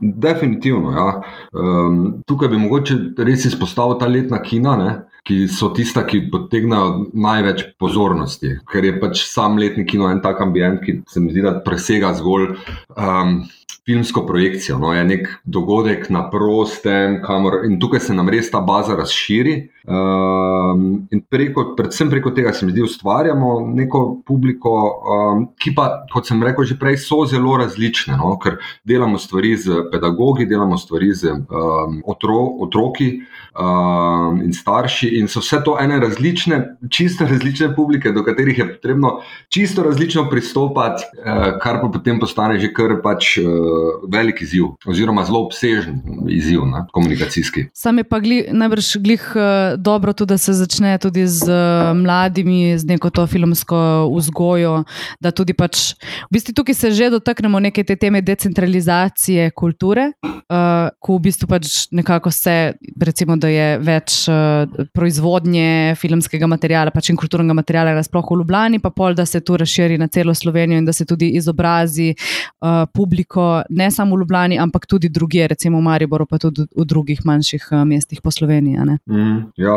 definitivno. 0.00 0.94
Ja. 0.96 1.08
Um, 1.52 2.22
tukaj 2.26 2.48
bi 2.52 2.62
mogoče 2.62 2.96
res 3.26 3.44
izpostavil 3.50 3.98
ta 4.00 4.08
letna 4.10 4.42
kina. 4.42 4.76
Ne? 4.76 4.96
ki 5.26 5.46
so 5.50 5.72
tista, 5.74 6.04
ki 6.06 6.28
potegnajo 6.30 7.08
največ 7.18 7.64
pozornosti, 7.82 8.52
ker 8.70 8.84
je 8.86 8.94
pač 9.02 9.24
sam 9.26 9.58
letni 9.58 9.82
kino 9.88 10.06
en 10.10 10.20
tak 10.22 10.40
ambient, 10.44 10.78
ki 10.84 11.00
se 11.10 11.22
mi 11.22 11.32
zdi, 11.34 11.42
da 11.42 11.56
presega 11.66 12.12
zgolj 12.14 12.52
um, 12.94 13.40
filmsko 13.86 14.26
projekcijo. 14.26 14.78
No, 14.78 14.92
je 14.94 15.04
nek 15.04 15.28
dogodek 15.44 16.10
na 16.10 16.24
prostem, 16.30 17.20
kamor, 17.22 17.60
in 17.68 17.78
tukaj 17.80 18.00
se 18.08 18.14
nam 18.14 18.28
res 18.28 18.50
ta 18.50 18.60
baza 18.60 18.96
razširi. 18.98 19.56
Um, 19.86 21.06
in 21.14 21.20
preko, 21.30 21.68
predvsem 21.78 22.10
preko 22.10 22.32
tega 22.34 22.50
se 22.52 22.66
mi 22.66 22.72
zdi, 22.74 22.82
ustvarjamo 22.82 23.52
neko 23.76 24.00
publiko, 24.26 24.72
um, 25.14 25.44
ki 25.62 25.70
pa, 25.76 25.86
kot 26.10 26.26
sem 26.26 26.42
rekel 26.42 26.66
že 26.66 26.74
prej, 26.80 26.98
so 27.04 27.20
zelo 27.30 27.54
različne. 27.60 28.16
No, 28.18 28.32
ker 28.42 28.58
delamo 28.84 29.20
stvari 29.22 29.54
z 29.56 29.84
pedagogi, 29.92 30.48
delamo 30.50 30.78
stvari 30.78 31.12
z 31.14 31.36
um, 31.36 32.00
otro, 32.10 32.40
otroki 32.66 33.12
um, 33.54 34.42
in 34.42 34.50
starši. 34.50 35.12
In 35.20 35.30
so 35.30 35.44
vse 35.44 35.62
to 35.62 35.76
ene 35.78 36.00
različne, 36.02 36.60
čisto 36.90 37.30
različne 37.30 37.70
publike, 37.78 38.10
do 38.10 38.26
katerih 38.26 38.58
je 38.58 38.68
potrebno 38.74 39.20
čisto 39.54 39.86
različno 39.86 40.26
pristopati, 40.30 41.06
uh, 41.22 41.54
kar 41.62 41.78
pa 41.84 41.94
potem 41.94 42.18
postane 42.18 42.58
že 42.58 42.74
kar 42.74 42.98
pač 43.04 43.36
uh, 43.38 43.75
velik 44.08 44.42
izziv, 44.42 44.64
oziroma 44.86 45.24
zelo 45.24 45.44
obsežen 45.46 46.00
izziv, 46.30 46.64
ne, 46.66 46.84
komunikacijski. 46.92 47.66
Sam 47.74 47.98
je 47.98 48.04
pa 48.04 48.20
gli, 48.20 48.42
najbrž 48.52 48.96
glih 49.02 49.24
uh, 49.36 49.76
dobro 49.80 50.12
tudi, 50.12 50.34
da 50.34 50.38
se 50.38 50.52
začne 50.52 50.98
tudi 50.98 51.26
z 51.26 51.48
uh, 51.48 51.92
mladimi, 51.96 52.78
z 52.78 52.86
neko 52.86 53.10
to 53.10 53.26
filmsko 53.26 53.78
vzgojo, 54.14 54.84
da 55.20 55.30
tudi 55.30 55.54
pač 55.54 55.94
v 56.28 56.38
bistvu 56.38 56.54
tukaj 56.54 56.74
se 56.74 56.90
že 56.90 57.10
dotaknemo 57.10 57.60
neke 57.60 57.84
te 57.84 57.96
teme 57.96 58.20
decentralizacije 58.22 59.50
kulture, 59.50 60.10
uh, 60.24 60.88
ko 60.98 61.18
v 61.18 61.24
bistvu 61.28 61.48
pač 61.50 61.86
nekako 61.90 62.30
se, 62.30 62.74
recimo, 63.02 63.36
da 63.36 63.48
je 63.48 63.68
več 63.78 64.26
uh, 64.30 64.66
proizvodnje 64.94 65.96
filmskega 66.00 66.48
materiala 66.50 66.94
pač 66.94 67.10
in 67.10 67.20
kulturnega 67.20 67.56
materiala, 67.56 68.02
sploh 68.06 68.26
v 68.30 68.40
Ljubljani, 68.42 68.80
pa 68.82 68.90
pol, 68.90 69.14
da 69.14 69.26
se 69.26 69.40
to 69.40 69.56
razširi 69.56 69.98
na 69.98 70.08
celo 70.08 70.34
Slovenijo 70.34 70.78
in 70.78 70.86
da 70.86 70.92
se 70.92 71.06
tudi 71.06 71.32
izobrazi 71.38 72.12
uh, 72.14 72.84
publiko 72.94 73.62
ne 73.68 73.90
samo 73.90 74.16
v 74.16 74.20
Ljubljani, 74.20 74.58
ampak 74.58 74.86
tudi 74.86 75.08
druge, 75.08 75.46
recimo 75.46 75.78
v 75.78 75.82
Mariboru, 75.82 76.26
pa 76.26 76.38
tudi 76.38 76.66
v 76.76 76.84
drugih 76.84 77.24
manjših 77.24 77.68
uh, 77.72 77.84
mestih 77.84 78.20
po 78.22 78.30
Sloveniji. 78.30 78.78
Mm, 79.10 79.52
ja, 79.56 79.76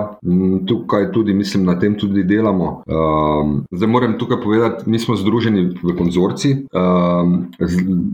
tukaj 0.68 1.12
tudi 1.12 1.34
mislim, 1.34 1.66
na 1.66 1.80
tem 1.80 1.96
tudi 2.00 2.24
delamo. 2.24 2.84
Um, 2.88 3.66
zdaj 3.72 3.90
moram 3.90 4.18
tukaj 4.20 4.42
povedati, 4.44 4.90
mi 4.90 5.00
smo 5.00 5.16
združeni 5.16 5.66
v 5.84 5.96
konzorci. 5.98 6.66
Um, 6.74 7.50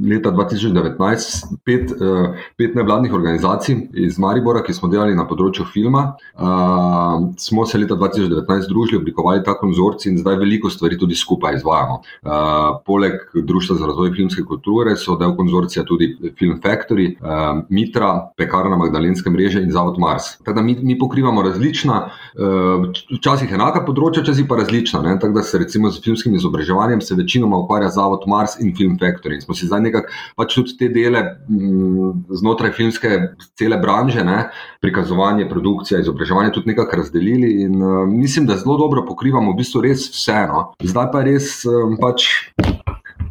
leta 0.09 0.31
2019 0.31 1.57
pet, 1.65 1.91
uh, 1.91 2.35
pet 2.57 2.75
nevladnih 2.75 3.13
organizacij 3.13 3.87
iz 3.93 4.19
Maribora, 4.19 4.63
ki 4.63 4.73
smo 4.73 4.89
delali 4.91 5.15
na 5.15 5.27
področju 5.27 5.65
filma. 5.73 6.15
Uh, 6.35 7.31
smo 7.37 7.65
se 7.65 7.79
leta 7.81 7.97
2019 7.99 8.67
združili, 8.69 9.01
oblikovali 9.01 9.43
ta 9.45 9.55
konzorci 9.59 10.09
in 10.11 10.19
zdaj 10.21 10.39
veliko 10.41 10.69
stvari 10.69 10.97
tudi 10.99 11.15
skupaj 11.15 11.59
izvajamo. 11.59 12.01
Uh, 12.23 12.79
poleg 12.85 13.19
Društva 13.33 13.75
za 13.75 13.87
razvoj 13.89 14.13
filmske 14.15 14.43
kulture 14.47 14.95
so 14.99 15.17
del 15.19 15.35
konzorcija 15.35 15.64
tudi 15.85 16.33
Film 16.39 16.59
Factory, 16.63 17.15
uh, 17.21 17.63
Mitra, 17.69 18.31
Pekarna 18.37 18.77
Magdalenske 18.77 19.29
mreže 19.29 19.61
in 19.63 19.71
Zavod 19.71 19.99
Mars. 19.99 20.37
Teda 20.45 20.61
mi, 20.61 20.77
mi 20.81 20.97
pokrivamo 20.99 21.41
različna, 21.41 21.97
uh, 22.05 22.85
včasih 23.17 23.51
enaka 23.51 23.83
področja, 23.85 24.23
včasih 24.23 24.47
pa 24.49 24.59
različna. 24.59 25.03
Tako 25.19 25.33
da 25.39 25.43
se 25.43 25.59
recimo 25.61 25.91
z 25.91 26.03
filmskim 26.03 26.35
izobraževanjem 26.35 27.01
se 27.01 27.15
večinoma 27.15 27.57
ukvarja 27.57 27.89
Zavod 27.89 28.27
Mars 28.27 28.59
in 28.59 28.75
Film 28.75 28.97
Factory. 29.01 29.39
In 29.39 29.45
smo 29.45 29.55
si 29.57 29.69
zdaj 29.69 29.83
nekako 29.87 30.13
pač 30.37 30.55
tudi 30.55 30.77
te 30.79 30.89
dele 30.89 31.21
m, 31.49 31.59
mm, 31.59 32.37
znotraj 32.41 32.75
filmske 32.77 33.19
cele 33.59 33.79
branže, 33.81 34.23
ne, 34.23 34.49
prikazovanje, 34.81 35.49
produkcija, 35.49 36.01
izobraževanje 36.03 36.53
tudi 36.55 36.73
nekako 36.73 37.01
razdelili. 37.03 37.51
In 37.65 37.81
uh, 37.81 38.03
mislim, 38.09 38.45
da 38.45 38.57
zelo 38.57 38.77
dobro 38.77 39.05
pokrivamo 39.07 39.53
v 39.53 39.61
bistvu 39.61 39.85
res 39.85 40.09
vseeno. 40.13 40.71
Zdaj 40.83 41.11
pa 41.13 41.23
res 41.25 41.63
um, 41.69 41.97
pač 42.01 42.29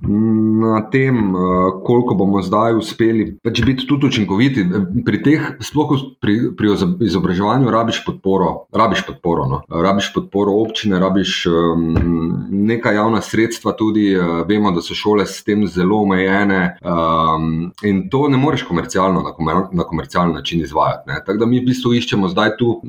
na 0.09 0.91
tem, 0.91 1.17
eh, 1.17 1.41
koliko 1.85 2.15
bomo 2.15 2.43
zdaj 2.43 2.77
uspeli 2.77 3.39
pač 3.43 3.63
biti 3.65 3.87
tudi 3.87 4.07
učinkoviti. 4.07 4.67
Pri 5.05 5.23
teh, 5.23 5.41
sploh 5.61 5.95
pri, 6.21 6.55
pri 6.57 6.69
izobraževanju, 7.01 7.71
rabiš 7.71 8.05
podporo, 8.07 8.67
rabiš 8.73 9.05
podporo, 9.07 9.47
no. 9.49 9.61
rabiš 9.69 10.13
podporo 10.15 10.53
občine, 10.63 10.99
rabiš 11.01 11.47
um, 11.47 11.95
neka 12.51 12.93
javna 12.93 13.21
sredstva, 13.21 13.73
tudi 13.73 14.15
uh, 14.17 14.43
vemo, 14.49 14.73
da 14.75 14.83
so 14.83 14.95
šole 14.95 15.27
s 15.27 15.45
tem 15.45 15.67
zelo 15.67 16.03
omejene 16.03 16.79
um, 16.81 17.71
in 17.83 18.09
to 18.11 18.29
ne 18.29 18.41
moreš 18.41 18.67
komercialno, 18.69 19.23
na, 19.23 19.33
komer, 19.33 19.65
na 19.73 19.85
komercialen 19.85 20.35
način 20.35 20.61
izvajati. 20.61 21.11
Ne. 21.11 21.21
Tako 21.27 21.39
da 21.39 21.47
mi 21.47 21.61
v 21.61 21.69
bistvu 21.71 21.95
iščemo 21.95 22.29
zdaj 22.33 22.57
tu 22.59 22.81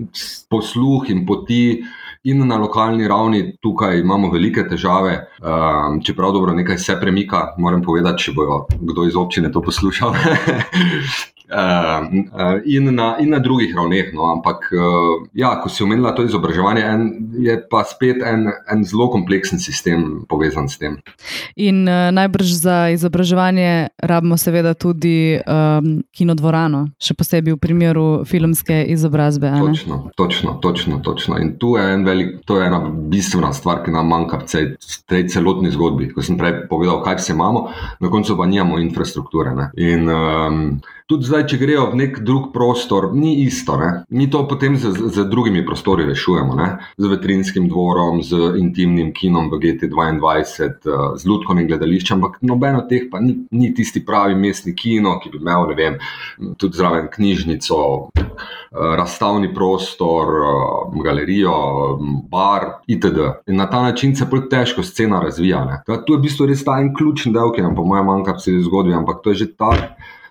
posluh 0.49 1.09
in 1.09 1.26
poti 1.26 1.84
in 2.26 2.41
na 2.47 2.57
lokalni 2.57 3.07
ravni 3.07 3.57
tukaj 3.61 3.99
imamo 3.99 4.32
velike 4.34 4.63
težave, 4.69 5.13
um, 5.41 6.01
čeprav 6.01 6.34
dobro 6.34 6.53
nekaj 6.57 6.78
se 6.82 6.97
premika, 7.01 7.53
moram 7.57 7.84
povedati, 7.86 8.23
če 8.23 8.34
bo 8.36 8.65
kdo 8.82 9.05
iz 9.05 9.15
občine 9.15 9.51
to 9.51 9.61
poslušal. 9.61 10.15
Uh, 11.46 12.62
in, 12.66 12.89
na, 12.96 13.18
in 13.22 13.30
na 13.30 13.39
drugih 13.39 13.76
ravneh. 13.76 14.10
No. 14.14 14.32
Ampak, 14.34 14.66
uh, 14.74 15.28
ja, 15.34 15.54
ko 15.62 15.70
si 15.70 15.84
omenila 15.86 16.16
to 16.18 16.26
izobraževanje, 16.26 16.82
en, 16.82 17.04
je 17.38 17.54
pa 17.70 17.84
spet 17.86 18.24
en, 18.26 18.50
en 18.72 18.82
zelo 18.82 19.12
kompleksen 19.14 19.62
sistem 19.62 20.26
povezan 20.30 20.66
s 20.66 20.82
tem. 20.82 20.98
In 21.56 21.86
uh, 21.86 22.10
najbrž 22.16 22.50
za 22.66 22.78
izobraževanje 22.96 23.93
rabimo, 24.02 24.39
seveda, 24.41 24.74
tudi 24.74 25.38
um, 25.46 26.02
kinodvorano, 26.18 26.88
še 26.98 27.14
posebej 27.14 27.54
v 27.54 27.62
primeru 27.62 28.08
filmske 28.26 28.82
izobrazbe. 28.96 29.54
Točno, 29.62 30.02
točno, 30.18 30.58
točno, 30.66 31.00
točno. 31.06 31.38
In 31.38 31.56
tu 31.62 31.76
je, 31.78 31.86
velik, 32.06 32.41
to 32.50 32.58
je 32.58 32.66
ena 32.68 32.82
bistvena 32.89 33.54
stvar, 33.54 33.84
ki 33.86 33.93
nam 33.93 34.10
manjka 34.10 34.41
v 34.41 34.50
tej, 34.50 34.66
tej 35.06 35.28
celotni 35.30 35.70
zgodbi. 35.70 36.10
Ko 36.10 36.26
sem 36.26 36.41
prej 36.41 36.66
povedal, 36.72 37.04
kaj 37.06 37.22
vse 37.22 37.38
imamo, 37.38 37.68
na 38.02 38.10
koncu 38.10 38.38
pa 38.38 38.50
nimamo 38.50 38.82
infrastrukture. 38.82 39.54
Ne. 39.54 39.70
In 39.78 40.10
um, 40.10 40.62
tudi 41.06 41.28
zdaj, 41.30 41.43
če 41.51 41.58
grejo 41.62 41.84
v 41.91 41.99
nek 41.99 42.16
drug 42.26 42.49
prostor, 42.53 43.12
ni 43.14 43.36
isto. 43.45 43.78
Ne? 43.78 43.89
Mi 44.10 44.26
to 44.32 44.41
potem 44.49 44.74
z, 44.78 44.89
z 45.14 45.26
drugimi 45.30 45.62
prostori 45.66 46.06
rešujemo, 46.08 46.56
ne? 46.58 46.70
z 46.97 47.12
vetrinskim 47.12 47.68
dvorom, 47.70 48.24
z 48.26 48.56
intimnim 48.58 49.12
kinom 49.14 49.51
v 49.53 49.62
GT2, 49.62 50.41
z 51.22 51.30
Ludkovnim 51.30 51.70
gledališčem, 51.70 52.18
ampak 52.18 52.41
noben 52.41 52.80
od 52.82 52.89
teh 52.89 53.06
pa 53.12 53.22
ni, 53.22 53.38
ni 53.53 53.70
tisti 53.78 54.01
pravi 54.06 54.38
mestni 54.39 54.74
kino, 54.78 55.20
ki 55.22 55.30
bi 55.34 55.41
imel 55.43 55.76
vem, 55.78 55.99
tudi 56.58 56.82
zraven 56.82 57.08
knjižnico, 57.14 57.80
razstavni 58.74 59.53
prostor, 59.53 60.34
galerijo, 61.06 61.56
bar 62.34 62.82
itd. 62.89 63.30
In 63.45 63.62
na 63.62 63.70
ta 63.70 63.86
način 63.86 64.18
se 64.18 64.26
bolj 64.26 64.47
težko 64.49 64.84
scena 64.84 65.22
razvija. 65.22 65.64
Ne? 65.70 65.82
To 65.86 66.01
je 66.01 66.18
v 66.18 66.24
bistvu 66.26 66.49
res 66.49 66.66
ta 66.66 66.80
en 66.82 66.95
ključni 66.97 67.34
del, 67.36 67.53
ki 67.53 67.62
nam 67.62 67.78
po 67.78 67.86
mojem 67.86 68.10
manjka 68.10 68.39
v 68.39 68.47
celi 68.47 68.66
zgodbi, 68.66 68.97
ampak 68.97 69.22
to 69.22 69.36
je 69.36 69.45
že 69.45 69.53
ta 69.53 69.74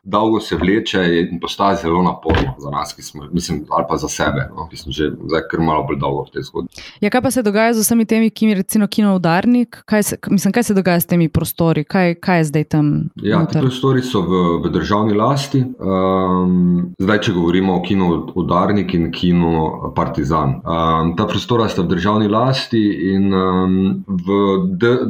dolgo 0.05 0.41
se 0.41 0.57
vleče 0.57 1.03
in 1.31 1.41
postaje 1.41 1.77
zelo 1.83 2.03
naporno 2.03 2.55
za 2.59 2.71
nas, 2.71 2.95
smo, 2.99 3.25
mislim, 3.33 3.65
ali 3.71 3.85
pa 3.89 3.97
za 3.97 4.09
sebe, 4.09 4.49
no, 4.57 4.69
ki 4.69 4.77
smo 4.77 4.93
že 4.93 5.11
zdaj 5.29 5.43
kar 5.51 5.61
malo 5.61 5.85
bolj 5.89 5.99
dolgo 5.99 6.25
v 6.29 6.31
tej 6.35 6.43
zgodbi. 6.43 6.83
Ja, 7.01 7.11
kaj 7.11 7.23
pa 7.23 7.31
se 7.31 7.43
dogaja 7.43 7.75
z 7.75 7.85
vsemi 7.85 8.05
temi, 8.05 8.31
ki 8.31 8.47
jim 8.47 8.57
recimo 8.57 8.87
kino 8.87 9.15
udarnik? 9.17 9.83
Kaj 9.87 10.03
se, 10.03 10.19
mislim, 10.31 10.53
kaj 10.53 10.63
se 10.63 10.75
dogaja 10.75 11.01
s 11.01 11.07
temi 11.07 11.29
prostori? 11.29 11.85
Kaj, 11.85 12.15
kaj 12.15 12.39
je 12.39 12.45
zdaj 12.45 12.65
tam? 12.65 12.91
Ja, 13.23 13.45
ti 13.47 13.59
prostori 13.59 14.03
so 14.03 14.23
v, 14.23 14.43
v 14.65 14.73
državni 14.73 15.15
lasti. 15.15 15.65
Um, 15.65 16.95
zdaj, 16.99 17.21
če 17.27 17.33
govorimo 17.33 17.79
o 17.79 17.83
kino 17.83 18.11
udarnik 18.35 18.95
in 18.95 19.11
kino 19.13 19.93
partizan. 19.97 20.59
Um, 20.61 21.15
ta 21.17 21.27
prostora 21.27 21.69
sta 21.69 21.83
v 21.83 21.93
državni 21.95 22.29
lasti 22.29 22.83
in 23.15 23.33
um, 23.33 24.05
v 24.07 24.39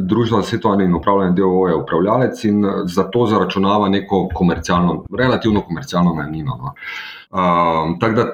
družbi 0.06 0.36
za 0.36 0.42
svetovanje 0.42 0.84
in 0.84 0.94
upravljanje 0.94 1.36
DOO 1.36 1.68
je 1.68 1.74
upravljalec 1.76 2.44
in 2.44 2.64
zato 2.84 3.26
zaračunava 3.26 3.88
neko 3.88 4.28
komercialno 4.34 4.83
komercialno, 4.84 5.04
relativno 5.18 5.60
komercialno 5.60 6.14
najemnino. 6.14 6.56
No. 6.56 6.74
Um, 7.34 7.98
tako 8.00 8.14
da 8.14 8.26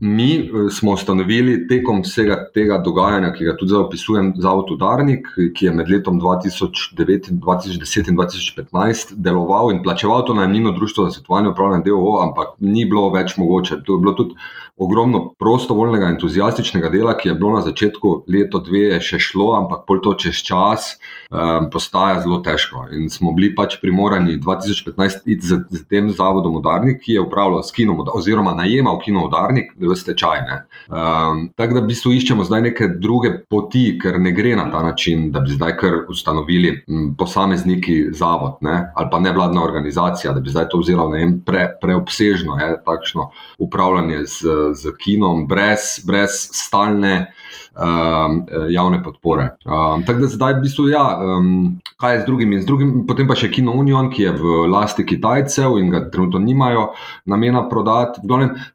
mi 0.00 0.34
eh, 0.34 0.70
smo 0.70 0.92
ustanovili 0.92 1.68
tekom 1.68 2.00
vsega 2.00 2.38
tega 2.54 2.78
dogajanja, 2.78 3.32
ki 3.32 3.44
ga 3.44 3.56
tudi 3.56 3.68
zdaj 3.68 3.82
opisujem, 3.82 4.32
Zavod 4.40 4.70
Udarnik, 4.72 5.28
ki 5.54 5.66
je 5.66 5.72
med 5.72 5.90
letom 5.90 6.20
2009, 6.20 7.34
2010 7.42 8.08
in 8.08 8.16
2015 8.16 9.12
deloval 9.16 9.74
in 9.74 9.82
plačeval 9.82 10.24
to 10.26 10.34
najemnino 10.34 10.72
Društvo 10.72 11.04
za 11.04 11.10
svetovanje 11.10 11.52
upravljanja 11.52 11.84
DOO, 11.84 12.20
ampak 12.22 12.56
ni 12.58 12.84
bilo 12.84 13.10
več 13.10 13.36
mogoče. 13.36 13.82
To 13.84 13.98
je 13.98 14.00
bilo 14.00 14.12
tudi 14.12 14.34
ogromno 14.76 15.32
prostovoljnega, 15.38 16.06
entuzijastičnega 16.06 16.88
dela, 16.88 17.16
ki 17.16 17.28
je 17.28 17.34
bilo 17.34 17.54
na 17.54 17.62
začetku 17.64 18.12
leta 18.28 18.60
dve 18.64 19.00
še 19.00 19.18
šlo, 19.22 19.50
ampak 19.56 19.86
pol 19.88 20.02
to 20.04 20.12
čez 20.20 20.42
čas 20.44 20.88
um, 21.30 21.70
postaja 21.72 22.20
zelo 22.20 22.42
težko. 22.44 22.84
In 22.92 23.08
smo 23.12 23.32
bili 23.36 23.54
pač 23.56 23.78
primorani 23.80 24.36
2015 24.42 25.24
iti 25.24 25.40
z, 25.46 25.62
z 25.70 25.84
tem 25.88 26.10
zavodom 26.12 26.58
Udarnik, 26.60 27.00
ki 27.04 27.16
je 27.16 27.24
upravljal 27.24 27.64
s 27.64 27.72
kinom, 27.72 28.02
oziroma 28.12 28.52
najemal 28.58 29.00
kino 29.00 29.24
Udarnik 29.26 29.72
v 29.80 29.96
stečaj. 29.96 30.44
Um, 30.46 31.46
tako 31.56 31.78
da 31.78 31.80
v 31.80 31.88
bistvu 31.88 32.12
iščemo 32.18 32.44
zdaj 32.44 32.66
neke 32.68 32.90
druge 33.00 33.32
poti, 33.48 33.86
ker 34.02 34.20
ne 34.20 34.34
gre 34.36 34.52
na 34.58 34.68
ta 34.72 34.82
način, 34.84 35.30
da 35.32 35.40
bi 35.40 35.56
zdaj 35.56 35.76
kar 35.80 35.98
ustanovili 36.12 36.74
m, 36.84 37.14
posamezniki 37.16 38.12
zavod 38.12 38.60
ne? 38.60 38.76
ali 38.94 39.08
pa 39.10 39.20
nevladna 39.20 39.64
organizacija, 39.64 40.34
da 40.36 40.40
bi 40.40 40.52
zdaj 40.52 40.68
to 40.72 40.82
vzela 40.82 41.08
pre, 41.46 41.66
preobsežno, 41.80 42.58
je, 42.60 42.76
takšno 42.84 43.30
upravljanje 43.62 44.24
z 44.26 44.56
z 44.74 44.96
kinom, 44.98 45.46
brez, 45.46 46.00
brez 46.06 46.50
stalne 46.52 47.32
um, 47.74 48.42
javne 48.70 49.02
podpore. 49.02 49.50
Um, 49.64 50.04
tako 50.06 50.24
da 50.24 50.30
zdaj, 50.32 50.58
v 50.58 50.64
bistvu, 50.66 50.88
ja, 50.88 51.04
um, 51.20 51.80
kaj 52.00 52.14
je 52.14 52.20
z 52.22 52.26
drugimi? 52.26 52.60
Z 52.60 52.66
drugim, 52.66 52.92
potem 53.08 53.28
pa 53.28 53.36
še 53.38 53.50
Kino 53.52 53.74
Union, 53.76 54.10
ki 54.12 54.26
je 54.26 54.32
v 54.36 54.56
lasti 54.70 55.06
Kitajcev 55.06 55.78
in 55.80 55.90
ga 55.92 56.04
trenutno 56.10 56.40
nimajo 56.42 56.90
namena 57.26 57.66
prodati. 57.68 58.20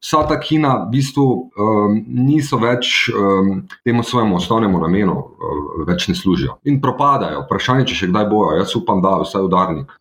Vsa 0.02 0.24
ta 0.28 0.40
kina 0.40 0.76
v 0.86 0.92
bistvu 0.96 1.26
um, 1.26 1.98
niso 2.08 2.58
več 2.62 3.10
um, 3.14 3.64
temu 3.84 4.04
svojemu 4.04 4.36
osnovnemu 4.36 4.82
namenu, 4.82 5.16
um, 5.16 5.86
več 5.88 6.08
ne 6.10 6.16
služijo 6.16 6.58
in 6.66 6.82
propadajo. 6.82 7.46
Vprašanje, 7.46 7.88
če 7.92 8.00
še 8.02 8.12
kdaj 8.12 8.28
bojo, 8.32 8.56
jaz 8.60 8.76
upam, 8.78 9.02
da 9.04 9.18
vsaj 9.22 9.46
udarnik. 9.48 9.94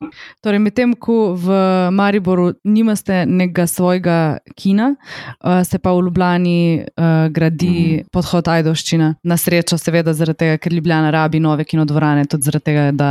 Torej, 0.45 0.62
medtem 0.62 0.95
ko 0.97 1.35
v 1.39 1.61
Mariboru 1.95 2.53
nimate 2.64 3.24
nekega 3.28 3.66
svojega 3.70 4.18
kina, 4.57 4.95
uh, 4.95 5.62
se 5.66 5.78
pa 5.78 5.93
v 5.95 6.07
Ljubljani 6.09 6.61
uh, 6.81 7.28
gradi 7.33 7.76
mm. 8.01 8.11
podhod 8.12 8.49
Ajdoščina. 8.71 9.14
Na 9.27 9.37
srečo, 9.37 9.77
seveda, 9.79 10.12
zaradi 10.14 10.45
tega, 10.45 10.59
ker 10.62 10.73
Ljubljana 10.75 11.11
rabi 11.11 11.41
nove 11.43 11.64
kinodvorane, 11.66 12.27
tudi 12.31 12.47
zaradi 12.47 12.64
tega, 12.68 12.85
da 12.95 13.09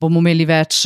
bomo 0.00 0.22
imeli 0.22 0.46
več 0.48 0.82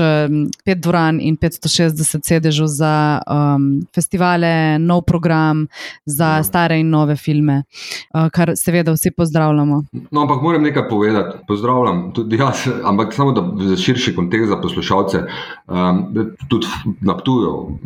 pet 0.67 0.81
dvoran 0.83 1.21
in 1.23 1.37
560 1.39 2.27
sedežev 2.27 2.67
za 2.71 2.93
um, 3.23 3.69
festivale, 3.95 4.79
nov 4.83 5.05
program 5.07 5.67
za 6.05 6.41
stare 6.47 6.81
in 6.83 6.91
nove 6.91 7.17
filme, 7.21 7.61
uh, 7.63 8.27
kar 8.35 8.57
seveda 8.59 8.95
vsi 8.97 9.15
pozdravljamo. 9.17 9.83
No, 10.11 10.25
ampak 10.25 10.43
moram 10.43 10.67
nekaj 10.67 10.89
povedati. 10.91 11.39
Pozdravljam 11.47 12.11
tudi 12.17 12.41
jaz, 12.41 12.67
ampak 12.85 13.15
samo 13.15 13.33
da 13.37 13.47
za 13.71 13.79
širši 13.79 14.15
kontekst 14.17 14.51
za 14.51 14.61
poslušalce. 14.63 15.23
Um, 15.67 16.03
tudi 16.51 16.67
na 17.01 17.17
Ptuju, 17.17 17.79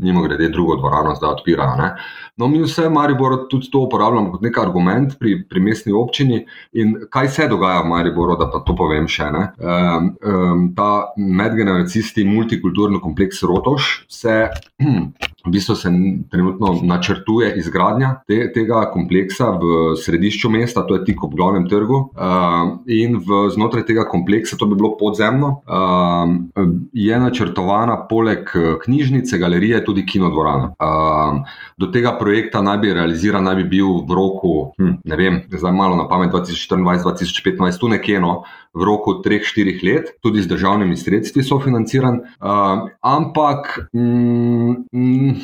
mimo 0.00 0.22
grede, 0.24 0.48
drugo 0.54 0.78
dvorano 0.78 1.14
zdaj 1.18 1.36
odpirajo. 1.38 1.90
No, 2.38 2.46
mi 2.48 2.62
vse, 2.62 2.86
Maribor, 2.90 3.34
tudi 3.50 3.66
to 3.70 3.82
uporabljamo 3.86 4.30
kot 4.32 4.44
nek 4.46 4.58
argument 4.62 5.16
pri, 5.18 5.40
pri 5.50 5.60
mestni 5.78 5.92
občini. 5.92 6.46
In 6.72 6.94
kaj 7.10 7.28
se 7.28 7.48
dogaja 7.48 7.82
v 7.82 7.88
Mariboru, 7.88 8.36
da 8.36 8.50
pa 8.50 8.62
to 8.66 8.74
povem 8.76 9.08
še 9.08 9.30
ne. 9.30 9.44
Um, 9.58 10.10
um, 10.22 10.74
ta 10.76 11.12
medgeneracijski 11.16 12.24
multikulturni 12.24 13.00
kompleks 13.00 13.42
Rotoš 13.42 14.06
se. 14.08 14.48
V 15.48 15.52
bistvu 15.52 15.74
se 15.80 15.90
trenutno 16.30 16.74
načrtuje 16.82 17.54
izgradnja 17.56 18.10
te, 18.28 18.50
tega 18.52 18.82
kompleksa 18.92 19.48
v 19.56 19.94
središču 19.96 20.50
mesta, 20.52 20.84
to 20.84 20.98
je 20.98 21.04
tik 21.06 21.24
ob 21.24 21.32
glavnem 21.38 21.64
trgu. 21.68 22.00
Uh, 22.12 22.74
in 22.84 23.16
v, 23.24 23.46
znotraj 23.54 23.86
tega 23.88 24.04
kompleksa, 24.08 24.58
to 24.60 24.68
bi 24.68 24.76
bilo 24.76 24.92
podzemno, 25.00 25.48
uh, 25.64 26.68
je 26.92 27.20
načrtovana 27.20 27.96
poleg 28.10 28.52
knjižnice, 28.84 29.40
galerije, 29.40 29.80
tudi 29.88 30.04
kinodvorana. 30.06 30.74
Uh, 30.76 31.40
do 31.80 31.88
tega 31.94 32.12
projekta 32.20 32.60
naj 32.62 32.82
bi 32.84 32.92
realiziran, 32.92 33.48
naj 33.48 33.62
bi 33.62 33.68
bil 33.78 34.02
v 34.04 34.20
roku, 34.20 34.54
hm, 34.76 35.00
ne 35.08 35.16
vem, 35.16 35.42
zdaj 35.48 35.72
malo 35.72 35.96
na 35.96 36.08
pamet, 36.08 36.28
2024-2025, 36.36 37.80
tu 37.80 37.88
nekje 37.88 38.20
no 38.20 38.42
v 38.78 38.82
roku 38.86 39.18
3-4 39.24 39.82
let, 39.82 40.04
tudi 40.22 40.42
z 40.42 40.46
državnimi 40.46 40.96
sredstvi 40.96 41.42
sofinanciran. 41.42 42.20
Uh, 42.38 42.86
ampak 43.02 43.90
mm, 43.92 44.86
mm, 44.94 45.34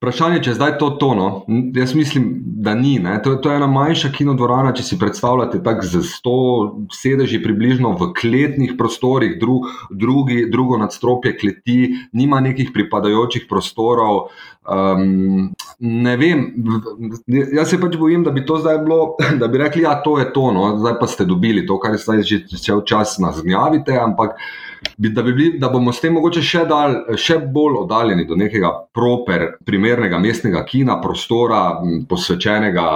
vprašanje, 0.00 0.40
če 0.44 0.50
je 0.50 0.56
zdaj 0.56 0.78
to 0.80 0.90
tono, 1.00 1.26
jaz 1.76 1.94
mislim, 1.94 2.30
da 2.64 2.74
ni. 2.74 2.94
To, 3.24 3.34
to 3.36 3.50
je 3.50 3.58
ena 3.60 3.66
manjša 3.68 4.08
kinodvorana, 4.14 4.72
če 4.76 4.84
si 4.84 4.98
predstavljate, 5.00 5.60
tako 5.64 5.86
z 5.86 6.00
100 6.08 6.36
sedeži, 6.96 7.42
približno 7.44 7.92
v 8.00 8.10
kletnih 8.16 8.74
prostorih, 8.78 9.36
dru, 9.40 9.60
drugi, 9.90 10.46
drugo 10.52 10.78
nadstropje 10.80 11.34
kleti, 11.40 11.78
nima 12.16 12.40
nekih 12.40 12.72
pripadajočih 12.74 13.44
prostorov. 13.50 14.30
Um, 14.70 15.50
ne 15.80 16.16
vem, 16.20 16.46
jaz 17.28 17.72
se 17.72 17.80
pač 17.80 17.96
bojim, 18.00 18.24
da 18.24 18.32
bi 18.32 18.44
to 18.46 18.58
zdaj 18.60 18.80
bilo, 18.84 19.14
da 19.42 19.48
bi 19.52 19.60
rekli, 19.60 19.84
da 19.84 20.00
ja, 20.00 20.18
je 20.24 20.32
to, 20.32 20.48
no, 20.56 20.74
zdaj 20.80 20.98
pa 21.00 21.08
ste 21.10 21.28
dobili 21.28 21.66
to, 21.66 21.78
kar 21.80 21.96
zdaj 22.00 22.24
že 22.28 22.42
cel 22.56 22.84
čas 22.88 23.18
nas 23.18 23.40
gnjavite, 23.44 23.96
ampak 24.00 24.36
da, 24.96 25.22
bi 25.22 25.32
bili, 25.32 25.58
da 25.58 25.68
bomo 25.68 25.92
s 25.92 26.00
tem 26.00 26.14
mogoče 26.16 26.42
še, 26.44 26.64
dal, 26.68 26.96
še 27.20 27.38
bolj 27.52 27.82
oddaljeni 27.84 28.26
do 28.28 28.38
nekega 28.38 28.72
proper, 28.94 29.46
primernega 29.66 30.18
mestnega 30.22 30.64
kina, 30.68 31.00
prostora, 31.02 31.62
posvečenega 32.08 32.86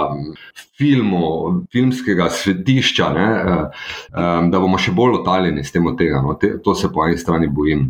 filmu, 0.77 1.63
filmskega 1.71 2.27
svetišča, 2.29 3.09
ne, 3.15 3.27
um, 3.55 4.49
da 4.51 4.59
bomo 4.59 4.79
še 4.81 4.91
bolj 4.95 5.21
oddaljeni 5.21 5.63
s 5.63 5.71
tem 5.71 5.85
od 5.87 5.97
tega. 5.99 6.19
No. 6.23 6.35
Te, 6.39 6.55
to 6.63 6.75
se 6.75 6.89
po 6.91 7.05
eni 7.05 7.17
strani 7.19 7.47
bojim. 7.47 7.85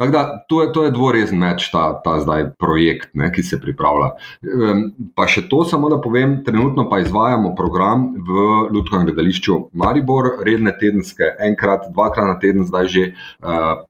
Tako 0.00 0.12
da 0.14 0.22
to 0.48 0.62
je, 0.62 0.70
to 0.72 0.86
je 0.86 0.94
dvorezen 0.94 1.40
meč, 1.40 1.68
ta, 1.72 1.90
ta 2.04 2.16
zdaj 2.24 2.52
projekt, 2.60 3.12
ne, 3.14 3.28
ki 3.34 3.44
se 3.44 3.60
pripravlja. 3.60 4.12
Pa 5.16 5.28
še 5.28 5.44
to 5.52 5.62
samo 5.68 5.90
da 5.92 6.00
povem, 6.00 6.38
trenutno 6.46 6.86
pa 6.90 7.02
izvajamo 7.04 7.52
program 7.58 8.08
v 8.16 8.46
Ljudskem 8.72 9.04
gledališču 9.10 9.58
Maribor, 9.76 10.32
redne 10.46 10.72
tedenske, 10.80 11.34
enkrat, 11.50 11.90
dvakrat 11.92 12.30
na 12.30 12.38
teden, 12.40 12.64
zdaj 12.68 12.88
že 12.90 13.06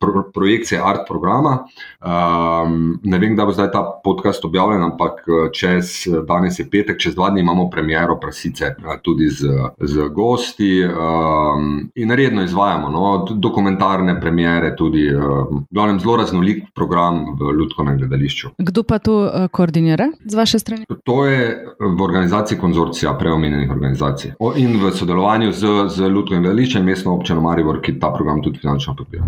pro, 0.01 0.25
projekcije 0.35 0.81
art 0.85 1.01
programa. 1.09 1.59
Um, 2.01 3.01
ne 3.03 3.19
vem, 3.19 3.37
da 3.37 3.45
bo 3.45 3.53
zdaj 3.53 3.71
ta 3.73 3.83
podcast 4.05 4.45
objavljen, 4.45 4.83
ampak 4.83 5.25
čez 5.53 6.07
danes 6.29 6.59
je 6.59 6.69
petek, 6.71 7.01
čez 7.01 7.15
dva 7.15 7.31
dni 7.31 7.41
imamo 7.41 7.71
premiero 7.71 8.19
sicer 8.33 8.75
tudi 9.03 9.29
z, 9.29 9.49
z 9.81 10.09
gosti 10.09 10.85
um, 10.85 11.91
in 11.95 12.11
redno 12.11 12.43
izvajamo 12.43 12.89
no, 12.89 13.27
dokumentarne 13.35 14.21
premjere, 14.21 14.77
tudi 14.77 15.09
um, 15.15 15.67
zelo 15.99 16.17
raznolik 16.17 16.65
program 16.75 17.25
v 17.41 17.53
Ljudkovnem 17.59 17.99
gledališču. 17.99 18.49
Kdo 18.59 18.83
pa 18.83 18.99
to 18.99 19.31
koordinira 19.53 20.09
z 20.25 20.35
vaše 20.35 20.59
strani? 20.59 20.85
To 21.05 21.27
je 21.27 21.67
v 21.81 22.03
organizaciji 22.03 22.59
konzorcija 22.59 23.15
preomenjenih 23.19 23.71
organizacij 23.71 24.33
in 24.57 24.79
v 24.85 24.93
sodelovanju 24.93 25.53
z, 25.53 25.67
z 25.89 26.09
Ljudkovnim 26.09 26.43
gledališčem 26.43 26.83
in 26.83 26.87
mestno 26.87 27.15
občino 27.15 27.41
Maribor, 27.41 27.81
ki 27.81 27.99
ta 28.01 28.13
program 28.15 28.43
tudi 28.43 28.59
finančno 28.59 28.95
podpira. 28.99 29.25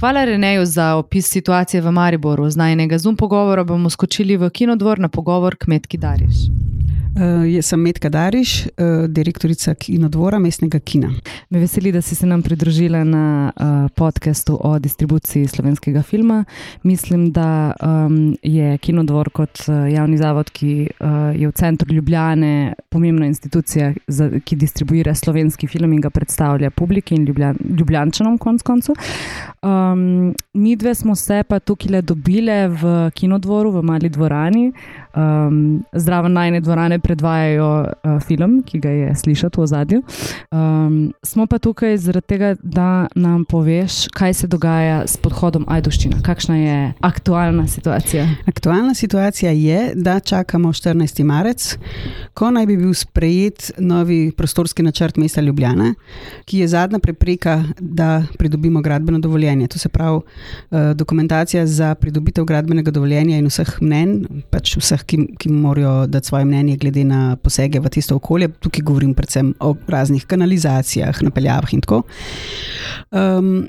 Hvala 0.00 0.24
Reneju 0.24 0.66
za 0.66 0.94
opis 0.94 1.26
situacije 1.30 1.80
v 1.80 1.90
Mariboru. 1.90 2.50
Z 2.50 2.56
najnega 2.56 2.98
zum 2.98 3.16
pogovora 3.16 3.64
bomo 3.64 3.90
skočili 3.90 4.36
v 4.36 4.50
kinodvor 4.50 4.98
na 4.98 5.08
pogovor 5.08 5.56
kmetki 5.56 5.98
Dariš. 5.98 6.46
Uh, 7.18 7.42
jaz 7.50 7.66
sem 7.66 7.80
Medka 7.82 8.06
Dariš, 8.08 8.68
uh, 8.78 9.08
direktorica 9.10 9.72
Kinodvora, 9.74 10.38
mestnega 10.38 10.78
kina. 10.78 11.08
Me 11.50 11.58
veseli, 11.58 11.90
da 11.90 11.98
si 12.02 12.14
se 12.14 12.26
nam 12.26 12.44
pridružila 12.46 13.00
na 13.04 13.50
uh, 13.50 13.88
podkastu 13.90 14.54
o 14.62 14.78
distribuciji 14.78 15.48
slovenskega 15.50 16.02
filma. 16.02 16.44
Mislim, 16.82 17.32
da 17.32 17.72
um, 17.82 18.36
je 18.42 18.78
Kinodvor 18.78 19.32
kot 19.34 19.64
javni 19.66 20.18
zavod, 20.18 20.50
ki 20.50 20.70
je 21.34 21.48
v 21.48 21.52
centru 21.58 21.94
Ljubljane, 21.94 22.74
pomembna 22.88 23.26
institucija, 23.26 23.90
ki 24.44 24.56
distribuira 24.56 25.14
slovenski 25.14 25.66
film 25.66 25.92
in 25.92 26.00
ga 26.00 26.10
predstavlja 26.10 26.70
publiki 26.70 27.14
in 27.14 27.24
ljubljan, 27.26 27.58
ljubljančanom, 27.78 28.38
konc 28.38 28.62
koncu. 28.62 28.94
Um, 29.62 30.34
mi 30.54 30.76
dve 30.76 30.94
smo 30.94 31.16
se 31.16 31.42
pa 31.48 31.58
tukaj 31.58 31.90
le 31.90 32.02
dobile 32.02 32.68
v 32.68 33.10
Kinodvoru, 33.14 33.72
v 33.74 33.82
mali 33.82 34.08
dvorani, 34.08 34.72
um, 35.16 35.82
zraven 35.92 36.32
najne 36.32 36.60
dvorane 36.60 36.98
predvajajo 37.08 37.70
uh, 37.80 38.18
film, 38.26 38.60
ki 38.66 38.80
ga 38.84 38.92
je 38.92 39.14
slišati 39.16 39.60
v 39.60 39.64
ozadju. 39.64 40.02
Um, 40.52 40.98
smo 41.24 41.46
pa 41.48 41.58
tukaj 41.58 41.96
zaradi 42.04 42.26
tega, 42.34 42.52
da 42.62 43.08
nam 43.16 43.44
poveš, 43.48 44.04
kaj 44.14 44.34
se 44.34 44.50
dogaja 44.50 45.00
s 45.08 45.16
podhodom 45.16 45.64
Ajdoščina, 45.68 46.20
kakšna 46.26 46.56
je 46.58 46.78
aktualna 47.00 47.66
situacija. 47.68 48.26
Aktualna 48.46 48.94
situacija 48.94 49.52
je, 49.56 49.92
da 49.94 50.18
čakamo 50.20 50.72
14. 50.72 51.24
marec, 51.24 51.70
ko 52.34 52.50
naj 52.52 52.66
bi 52.68 52.76
bil 52.76 52.92
sprejet 52.94 53.70
novi 53.78 54.32
prostorski 54.36 54.82
načrt 54.82 55.16
mesta 55.16 55.40
Ljubljana, 55.40 55.94
ki 56.44 56.62
je 56.62 56.68
zadnja 56.68 56.98
prepreka, 56.98 57.62
da 57.80 58.22
pridobimo 58.38 58.82
gradbeno 58.84 59.18
dovoljenje. 59.18 59.68
To 59.68 59.78
se 59.78 59.88
pravi, 59.88 60.20
uh, 60.20 60.78
dokumentacija 60.94 61.66
za 61.66 61.94
pridobitev 61.94 62.44
gradbenega 62.44 62.90
dovoljenja 62.90 63.38
in 63.38 63.48
vseh 63.48 63.78
mnen, 63.80 64.42
pač 64.50 64.76
vseh, 64.76 65.04
ki, 65.08 65.24
ki 65.38 65.52
morajo 65.52 66.06
dati 66.06 66.26
svoje 66.26 66.44
mnenje 66.44 66.76
glede 66.76 66.97
glede 66.98 67.04
na 67.04 67.36
posege 67.36 67.80
v 67.80 67.88
tisto 67.88 68.16
okolje. 68.16 68.48
Tukaj 68.48 68.82
govorim 68.82 69.14
predvsem 69.14 69.54
o 69.60 69.74
raznih 69.86 70.26
kanalizacijah, 70.26 71.22
napeljavah 71.22 71.74
in 71.74 71.80
tako. 71.80 72.02
Um, 73.10 73.68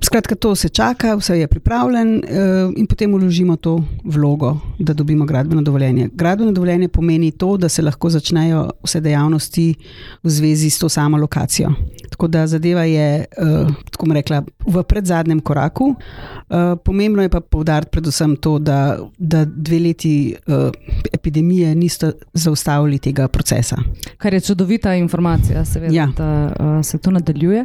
skratka, 0.00 0.34
to 0.34 0.54
se 0.54 0.68
čaka, 0.68 1.14
vse 1.16 1.38
je 1.38 1.46
pripravljen 1.46 2.16
uh, 2.16 2.72
in 2.76 2.86
potem 2.86 3.14
uložimo 3.14 3.56
to 3.56 3.82
vlogo, 4.04 4.58
da 4.78 4.92
dobimo 4.92 5.24
gradbeno 5.24 5.62
dovoljenje. 5.62 6.10
Gradbeno 6.14 6.52
dovoljenje 6.52 6.88
pomeni 6.88 7.30
to, 7.30 7.56
da 7.56 7.68
se 7.68 7.82
lahko 7.82 8.10
začnejo 8.10 8.70
vse 8.84 9.00
dejavnosti 9.00 9.74
v 10.22 10.30
zvezi 10.30 10.70
s 10.70 10.78
to 10.78 10.88
samo 10.88 11.16
lokacijo. 11.16 11.72
Tako 12.10 12.28
da 12.28 12.46
zadeva 12.46 12.84
je, 12.84 13.24
uh, 13.38 13.70
tako 13.90 14.06
rekla, 14.12 14.42
v 14.66 14.82
predzadnjem 14.82 15.40
koraku. 15.40 15.84
Uh, 15.84 16.76
pomembno 16.84 17.22
je 17.22 17.28
pa 17.28 17.40
povdariti 17.40 17.90
predvsem 17.90 18.36
to, 18.36 18.58
da, 18.58 18.98
da 19.18 19.44
dve 19.44 19.78
leti 19.78 20.34
uh, 20.46 20.70
epidemije 21.12 21.74
nista 21.74 22.12
zaustavili 22.32 22.53
tega 22.98 23.28
procesa. 23.28 23.76
Kar 24.18 24.34
je 24.34 24.40
čudovita 24.40 24.94
informacija, 24.94 25.64
seveda, 25.64 25.94
ja. 25.94 26.06
da 26.16 26.52
uh, 26.60 26.84
se 26.84 26.98
to 26.98 27.10
nadaljuje. 27.10 27.64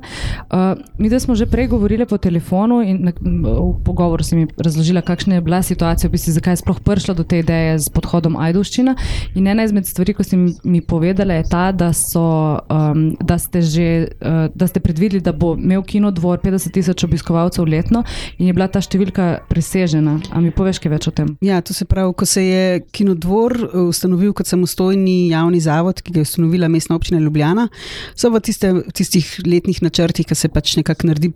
Uh, 0.52 0.78
mi, 0.98 1.10
da 1.10 1.20
smo 1.20 1.36
že 1.36 1.46
prej 1.46 1.68
govorili 1.68 2.06
po 2.06 2.18
telefonu 2.18 2.82
in 2.82 3.04
na, 3.04 3.12
v 3.22 3.84
pogovoru 3.86 4.24
si 4.24 4.36
mi 4.36 4.48
razložila, 4.58 5.02
kakšna 5.02 5.36
je 5.36 5.42
bila 5.42 5.62
situacija, 5.64 6.10
bisi, 6.10 6.32
zakaj 6.32 6.54
je 6.54 6.58
sploh 6.64 6.80
prišla 6.80 7.14
do 7.14 7.24
te 7.24 7.40
ideje 7.40 7.80
z 7.80 7.90
podhodom 7.90 8.38
Ajduščina. 8.38 8.96
In 9.36 9.48
ena 9.48 9.64
izmed 9.64 9.88
stvari, 9.88 10.14
ko 10.14 10.24
si 10.24 10.38
mi 10.64 10.82
povedala, 10.82 11.34
je 11.34 11.44
ta, 11.50 11.72
da, 11.72 11.94
so, 11.94 12.60
um, 12.70 13.16
da 13.22 13.38
ste 13.38 13.62
že. 13.62 14.08
Uh, 14.22 14.50
da 14.56 14.68
ste 14.68 14.80
predvideli, 14.80 15.22
da 15.22 15.32
bo 15.32 15.56
imel 15.56 15.84
kino 15.84 16.12
dvor 16.12 16.40
50 16.40 16.72
tisoč 16.74 17.04
obiskovalcev 17.04 17.66
letno 17.66 18.04
in 18.38 18.48
je 18.48 18.54
bila 18.54 18.68
ta 18.68 18.82
številka 18.82 19.46
presežena. 19.50 20.18
A 20.32 20.42
mi 20.44 20.52
poveš 20.56 20.82
kaj 20.84 20.94
več 20.94 21.08
o 21.10 21.14
tem? 21.16 21.34
Ja, 21.46 21.62
to 21.62 21.74
se 21.74 21.88
pravi, 21.90 22.14
ko 22.18 22.28
se 22.30 22.44
je 22.46 22.64
kino 22.96 23.16
dvor 23.16 23.56
ustanovil 23.88 24.34
kot 24.36 24.50
samostojni 24.80 25.30
javni 25.30 25.60
zavod, 25.60 26.02
ki 26.02 26.14
ga 26.14 26.20
je 26.20 26.22
ustanovila 26.22 26.68
mestna 26.68 26.96
občina 26.96 27.20
Ljubljana, 27.20 27.68
so 28.16 28.30
v 28.30 28.40
tiste, 28.40 28.72
tistih 28.94 29.42
letnih 29.46 29.82
načrtih, 29.82 30.26
ki 30.26 30.36
se 30.36 30.50
pač 30.50 30.78
nekako 30.78 31.08
naredi, 31.08 31.32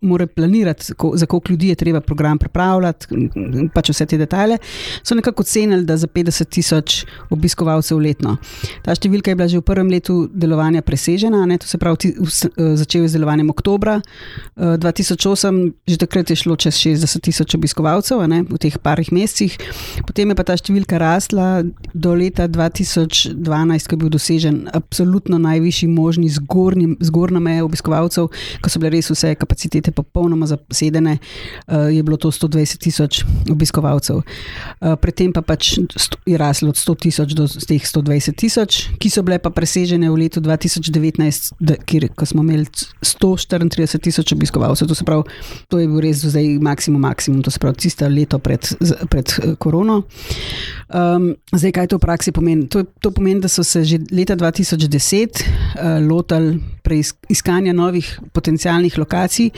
mora 0.00 0.26
planirati, 0.26 0.92
za 1.14 1.26
koliko 1.26 1.52
ljudi 1.52 1.68
je 1.68 1.74
treba 1.74 2.00
program 2.00 2.38
pripravljati, 2.38 3.06
pač 3.74 3.90
vse 3.92 4.06
te 4.06 4.18
detajle, 4.18 4.58
so 5.02 5.14
nekako 5.14 5.42
ocenili, 5.42 5.84
da 5.84 5.96
za 5.96 6.06
50 6.06 6.50
tisoč 6.50 7.04
obiskovalcev 7.30 7.98
letno. 7.98 8.36
Ta 8.82 8.94
številka 8.96 9.30
je 9.30 9.36
bila 9.36 9.48
že 9.48 9.60
v 9.60 9.66
prvem 9.66 9.90
letu 9.90 10.28
delovanja 10.32 10.82
presežena, 10.82 11.46
ne, 11.46 11.58
to 11.58 11.66
se 11.66 11.78
pravi, 11.78 12.12
Eh, 12.12 12.76
začel 12.76 13.06
z 13.08 13.12
delovanjem 13.12 13.50
oktobra 13.50 14.00
2008, 14.56 15.68
eh, 15.68 15.72
že 15.86 15.96
takrat 16.00 16.30
je 16.30 16.36
šlo 16.36 16.56
čez 16.56 16.74
60 16.74 17.22
tisoč 17.22 17.54
obiskovalcev 17.54 18.24
ne, 18.28 18.42
v 18.42 18.58
teh 18.58 18.74
parih 18.78 19.12
mesecih, 19.12 19.52
potem 20.06 20.32
je 20.32 20.36
pa 20.38 20.44
ta 20.46 20.56
številka 20.56 20.98
rasla 20.98 21.62
do 21.92 22.14
leta 22.16 22.48
2012, 22.72 23.88
ko 23.88 23.94
je 23.94 24.00
bil 24.00 24.10
dosežen 24.12 24.68
absolutno 24.72 25.38
najvišji 25.38 25.88
možni 25.88 26.28
zgornji, 26.28 26.96
zgornja 27.00 27.40
meja 27.40 27.64
obiskovalcev, 27.64 28.28
ko 28.62 28.72
so 28.72 28.80
bile 28.80 28.96
res 28.96 29.10
vse 29.12 29.34
kapacitete 29.38 29.92
popolnoma 29.92 30.48
zasedene, 30.50 31.18
uh, 31.18 31.88
je 31.92 32.02
bilo 32.02 32.16
to 32.16 32.30
120 32.32 32.80
tisoč 32.82 33.22
obiskovalcev. 33.50 34.22
Uh, 34.22 34.96
predtem 35.00 35.32
pa 35.32 35.42
pač 35.42 35.76
je 36.26 36.38
raslo 36.38 36.72
od 36.72 36.80
100 36.80 36.96
tisoč 37.06 37.36
do 37.36 37.46
teh 37.46 37.82
120 37.82 38.36
tisoč, 38.38 38.80
ki 38.98 39.10
so 39.12 39.22
bile 39.26 39.38
pa 39.42 39.52
presežene 39.52 40.10
v 40.10 40.24
letu 40.24 40.40
2019, 40.40 41.54
da, 41.60 41.76
kjer, 41.76 42.08
ko 42.16 42.26
smo 42.26 42.44
imeli 42.44 42.66
134 43.02 44.00
tisoč 44.02 44.32
obiskovalcev. 44.32 44.88
To, 44.88 44.96
pravi, 45.04 45.40
to 45.68 45.82
je 45.82 45.88
bil 45.90 46.00
res 46.02 46.24
zdaj 46.24 46.58
maksimum, 46.62 47.02
maksimum, 47.02 47.42
to 47.42 47.50
se 47.52 47.60
pravi, 47.62 47.82
tisto 47.84 48.08
leto 48.08 48.38
pred, 48.38 48.64
pred 49.10 49.36
eh, 49.38 49.54
korono. 49.58 50.02
Um, 50.92 51.32
zdaj, 51.52 51.72
kaj 51.72 51.86
to 51.92 51.96
v 51.96 52.04
praksi 52.04 52.32
pomeni? 52.32 52.61
To, 52.68 52.84
to 53.00 53.10
pomeni, 53.10 53.40
da 53.40 53.48
so 53.48 53.64
se 53.64 53.84
že 53.84 53.98
leta 54.12 54.36
2010 54.36 55.42
uh, 55.42 56.08
lotili 56.08 56.60
iskanja 57.28 57.72
novih 57.72 58.20
potencijalnih 58.32 58.98
lokacij, 58.98 59.50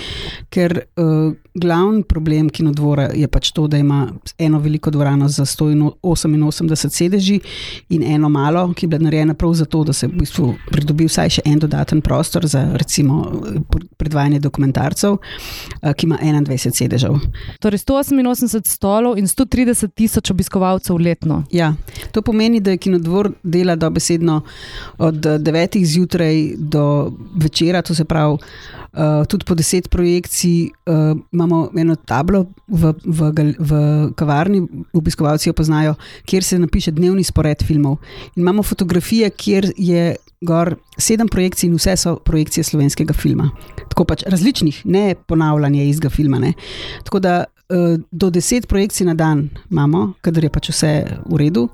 ker 0.50 0.84
uh, 0.96 1.32
glavni 1.54 2.02
problem 2.02 2.48
kinodvora 2.50 3.08
je 3.14 3.28
pač 3.28 3.50
to, 3.54 3.66
da 3.66 3.78
ima 3.78 4.08
eno 4.38 4.58
veliko 4.58 4.90
dvorano 4.90 5.28
za 5.28 5.44
188 5.44 6.88
sedeži 6.90 7.40
in 7.88 8.02
eno 8.02 8.28
malo, 8.28 8.72
ki 8.74 8.86
je 8.86 8.88
bila 8.88 9.04
narejena 9.04 9.34
prav 9.34 9.54
zato, 9.54 9.84
da 9.84 9.92
se 9.92 10.06
v 10.06 10.18
bistvu 10.18 10.54
pridobi 10.70 11.06
vsaj 11.06 11.30
še 11.36 11.44
en 11.44 11.58
dodaten 11.62 12.00
prostor 12.00 12.46
za 12.46 12.64
recimo 12.74 13.20
predvajanje 13.96 14.40
dokumentarcev, 14.40 15.14
uh, 15.14 15.92
ki 15.92 16.06
ima 16.06 16.18
21 16.22 16.74
sedežev. 16.74 17.20
Torej 17.62 17.84
188 17.84 18.66
stolov 18.66 19.18
in 19.18 19.30
130 19.30 19.94
tisoč 19.94 20.30
obiskovalcev 20.34 20.98
letno. 20.98 21.44
Ja, 21.52 21.74
to 22.12 22.22
pomeni, 22.22 22.60
da 22.60 22.74
je 22.74 22.82
kinodvor 22.82 23.30
dela 23.42 23.76
dobesedno 23.76 24.40
od 24.98 25.22
9 25.22 25.84
zjutraj 25.84 26.54
do 26.58 27.12
večera, 27.38 27.82
to 27.82 27.94
se 27.94 28.04
pravi, 28.04 28.38
uh, 28.96 29.26
tudi 29.28 29.44
po 29.44 29.54
deset 29.54 29.88
projekcij. 29.90 30.70
Uh, 30.86 31.18
imamo 31.32 31.70
eno 31.76 31.96
tablo 31.96 32.46
v, 32.68 32.94
v, 33.04 33.30
v 33.58 33.72
kavarni, 34.16 34.62
obiskovalci 34.92 35.48
jo 35.48 35.54
poznajo, 35.54 35.94
kjer 36.26 36.44
se 36.44 36.58
napiše 36.58 36.94
dnevni 36.94 37.24
spored 37.24 37.62
filmov. 37.64 37.98
In 38.34 38.42
imamo 38.42 38.62
fotografije, 38.62 39.30
kjer 39.30 39.72
je 39.76 40.14
gor 40.44 40.76
sedem 40.98 41.28
projekcij 41.28 41.68
in 41.68 41.78
vse 41.78 41.96
so 41.96 42.16
projekcije 42.16 42.64
slovenskega 42.64 43.14
filma. 43.16 43.50
Tako 43.88 44.04
pač 44.04 44.24
različnih, 44.28 44.82
ne 44.84 45.14
ponavljanje 45.26 45.88
istega 45.88 46.10
filma. 46.10 46.38
Ne. 46.38 46.52
Tako 47.04 47.20
da 47.20 47.44
do 48.10 48.30
deset 48.30 48.66
projekcij 48.66 49.06
na 49.06 49.14
dan 49.14 49.48
imamo, 49.70 50.12
kadar 50.20 50.44
je 50.44 50.50
pač 50.52 50.68
vse 50.68 50.92
v 51.24 51.38
redu. 51.40 51.68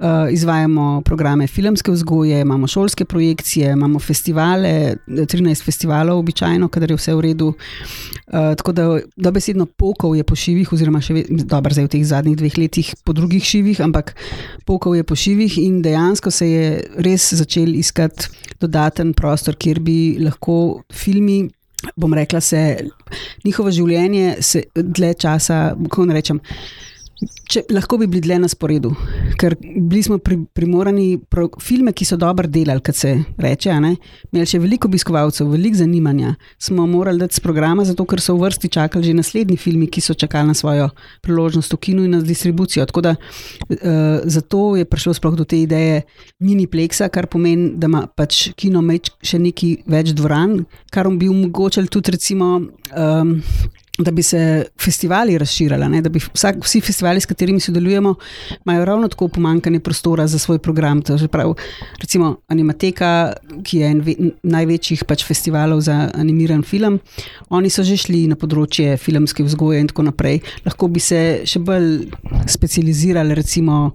Eh, 0.00 0.32
izvajamo 0.32 1.02
programe 1.04 1.46
filmske 1.46 1.92
vzgoje, 1.92 2.40
imamo 2.40 2.66
šolske 2.66 3.04
projekcije, 3.04 3.72
imamo 3.72 3.98
festivale, 3.98 4.96
13 5.06 5.62
festivalov, 5.64 6.18
običajno, 6.18 6.68
kadar 6.68 6.90
je 6.90 6.96
vse 6.96 7.14
v 7.14 7.20
redu. 7.20 7.52
Eh, 7.52 8.54
tako 8.56 8.72
da 8.72 8.88
dobesedno 9.16 9.66
pokal 9.66 10.16
je 10.16 10.24
po 10.24 10.34
šivih, 10.34 10.72
oziroma 10.72 11.00
še 11.00 11.24
dobro, 11.30 11.74
zdaj 11.74 11.86
v 11.86 11.92
teh 11.94 12.04
zadnjih 12.04 12.36
dveh 12.36 12.58
letih 12.58 12.94
po 13.04 13.12
drugih 13.12 13.44
šivih, 13.44 13.80
ampak 13.86 14.14
pokal 14.66 14.98
je 14.98 15.06
po 15.06 15.14
šivih 15.14 15.58
in 15.62 15.78
dejansko 15.82 16.30
se 16.30 16.50
je 16.50 16.66
res 16.98 17.30
začel 17.38 17.74
iskati 17.78 18.28
dodaten 18.60 19.14
prostor, 19.14 19.54
kjer 19.54 19.80
bi 19.80 20.18
lahko 20.20 20.82
filmi 20.92 21.44
bom 21.96 22.14
rekla, 22.14 22.40
se 22.40 22.76
njihovo 23.44 23.70
življenje 23.70 24.36
se 24.40 24.62
dlje 24.74 25.14
časa, 25.14 25.60
kako 25.88 26.06
naj 26.10 26.20
rečem. 26.20 26.40
Če, 27.20 27.64
lahko 27.74 27.98
bi 28.00 28.06
bili 28.08 28.22
dlje 28.24 28.36
na 28.40 28.48
sporedu, 28.48 28.94
ker 29.40 29.52
bili 29.60 30.00
smo 30.06 30.16
pri, 30.22 30.38
primorani 30.56 31.18
pro, 31.20 31.50
filme, 31.60 31.92
ki 31.92 32.06
so 32.08 32.16
dobro 32.20 32.48
delali, 32.48 32.80
kot 32.84 32.96
se 32.96 33.10
reče. 33.42 33.74
Imeli 33.76 34.46
še 34.48 34.60
veliko 34.62 34.88
obiskovalcev, 34.88 35.50
veliko 35.52 35.82
zanimanja. 35.82 36.36
Smo 36.62 36.86
morali 36.88 37.20
dati 37.20 37.36
z 37.36 37.44
programa, 37.44 37.84
zato 37.84 38.06
ker 38.08 38.22
so 38.24 38.38
v 38.38 38.46
vrsti 38.46 38.70
čakali 38.72 39.10
že 39.10 39.16
naslednji 39.18 39.58
filmi, 39.60 39.88
ki 39.92 40.00
so 40.04 40.16
čakali 40.16 40.48
na 40.48 40.56
svojo 40.56 40.88
priložnost 41.26 41.74
v 41.76 41.80
kinu 41.88 42.06
in 42.08 42.16
na 42.16 42.22
distribucijo. 42.24 42.86
Tako 42.88 43.04
da 43.04 43.12
uh, 43.18 44.24
zato 44.24 44.62
je 44.80 44.88
prišlo 44.88 45.12
sploh 45.18 45.36
do 45.36 45.44
te 45.44 45.60
ideje 45.60 46.06
mini-pleksa, 46.40 47.10
kar 47.12 47.28
pomeni, 47.28 47.74
da 47.76 47.90
ima 47.90 48.06
pač 48.08 48.48
kino 48.56 48.80
še 49.20 49.42
nekaj 49.42 49.76
več 49.90 50.14
dvoran, 50.16 50.62
kar 50.88 51.10
bi 51.12 51.28
omogočali 51.28 51.92
tudi 51.92 52.16
recimo. 52.16 52.54
Um, 52.96 53.42
da 54.04 54.10
bi 54.10 54.22
se 54.22 54.64
festivali 54.80 55.38
razširili, 55.38 56.00
da 56.02 56.08
bi 56.08 56.20
vsak, 56.34 56.56
vsi 56.64 56.80
festivali, 56.80 57.20
s 57.20 57.26
katerimi 57.26 57.60
sodelujemo, 57.60 58.14
imajo 58.66 58.84
ravno 58.84 59.08
tako 59.08 59.28
pomankanje 59.28 59.80
prostora 59.80 60.26
za 60.26 60.38
svoj 60.38 60.58
program. 60.58 61.02
Prav, 61.30 61.54
recimo 62.00 62.36
Animateka, 62.48 63.32
ki 63.64 63.78
je 63.78 63.86
en 63.86 64.00
ve, 64.00 64.14
največjih 64.42 65.04
pač 65.04 65.24
festivalov 65.26 65.80
za 65.80 66.10
animiran 66.14 66.62
film, 66.62 66.98
oni 67.48 67.70
so 67.70 67.82
že 67.82 67.96
šli 67.96 68.26
na 68.30 68.36
področje 68.36 68.96
filmske 68.96 69.44
vzgoje 69.44 69.80
in 69.80 69.90
tako 69.90 70.06
naprej. 70.08 70.40
Lahko 70.66 70.88
bi 70.88 71.00
se 71.00 71.42
še 71.44 71.60
bolj 71.64 72.10
specializirali 72.48 73.34
recimo, 73.34 73.92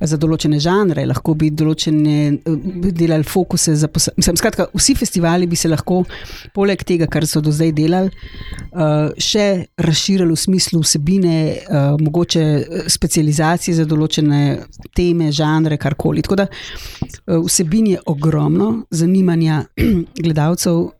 za 0.00 0.16
določene 0.20 0.60
žanre, 0.62 1.04
lahko 1.08 1.34
bi 1.38 1.50
določene 1.50 2.16
eh, 2.30 2.92
delali 2.96 3.26
fokuse. 3.26 3.76
Mislim, 4.16 4.38
skratka, 4.38 4.68
vsi 4.76 4.96
festivali 4.98 5.48
bi 5.50 5.58
se 5.58 5.70
lahko, 5.70 6.02
poleg 6.56 6.84
tega, 6.86 7.08
kar 7.10 7.26
so 7.28 7.42
do 7.44 7.52
zdaj 7.54 7.72
delali, 7.76 8.10
uh, 8.72 9.10
še 9.20 9.39
razširili 9.76 10.32
v 10.32 10.36
smislu 10.36 10.80
vsebine, 10.80 11.36
uh, 11.56 12.00
mogoče 12.00 12.40
eh, 12.40 12.88
specializacije 12.88 13.74
za 13.76 13.84
določene 13.88 14.40
teme, 14.96 15.30
žanre, 15.32 15.78
karkoli. 15.80 16.22
Tako 16.22 16.38
da 16.42 16.46
uh, 16.46 17.40
vsebin 17.44 17.86
je 17.94 18.00
ogromno, 18.06 18.70
zanimanja 18.90 19.64
gledalcev 20.24 20.78
uh, 20.78 20.92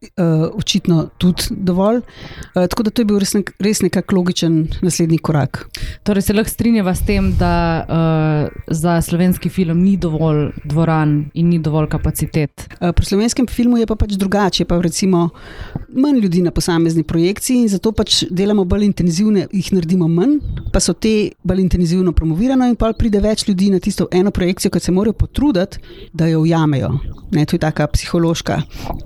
očitno 0.54 1.08
tudi 1.18 1.50
dovolj. 1.50 2.00
Uh, 2.00 2.66
tako 2.66 2.86
da 2.86 2.90
to 2.90 3.02
je 3.02 3.10
bil 3.10 3.20
res, 3.22 3.34
nek, 3.36 3.52
res 3.62 3.82
nekako 3.84 4.20
logičen 4.20 4.60
naslednji 4.82 5.18
korak. 5.18 5.64
Torej 6.06 6.28
se 6.28 6.36
lahko 6.36 6.52
strinjava 6.52 6.94
s 6.94 7.06
tem, 7.06 7.32
da 7.38 7.54
uh, 7.84 8.62
za 8.66 9.00
slovenski 9.02 9.48
film 9.48 9.82
ni 9.84 9.96
dovolj 10.00 10.50
dvoran 10.64 11.16
in 11.34 11.50
ni 11.52 11.58
dovolj 11.62 11.90
kapacitet. 11.92 12.68
Uh, 12.80 12.90
pri 12.96 13.06
slovenskem 13.06 13.48
filmu 13.50 13.80
je 13.80 13.88
pa 13.90 13.96
pač 13.98 14.16
drugače. 14.20 14.64
Pa 14.64 14.80
recimo 14.82 15.28
manj 15.88 16.20
ljudi 16.20 16.42
na 16.42 16.50
posamezni 16.50 17.02
projekciji 17.02 17.64
in 17.64 17.68
zato 17.68 17.92
pač 17.92 18.24
delamo 18.30 18.64
bolj 18.64 18.84
intenzivne, 18.86 19.46
jih 19.52 19.72
naredimo 19.74 20.08
manj, 20.08 20.38
pa 20.72 20.80
so 20.80 20.94
te 20.94 21.32
bolj 21.42 21.60
intenzivno 21.64 22.12
promovirane, 22.16 22.70
in 22.70 22.76
pa 22.78 22.92
pride 22.96 23.20
več 23.22 23.46
ljudi 23.48 23.70
na 23.74 23.80
tisto 23.82 24.08
eno 24.12 24.30
projekcijo, 24.30 24.70
ki 24.70 24.80
se 24.80 24.94
morajo 24.94 25.16
potruditi, 25.18 25.80
da 26.12 26.28
jo 26.30 26.44
ujamejo. 26.44 26.92
Ne, 27.30 27.44
to 27.46 27.56
je 27.56 27.62
taka 27.62 27.86
psihološka, 27.86 28.60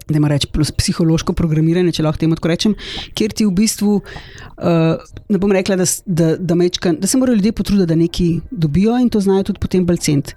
da 0.09 0.17
ima 0.17 0.29
reči, 0.29 0.49
psihološko 0.53 1.35
programiranje, 1.37 1.93
če 1.99 2.07
lahko 2.07 2.23
temu 2.23 2.39
tako 2.39 2.53
rečem, 2.53 2.77
kjer 3.17 3.35
ti 3.37 3.45
v 3.45 3.53
bistvu, 3.57 3.97
uh, 4.01 5.17
ne 5.29 5.41
bom 5.41 5.53
rekla, 5.53 5.77
da, 5.81 5.89
da, 6.07 6.31
da, 6.39 6.57
mečka, 6.59 6.95
da 7.01 7.11
se 7.11 7.21
morajo 7.21 7.41
ljudje 7.41 7.53
potruditi, 7.53 7.89
da 7.93 7.99
nekaj 8.01 8.33
dobijo 8.51 8.97
in 9.01 9.11
to 9.13 9.21
znajo 9.21 9.51
tudi 9.51 9.61
potem 9.61 9.85
bolj 9.87 10.01
cent. 10.05 10.35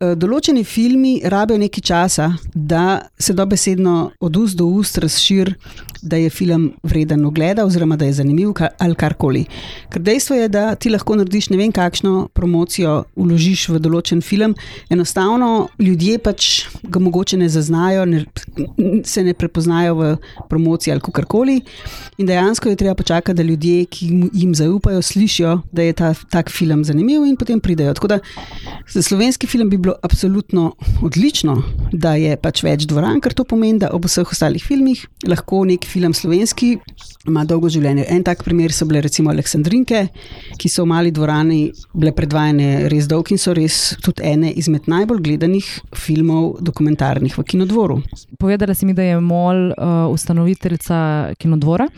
Uh, 0.00 0.14
določeni 0.18 0.64
filmi 0.66 1.18
rabijo 1.24 1.58
nekaj 1.62 1.86
časa, 1.90 2.32
da 2.54 3.08
se 3.18 3.34
dobesedno 3.34 3.98
od 4.20 4.36
ust 4.36 4.58
do 4.58 4.66
ust 4.66 4.98
razširi, 4.98 5.54
da 6.02 6.16
je 6.16 6.30
film 6.30 6.72
vreden 6.82 7.24
ogleda 7.26 7.64
oziroma 7.66 7.96
da 7.96 8.06
je 8.06 8.17
zanimiv 8.18 8.54
ali 8.78 8.94
karkoli. 8.98 9.44
Ker 9.92 10.02
dejstvo 10.02 10.36
je, 10.36 10.48
da 10.52 10.74
ti 10.74 10.90
lahko 10.90 11.16
narediš 11.18 11.50
ne 11.52 11.60
vem 11.60 11.72
kakšno 11.72 12.28
promocijo, 12.34 13.04
uložiš 13.18 13.68
v 13.72 13.80
določen 13.82 14.22
film, 14.24 14.54
enostavno 14.90 15.68
ljudje 15.78 16.18
pač 16.22 16.50
ga 16.82 17.02
mogoče 17.02 17.38
ne 17.40 17.48
zaznajo, 17.52 18.04
ne, 18.08 18.24
se 19.04 19.24
ne 19.24 19.34
prepoznajo 19.34 19.94
v 19.98 20.10
promociji 20.50 20.94
ali 20.94 21.14
karkoli. 21.14 21.60
In 22.18 22.26
dejansko 22.26 22.68
je 22.68 22.76
treba 22.76 22.94
počakati, 22.98 23.36
da 23.36 23.42
ljudje, 23.42 23.84
ki 23.86 24.08
jim 24.32 24.54
zaupajo, 24.54 25.02
slišijo, 25.02 25.60
da 25.72 25.82
je 25.82 25.92
ta 25.92 26.12
tak 26.30 26.50
film 26.50 26.84
zanimiv 26.84 27.26
in 27.26 27.36
potem 27.36 27.60
pridejo. 27.60 27.94
Tako 27.94 28.08
da 28.14 28.18
za 28.88 29.02
slovenski 29.02 29.46
film 29.46 29.70
bi 29.70 29.78
bilo 29.78 29.94
absolutno 30.02 30.72
odlično, 31.02 31.62
da 31.92 32.14
je 32.14 32.36
pač 32.36 32.62
več 32.62 32.86
dvoran, 32.88 33.20
ker 33.20 33.34
to 33.34 33.44
pomeni, 33.44 33.78
da 33.78 33.92
ob 33.94 34.08
vseh 34.08 34.26
ostalih 34.26 34.64
filmih 34.64 35.04
lahko 35.28 35.64
nek 35.68 35.86
film 35.86 36.14
slovenski 36.14 36.76
ima 37.28 37.44
dolgo 37.44 37.70
življenje. 37.70 38.07
En 38.08 38.22
tak 38.24 38.42
primer 38.44 38.72
so 38.72 38.86
bile 38.88 39.02
recimo 39.04 39.30
Aleksandrinke, 39.30 40.08
ki 40.56 40.68
so 40.68 40.84
v 40.86 40.88
mali 40.88 41.10
dvorani 41.12 41.58
bile 41.92 42.12
predvajane 42.16 42.88
res 42.88 43.08
dolgo 43.08 43.34
in 43.34 43.40
so 43.40 43.52
res 43.56 43.96
tudi 44.04 44.24
ene 44.24 44.50
izmed 44.56 44.88
najbolj 44.88 45.20
gledanih 45.26 45.68
filmov 45.92 46.62
dokumentarnih 46.64 47.36
v 47.36 47.44
kinodvoru. 47.44 48.00
Povedala 48.40 48.74
si 48.74 48.88
mi, 48.88 48.96
da 48.96 49.04
je 49.04 49.20
Mol 49.20 49.70
uh, 49.70 50.08
ustanoviteljica 50.08 51.34
kinodvora. 51.38 51.88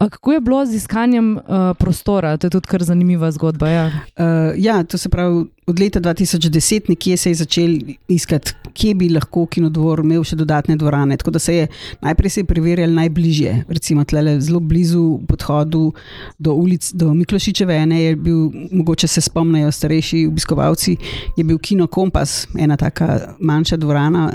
Uh, 0.00 0.08
kako 0.08 0.32
je 0.32 0.40
bilo 0.40 0.64
z 0.66 0.80
iskanjem 0.82 1.36
uh, 1.36 1.70
prostora? 1.78 2.36
To 2.36 2.46
je 2.46 2.56
tudi 2.56 2.70
kar 2.70 2.82
zanimiva 2.82 3.30
zgodba. 3.30 3.68
Ja, 3.68 3.86
uh, 3.86 4.52
ja 4.58 4.82
to 4.82 4.98
se 4.98 5.08
pravi 5.08 5.46
od 5.66 5.80
leta 5.80 6.00
2010 6.00 6.88
nekje 6.88 7.16
se 7.16 7.30
je 7.30 7.34
začel 7.34 7.78
iskati, 8.08 8.52
kje 8.72 8.94
bi 8.94 9.08
lahko 9.08 9.46
kinodvor 9.46 10.02
imel 10.04 10.24
še 10.26 10.36
dodatne 10.36 10.76
dvorane. 10.76 11.16
Tako 11.16 11.30
da 11.36 11.38
se 11.38 11.54
je 11.54 11.66
najprej 12.04 12.30
se 12.30 12.40
je 12.40 12.48
preverjal 12.48 12.92
najbližje, 12.92 13.54
recimo 13.68 14.04
tle 14.04 14.40
zelo 14.40 14.60
blizu 14.60 15.20
podhodu 15.28 15.92
do 16.38 16.54
ulic, 16.54 16.90
do 16.92 17.14
Miklošičeve 17.14 17.76
ene 17.84 18.02
je 18.02 18.16
bil, 18.16 18.50
mogoče 18.72 19.08
se 19.08 19.20
spomnijo 19.20 19.72
starejši 19.72 20.26
obiskovalci, 20.26 20.96
je 21.36 21.44
bil 21.44 21.58
Kino 21.58 21.86
Kompas, 21.86 22.46
ena 22.58 22.76
taka 22.76 23.34
manjša 23.40 23.76
dvorana 23.76 24.26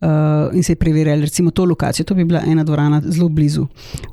uh, 0.00 0.56
in 0.56 0.62
se 0.62 0.72
je 0.72 0.76
preverjal 0.76 1.20
recimo 1.20 1.50
to 1.50 1.64
lokacijo, 1.64 2.04
to 2.04 2.14
bi 2.14 2.24
bila 2.24 2.42
ena 2.46 2.64
dvorana 2.64 3.02
zelo 3.04 3.28
blizu. 3.28 3.66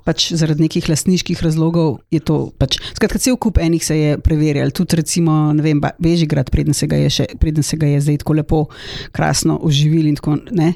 Pač 0.04 0.32
zaradi 0.34 0.68
nekih 0.68 0.89
lasniških 0.89 1.43
razlogov 1.43 1.97
je 2.12 2.20
to 2.20 2.51
pač, 2.58 2.80
skratka, 2.93 3.20
cel 3.20 3.38
kup 3.38 3.58
enih 3.58 3.86
se 3.86 3.97
je 3.97 4.18
preverjal, 4.18 4.72
tudi 4.72 4.99
recimo, 4.99 5.54
ne 5.54 5.64
vem, 5.64 5.82
Bežigrad, 5.99 6.42
preden 6.51 6.73
se 6.73 6.87
ga 6.87 6.97
je, 6.99 7.09
še, 7.09 7.25
preden 7.39 7.63
se 7.63 7.77
ga 7.77 7.87
je 7.87 8.01
zdaj 8.01 8.21
tako 8.23 8.33
lepo, 8.33 8.61
krasno 9.11 9.59
oživili 9.63 10.09
in 10.09 10.19
tako 10.19 10.37
naprej. 10.37 10.73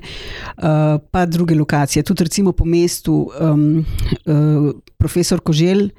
Uh, 0.57 0.97
pa 1.11 1.25
druge 1.25 1.55
lokacije, 1.55 2.03
tudi 2.03 2.23
recimo 2.23 2.51
po 2.51 2.65
mestu, 2.65 3.29
um, 3.39 3.85
uh, 4.25 4.71
profesor 4.97 5.41
Koželj, 5.41 5.89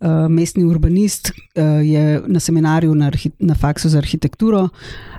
uh, 0.00 0.28
mestni 0.28 0.64
urbanist, 0.64 1.32
uh, 1.32 1.80
je 1.84 2.20
na 2.26 2.40
seminarju 2.40 2.94
na, 2.94 3.10
na 3.38 3.54
faksu 3.54 3.88
za 3.88 3.98
arhitekturo. 3.98 4.68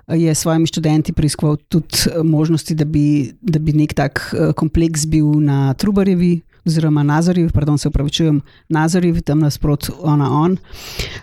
Je 0.08 0.36
s 0.36 0.44
svojimi 0.44 0.68
študenti 0.68 1.14
preiskoval 1.14 1.56
tudi 1.72 2.12
možnosti, 2.24 2.76
da 2.76 2.86
bi, 2.86 3.32
da 3.42 3.60
bi 3.60 3.74
nek 3.74 3.94
tak 3.96 4.20
kompleks 4.60 5.06
bil 5.08 5.40
na 5.40 5.74
Trubarjevi, 5.80 6.42
oziroma 6.66 7.04
Nazorjev, 7.04 7.52
pardon, 7.52 7.78
se 7.78 7.88
upravičujem, 7.88 8.42
Nazorjev, 8.70 9.22
tam 9.22 9.40
nasprot 9.40 9.90
ona 10.02 10.32
on. 10.32 10.58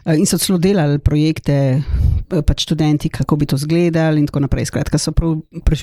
Eh, 0.05 0.19
in 0.19 0.27
so 0.27 0.39
celo 0.39 0.59
delali 0.59 0.99
projekte, 0.99 1.53
eh, 1.53 2.43
pač 2.47 2.63
študenti, 2.63 3.09
kako 3.09 3.37
bi 3.37 3.47
to 3.47 3.57
izgledali 3.57 4.21
in 4.21 4.27
tako 4.27 4.41
naprej. 4.41 4.65
Skratka, 4.65 4.99
so 4.99 5.13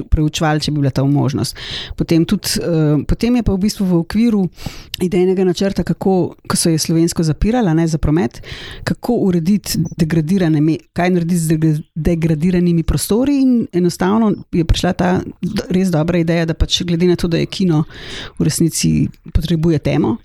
preučevali, 0.10 0.62
če 0.62 0.72
bi 0.72 0.80
bila 0.80 0.92
ta 0.92 1.04
možnost. 1.04 1.56
Potem, 1.96 2.26
tudi, 2.26 2.48
eh, 2.62 3.04
potem 3.08 3.36
je 3.36 3.44
pa 3.44 3.54
v 3.54 3.58
bistvu 3.58 3.86
v 3.86 3.94
okviru 4.04 4.48
idejnega 5.02 5.44
načrta, 5.44 5.84
kako 5.84 6.36
ko 6.48 6.58
so 6.58 6.70
je 6.70 6.78
slovensko 6.78 7.24
zapirala 7.24 7.74
ne, 7.74 7.88
za 7.88 7.98
promet, 7.98 8.42
kako 8.84 9.14
urediti 9.14 9.80
degradirane, 9.98 10.62
kaj 10.94 11.10
narediti 11.10 11.38
z 11.38 11.82
degradiranimi 11.96 12.84
prostori. 12.84 13.42
In 13.42 13.68
enostavno 13.74 14.34
je 14.52 14.66
prišla 14.66 14.94
ta 14.94 15.22
res 15.70 15.90
dobra 15.90 16.18
ideja, 16.20 16.46
da 16.46 16.54
pač 16.54 16.84
glede 16.84 17.08
na 17.08 17.16
to, 17.16 17.28
da 17.28 17.38
je 17.38 17.46
kino 17.46 17.84
v 18.40 18.44
resnici 18.44 19.08
potrebno 19.34 19.47
potrebuje 19.48 19.80
temo, 19.80 20.20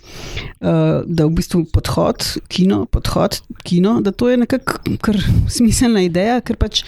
da 0.63 1.27
v 1.27 1.31
bistvu 1.35 1.65
podhod, 1.75 2.23
kino, 2.49 2.85
podhod, 2.87 3.41
kino, 3.67 3.97
da 4.01 4.13
to 4.15 4.29
je 4.31 4.37
nekako 4.37 5.15
smiselna 5.51 6.05
ideja, 6.07 6.39
ker 6.41 6.57
pač 6.61 6.85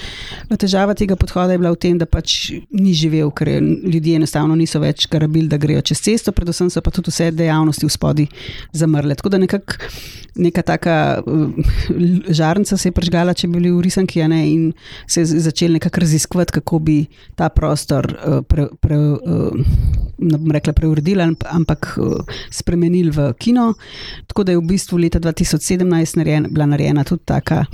težava 0.62 0.94
tega 0.94 1.16
podhoda 1.18 1.56
je 1.56 1.58
bila 1.58 1.72
v 1.74 1.80
tem, 1.82 1.98
da 1.98 2.06
pač 2.06 2.52
ni 2.70 2.94
živel, 2.94 3.32
ker 3.34 3.50
ljudje 3.58 4.20
enostavno 4.20 4.54
niso 4.58 4.78
več 4.82 5.08
karabili, 5.10 5.50
da 5.50 5.58
grejo 5.58 5.82
čez 5.90 6.04
cesto, 6.06 6.32
predvsem 6.36 6.70
so 6.70 6.82
pa 6.84 6.92
tudi 6.94 7.10
vse 7.10 7.32
dejavnosti 7.34 7.88
v 7.88 7.90
spodi 7.90 8.28
zamrle. 8.72 9.18
Tako 9.18 9.34
da 9.34 9.42
nekako 9.42 9.90
neka 10.34 10.62
taka 10.66 11.22
uh, 11.26 11.50
žarnica 12.28 12.76
se 12.76 12.88
je 12.88 12.94
pržgala, 12.94 13.34
če 13.34 13.48
bi 13.48 13.58
bili 13.58 13.70
v 13.74 13.82
risanki, 13.86 14.22
ne, 14.30 14.40
in 14.50 14.72
se 15.06 15.22
je 15.22 15.42
začel 15.46 15.74
nekako 15.76 16.02
raziskovati, 16.02 16.58
kako 16.60 16.78
bi 16.78 16.96
ta 17.38 17.48
prostor 17.54 18.06
pre, 18.48 18.66
pre, 18.82 18.98
ne 20.18 20.38
bom 20.38 20.50
rekla 20.54 20.74
preuredili, 20.74 21.26
ampak 21.50 21.94
spremenili 22.50 23.10
v 23.14 23.30
kino. 23.38 23.63
Tako 24.26 24.44
da 24.44 24.52
je 24.52 24.58
v 24.58 24.66
bistvu 24.68 24.98
leta 24.98 25.20
2017 25.20 26.16
narejen, 26.16 26.46
bila 26.50 26.66
narejena 26.66 27.04
tudi 27.04 27.22
taka, 27.24 27.64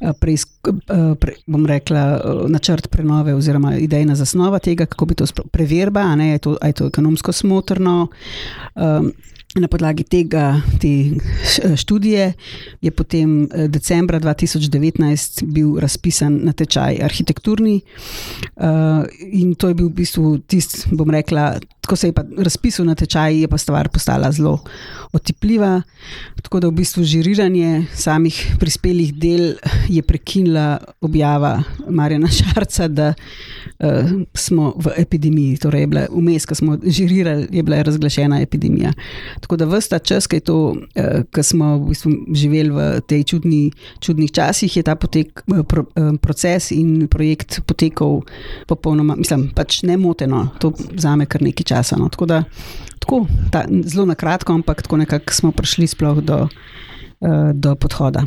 eh, 0.00 0.12
preisk, 0.20 0.48
eh, 0.68 1.14
pre, 1.20 1.36
bom 1.46 1.66
rekla, 1.66 2.04
eh, 2.16 2.48
načrt 2.48 2.90
prenove 2.90 3.34
oziroma 3.34 3.76
idejna 3.76 4.14
zasnova 4.14 4.58
tega, 4.58 4.86
kako 4.86 5.06
bi 5.06 5.14
to 5.14 5.26
preverba, 5.52 6.00
ali 6.00 6.28
je, 6.28 6.38
je 6.62 6.72
to 6.72 6.86
ekonomsko 6.86 7.32
smotrno. 7.32 8.08
Um, 8.74 9.12
Na 9.56 9.68
podlagi 9.68 10.04
tega 10.04 10.60
te 10.80 11.16
študije 11.76 12.32
je 12.80 12.90
potem 12.90 13.48
decembra 13.68 14.20
2019 14.20 15.44
bil 15.44 15.78
razpisan 15.80 16.40
natečaj 16.44 16.98
arhitekturni, 17.02 17.80
in 19.32 19.54
to 19.54 19.68
je 19.68 19.74
bil 19.74 19.88
v 19.88 19.94
bistvu 20.02 20.38
tisti, 20.38 20.92
bom 20.92 21.08
rekla, 21.10 21.54
ko 21.86 21.96
se 21.96 22.08
je 22.08 22.12
razpisal 22.38 22.86
natečaj, 22.86 23.40
je 23.40 23.48
pa 23.48 23.58
stvar 23.58 23.88
postala 23.88 24.32
zelo 24.32 24.58
otipljiva. 25.12 25.82
Tako 26.42 26.60
da 26.60 26.68
v 26.68 26.76
bistvu 26.80 27.04
žiriranje 27.04 27.86
samih 27.94 28.56
prispelih 28.60 29.14
del 29.14 29.54
je 29.88 30.02
prekinila 30.02 30.78
objava 31.00 31.62
Marjana 31.88 32.28
Šarca, 32.28 32.88
da 32.88 33.14
uh, 33.14 34.10
smo 34.34 34.72
v 34.76 34.92
epidemiji. 34.96 35.56
Torej, 35.62 35.80
je 35.80 35.86
bila 35.86 36.06
vmes, 36.10 36.46
ko 36.46 36.54
smo 36.54 36.78
žirirali, 36.84 37.48
je 37.50 37.62
bila 37.62 37.82
razglašena 37.82 38.40
epidemija. 38.40 38.92
Tako 39.40 39.56
da 39.56 39.66
vsta 39.70 39.98
čas, 39.98 40.26
ki, 40.26 40.40
to, 40.40 40.58
uh, 40.74 41.22
ki 41.32 41.42
smo 41.42 41.76
v 41.78 41.88
bistvu 41.88 42.12
živeli 42.34 42.70
v 42.70 43.00
tej 43.08 43.24
čudni, 43.24 43.62
čudnih 44.00 44.32
časih, 44.32 44.76
je 44.76 44.82
ta 44.82 44.94
potek, 44.94 45.42
uh, 45.52 45.62
pro, 45.68 45.86
uh, 45.94 46.12
proces 46.22 46.70
in 46.70 47.08
projekt 47.10 47.60
potekal 47.66 48.20
popolnoma, 48.66 49.16
mislim, 49.16 49.48
pač 49.54 49.82
nemoteno. 49.82 50.48
To 50.60 50.72
vzame 50.92 51.26
kar 51.26 51.42
nekaj 51.42 51.64
časa 51.64 51.75
časa. 51.76 51.96
No. 52.00 52.08
Tako 52.08 52.26
da, 52.26 52.42
tako, 52.98 53.26
ta, 53.52 53.64
zelo 53.84 54.06
na 54.06 54.14
kratko, 54.14 54.54
ampak 54.56 54.82
tako 54.82 54.96
nekako 54.96 55.34
smo 55.34 55.52
prišli 55.52 55.86
sploh 55.86 56.20
do, 56.24 56.46
uh, 56.48 57.52
do 57.52 57.74
podhoda. 57.76 58.24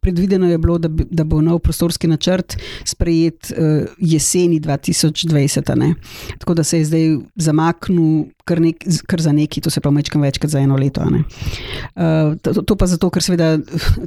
Predvideno 0.00 0.50
je 0.50 0.58
bilo, 0.58 0.78
da, 0.78 0.88
bi, 0.88 1.06
da 1.10 1.24
bo 1.24 1.40
nov 1.40 1.60
prostorski 1.64 2.08
načrt 2.08 2.56
sprejet 2.84 3.52
uh, 3.52 3.88
jeseni 3.98 4.60
2020. 4.60 5.76
Ne. 5.76 5.94
Tako 6.38 6.54
da 6.54 6.64
se 6.64 6.78
je 6.78 6.84
zdaj 6.84 7.16
zamaknil 7.36 8.30
kar, 8.50 8.60
nek, 8.62 8.82
kar 9.06 9.22
za 9.22 9.32
neki, 9.34 9.62
to 9.62 9.70
se 9.70 9.82
pravi, 9.82 10.00
večkrat 10.00 10.24
več 10.24 10.40
kot 10.42 10.52
za 10.52 10.62
eno 10.62 10.78
leto. 10.80 11.04
Uh, 11.06 12.34
to, 12.42 12.62
to 12.66 12.76
pa 12.78 12.88
zato, 12.90 13.10
ker 13.14 13.24
seveda 13.24 13.52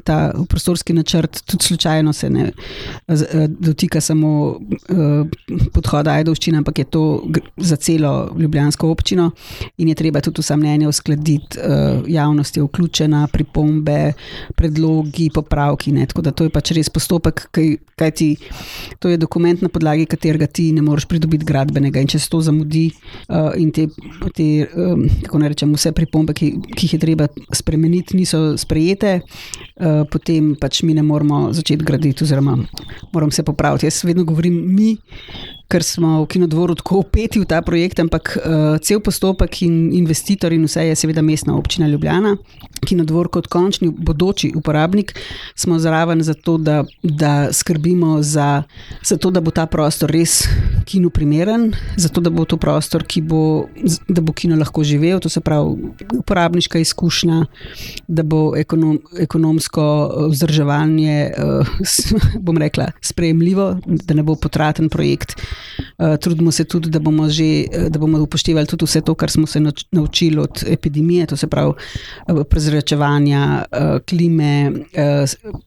ta 0.07 0.17
prostorski 0.51 0.95
načrt 0.97 1.43
tudi 1.49 1.69
slučajno 1.69 2.13
se 2.15 2.29
ne 2.33 2.49
uh, 2.51 3.45
dotika 3.47 4.01
samo 4.03 4.33
uh, 4.53 5.61
podhoda 5.75 6.17
Ajdovščine, 6.19 6.59
ampak 6.61 6.83
je 6.83 6.87
to 6.93 7.03
za 7.57 7.77
celo 7.81 8.13
Ljubljansko 8.39 8.89
občino 8.91 9.29
in 9.77 9.91
je 9.91 9.97
treba 9.99 10.21
tudi 10.23 10.43
vsa 10.43 10.57
mnenja 10.59 10.89
uskladiti, 10.91 11.59
uh, 11.59 12.03
javnost 12.09 12.57
je 12.57 12.65
vključena, 12.65 13.25
pripombe, 13.33 14.13
predlogi, 14.59 15.29
popravki. 15.33 15.93
Ne. 15.95 16.07
Tako 16.09 16.25
da 16.27 16.35
to 16.35 16.47
je 16.47 16.53
pač 16.53 16.73
res 16.75 16.91
postopek, 16.93 17.47
kaj, 17.55 17.75
kaj 17.99 18.13
ti, 18.19 18.29
to 18.99 19.11
je 19.11 19.19
dokument, 19.21 19.61
na 19.63 19.71
podlagi 19.71 20.07
katerega 20.09 20.47
ti 20.47 20.71
ne 20.75 20.83
moreš 20.85 21.07
pridobiti 21.09 21.47
gradbenega 21.47 22.01
in 22.03 22.09
če 22.11 22.19
se 22.19 22.29
to 22.31 22.41
zamudi 22.43 22.89
uh, 23.29 23.53
in 23.59 23.71
te 23.73 23.87
te, 24.33 24.67
um, 24.75 25.05
kako 25.25 25.41
naj 25.41 25.53
rečem, 25.53 25.73
vse 25.77 25.93
pripombe, 25.95 26.35
ki, 26.37 26.51
ki 26.73 26.87
jih 26.87 26.95
je 26.97 27.01
treba 27.01 27.27
spremeniti, 27.53 28.17
niso 28.17 28.57
sprejete, 28.57 29.19
uh, 29.21 30.03
potem 30.11 30.53
pač 30.59 30.83
mi 30.83 30.95
ne 30.97 31.05
moramo 31.05 31.51
začeti 31.53 31.85
graditi, 31.85 32.25
oziroma 32.25 32.57
moramo 33.13 33.31
se 33.31 33.45
popraviti. 33.45 33.87
Jaz 33.87 34.03
vedno 34.07 34.25
govorim 34.27 34.57
mi, 34.75 34.95
ker 35.67 35.83
smo 35.83 36.21
v 36.23 36.27
Kinodvoru 36.27 36.75
tako 36.75 37.01
upeti 37.01 37.39
v 37.41 37.47
ta 37.49 37.61
projekt, 37.61 37.99
ampak 37.99 38.37
uh, 38.37 38.77
cel 38.77 39.01
postopek 39.01 39.61
in 39.65 39.93
investitor 39.93 40.53
in 40.53 40.67
vse 40.67 40.85
je 40.87 40.95
seveda 40.95 41.21
mestna 41.21 41.57
občina 41.57 41.87
Ljubljana. 41.87 42.37
Kinodvor 42.83 43.29
kot 43.31 43.47
končni 43.47 43.89
bodoči 43.89 44.51
uporabnik 44.55 45.15
smo 45.55 45.79
zraven 45.79 46.21
zato, 46.23 46.57
da, 46.57 46.83
da 47.03 47.53
skrbimo 47.53 48.21
za, 48.21 48.63
za 49.01 49.17
to, 49.17 49.31
da 49.31 49.41
bo 49.41 49.51
ta 49.51 49.65
prostor 49.65 50.11
res 50.11 50.43
kino 50.85 51.09
primeren, 51.09 51.71
zato 51.97 52.21
da 52.21 52.29
bo 52.29 52.45
to 52.45 52.57
prostor, 52.57 53.05
bo, 53.23 53.65
da 54.07 54.21
bo 54.21 54.33
kino 54.33 54.55
lahko 54.59 54.83
živel, 54.83 55.19
to 55.19 55.29
se 55.29 55.41
pravi 55.41 55.93
uporabniška 56.19 56.79
izkušnja, 56.79 57.45
da 58.07 58.23
bo 58.23 58.53
ekonom, 58.57 58.99
ekonomsko 59.19 59.83
eh, 59.83 60.27
vzdrževanje, 60.33 61.31
uh, 61.37 61.73
bom 62.45 62.57
rekla, 62.57 62.91
sprejemljivo, 63.01 63.77
da 63.85 64.13
ne 64.13 64.23
bo 64.23 64.35
potraten 64.35 64.89
projekt. 64.89 65.39
Uh, 65.97 66.17
trudimo 66.21 66.51
se 66.51 66.63
tudi, 66.63 66.89
da 66.89 66.99
bomo, 66.99 67.29
že, 67.29 67.65
da 67.89 67.99
bomo 67.99 68.21
upoštevali 68.23 68.67
tudi 68.67 68.85
vse 68.85 69.01
to, 69.01 69.15
kar 69.15 69.31
smo 69.31 69.47
se 69.47 69.61
naučili 69.91 70.37
od 70.37 70.63
epidemije, 70.67 71.25
to 71.25 71.37
se 71.37 71.47
pravi 71.47 71.73
uh, 71.73 72.41
prezračevanja, 72.49 73.63
klime, 74.09 74.71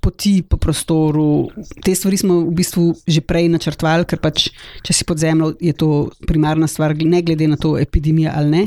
poti 0.01 0.43
po 0.43 0.57
prostoru. 0.57 1.49
Te 1.85 1.95
stvari 1.95 2.17
smo 2.17 2.41
v 2.41 2.51
bistvu 2.55 2.95
že 3.07 3.21
prej 3.21 3.49
načrtovali, 3.53 4.07
ker 4.09 4.21
pač, 4.23 4.49
če 4.87 4.95
si 4.95 5.07
pod 5.07 5.21
zemljo, 5.21 5.53
je 5.61 5.73
to 5.73 6.11
primarna 6.27 6.69
stvar, 6.71 6.95
ne 6.97 7.23
glede 7.23 7.49
na 7.49 7.57
to, 7.57 7.77
epidemija 7.79 8.33
ali 8.37 8.51
ne. 8.51 8.63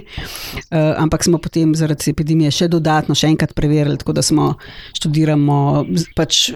Ampak 0.72 1.24
smo 1.24 1.38
potem 1.41 1.76
zaradi 1.76 2.11
epidemije 2.11 2.51
še 2.51 2.70
dodatno, 2.72 3.15
še 3.15 3.30
enkrat 3.32 3.53
preverili, 3.57 3.97
tako 3.99 4.15
da 4.17 4.24
smo 4.26 4.53
študiramo, 4.97 5.86
pač 6.17 6.49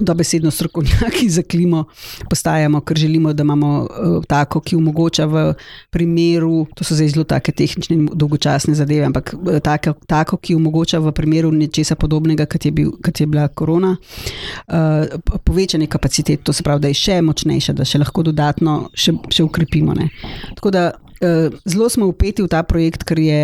dobesedno 0.00 0.50
strokovnjaki 0.50 1.28
za 1.30 1.42
klimo, 1.42 1.84
postajamo, 2.30 2.80
ker 2.80 2.98
želimo, 2.98 3.32
da 3.32 3.46
imamo 3.46 3.88
tako, 4.28 4.60
ki 4.60 4.76
omogoča 4.76 5.26
v 5.26 5.44
primeru, 5.90 6.66
to 6.74 6.84
so 6.84 6.94
zdaj 6.94 7.12
zelo 7.14 7.24
take 7.24 7.52
tehnične 7.52 7.96
in 7.96 8.08
dolgočasne 8.12 8.74
zadeve, 8.74 9.04
ampak 9.06 9.34
eh, 9.34 9.60
tako, 9.64 9.94
tako 10.06 10.36
ki 10.36 10.54
omogoča 10.54 10.98
v 10.98 11.12
primeru 11.16 11.52
nečesa 11.52 11.96
podobnega, 11.96 12.46
kot 12.50 12.64
je, 12.64 12.72
bil, 12.72 12.92
kot 13.04 13.20
je 13.20 13.26
bila 13.26 13.48
korona, 13.48 13.96
uh, 13.96 15.36
povečanje 15.44 15.86
kapacitet, 15.86 16.42
to 16.42 16.52
se 16.52 16.62
pravi, 16.62 16.86
da 16.86 16.88
je 16.92 16.98
še 17.00 17.20
močnejša, 17.24 17.76
da 17.76 17.84
še 17.84 18.00
lahko 18.02 18.24
dodatno 18.26 18.80
še, 18.94 19.16
še 19.30 19.46
ukrepimo. 19.46 19.94
Ne. 19.96 20.10
Tako 20.56 20.72
da 20.74 20.90
uh, 20.94 21.60
zelo 21.64 21.88
smo 21.88 22.10
upeti 22.10 22.44
v 22.44 22.50
ta 22.50 22.62
projekt, 22.62 23.04
ker 23.08 23.18
je 23.18 23.42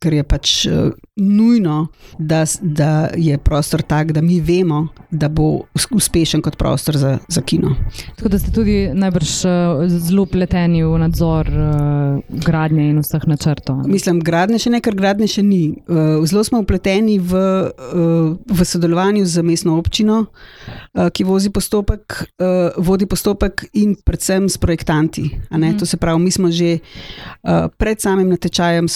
ker 0.00 0.14
je 0.16 0.24
pač 0.24 0.52
uh, 0.66 0.90
nujno, 1.20 1.86
da, 2.18 2.44
da 2.60 3.10
je 3.16 3.36
prostor 3.38 3.82
tak, 3.82 4.12
da 4.16 4.22
mi 4.24 4.40
vemo, 4.40 4.86
da 5.10 5.28
bo 5.28 5.66
uspešen 5.90 6.42
kot 6.42 6.56
prostor 6.56 6.96
za, 6.96 7.18
za 7.28 7.42
kino. 7.42 7.74
Tako 8.16 8.28
da 8.32 8.38
ste 8.38 8.52
tudi 8.52 8.88
najbrž 8.94 9.34
uh, 9.44 9.82
zelo 9.86 10.24
pleteni 10.26 10.82
v 10.84 10.98
nadzor 11.02 11.50
uh, 11.52 12.40
gradnje 12.46 12.88
in 12.90 13.02
vseh 13.04 13.26
načrtov. 13.28 13.82
Mislim, 13.90 14.22
gradnje 14.24 14.62
še 14.64 14.72
ne, 14.72 14.80
ker 14.80 14.96
gradnje 14.96 15.28
še 15.36 15.44
ni. 15.44 15.62
Uh, 15.84 16.22
zelo 16.30 16.44
smo 16.48 16.62
upleteni 16.64 17.18
v, 17.20 17.36
uh, 17.36 18.32
v 18.40 18.68
sodelovanju 18.72 19.26
z 19.28 19.44
mestno 19.44 19.76
občino, 19.80 20.22
uh, 20.30 21.10
ki 21.12 21.28
vozi 21.28 21.52
postopek, 21.52 22.22
uh, 22.40 22.80
vodi 22.80 23.08
postopek 23.10 23.66
in 23.76 23.92
predvsem 24.00 24.48
s 24.48 24.56
projektanti. 24.60 25.28
Mm. 25.50 25.76
To 25.78 25.86
se 25.86 26.00
pravi, 26.00 26.22
mi 26.24 26.32
smo 26.32 26.48
že 26.50 26.78
uh, 26.80 27.68
pred 27.76 28.00
samim 28.00 28.30
natečajem 28.32 28.88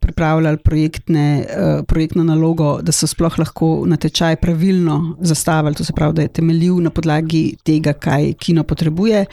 pripravljali 0.00 0.47
opravljali 0.48 0.58
projektne, 0.58 1.46
uh, 1.48 1.84
projektno 1.84 2.24
nalogo, 2.24 2.80
da 2.82 2.92
so 2.92 3.06
sploh 3.06 3.38
lahko 3.38 3.84
natečaj 3.86 4.36
pravilno 4.36 5.16
zastavili, 5.20 5.74
to 5.74 5.84
se 5.84 5.92
pravi, 5.92 6.14
da 6.14 6.22
je 6.22 6.28
temeljil 6.28 6.80
na 6.82 6.90
podlagi 6.90 7.56
tega, 7.64 7.92
kaj 7.92 8.32
kino 8.38 8.64
potrebuje. 8.64 9.26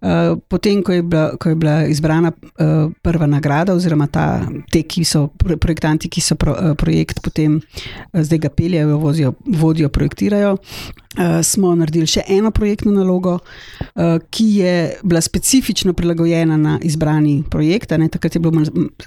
Uh, 0.00 0.38
potem, 0.48 0.82
ko 0.82 0.92
je 0.92 1.02
bila, 1.02 1.36
ko 1.36 1.48
je 1.48 1.54
bila 1.54 1.84
izbrana 1.86 2.32
uh, 2.32 2.90
prva 3.02 3.26
nagrada, 3.26 3.74
oziroma 3.74 4.06
ta, 4.06 4.42
te, 4.70 4.82
ki 4.82 5.04
so 5.04 5.28
projektanti, 5.38 6.08
ki 6.08 6.20
so 6.20 6.34
pro, 6.34 6.52
uh, 6.52 6.74
projekt 6.76 7.22
potem 7.22 7.60
uh, 7.60 8.22
zdaj 8.22 8.38
ga 8.38 8.50
peljejo, 8.50 8.98
vozijo, 8.98 9.34
vodijo, 9.46 9.88
projektirajo. 9.88 10.56
Uh, 11.12 11.42
smo 11.44 11.74
naredili 11.76 12.06
še 12.08 12.22
eno 12.32 12.48
projektno 12.56 12.88
nalogo, 12.94 13.34
uh, 13.36 14.14
ki 14.32 14.46
je 14.62 14.76
bila 15.04 15.20
specifično 15.20 15.92
prilagojena 15.92 16.56
na 16.56 16.78
izbrani 16.80 17.42
projekt. 17.52 17.92
Ne, 18.00 18.08
takrat 18.08 18.38
je 18.38 18.40
bilo 18.40 18.62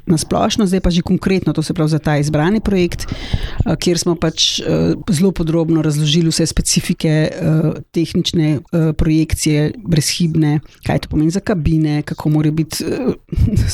na 0.05 0.17
splošno, 0.21 0.67
zdaj 0.69 0.83
pa 0.85 0.93
že 0.93 1.01
konkretno, 1.01 1.53
to 1.53 1.63
se 1.65 1.73
pravi 1.73 1.89
za 1.89 1.99
ta 1.99 2.19
izbrani 2.21 2.61
projekt, 2.61 3.07
uh, 3.09 3.73
kjer 3.73 3.97
smo 3.97 4.13
pač 4.21 4.59
uh, 4.61 4.93
zelo 5.09 5.31
podrobno 5.33 5.81
razložili 5.81 6.29
vse 6.29 6.45
specifike 6.45 7.15
uh, 7.25 7.73
tehnične 7.89 8.59
uh, 8.59 8.93
projekcije, 8.93 9.71
brezhibne, 9.81 10.59
kaj 10.85 11.07
to 11.07 11.09
pomeni 11.09 11.33
za 11.33 11.41
kabine, 11.41 12.03
kako 12.05 12.35
morajo 12.37 12.53
biti 12.61 12.85
uh, 12.85 13.17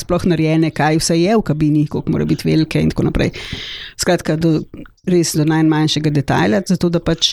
sploh 0.02 0.24
narejene, 0.24 0.72
kaj 0.72 1.02
vse 1.02 1.20
je 1.20 1.36
v 1.36 1.44
kabini, 1.52 1.84
koliko 1.84 2.16
morajo 2.16 2.32
biti 2.32 2.48
velike 2.48 2.80
in 2.80 2.96
tako 2.96 3.10
naprej. 3.10 3.36
Skratka, 4.00 4.40
do, 4.40 4.62
res 5.02 5.32
do 5.34 5.42
najmanjšega 5.42 6.10
detajla, 6.14 6.60
zato 6.62 6.86
da 6.86 7.00
pač 7.02 7.32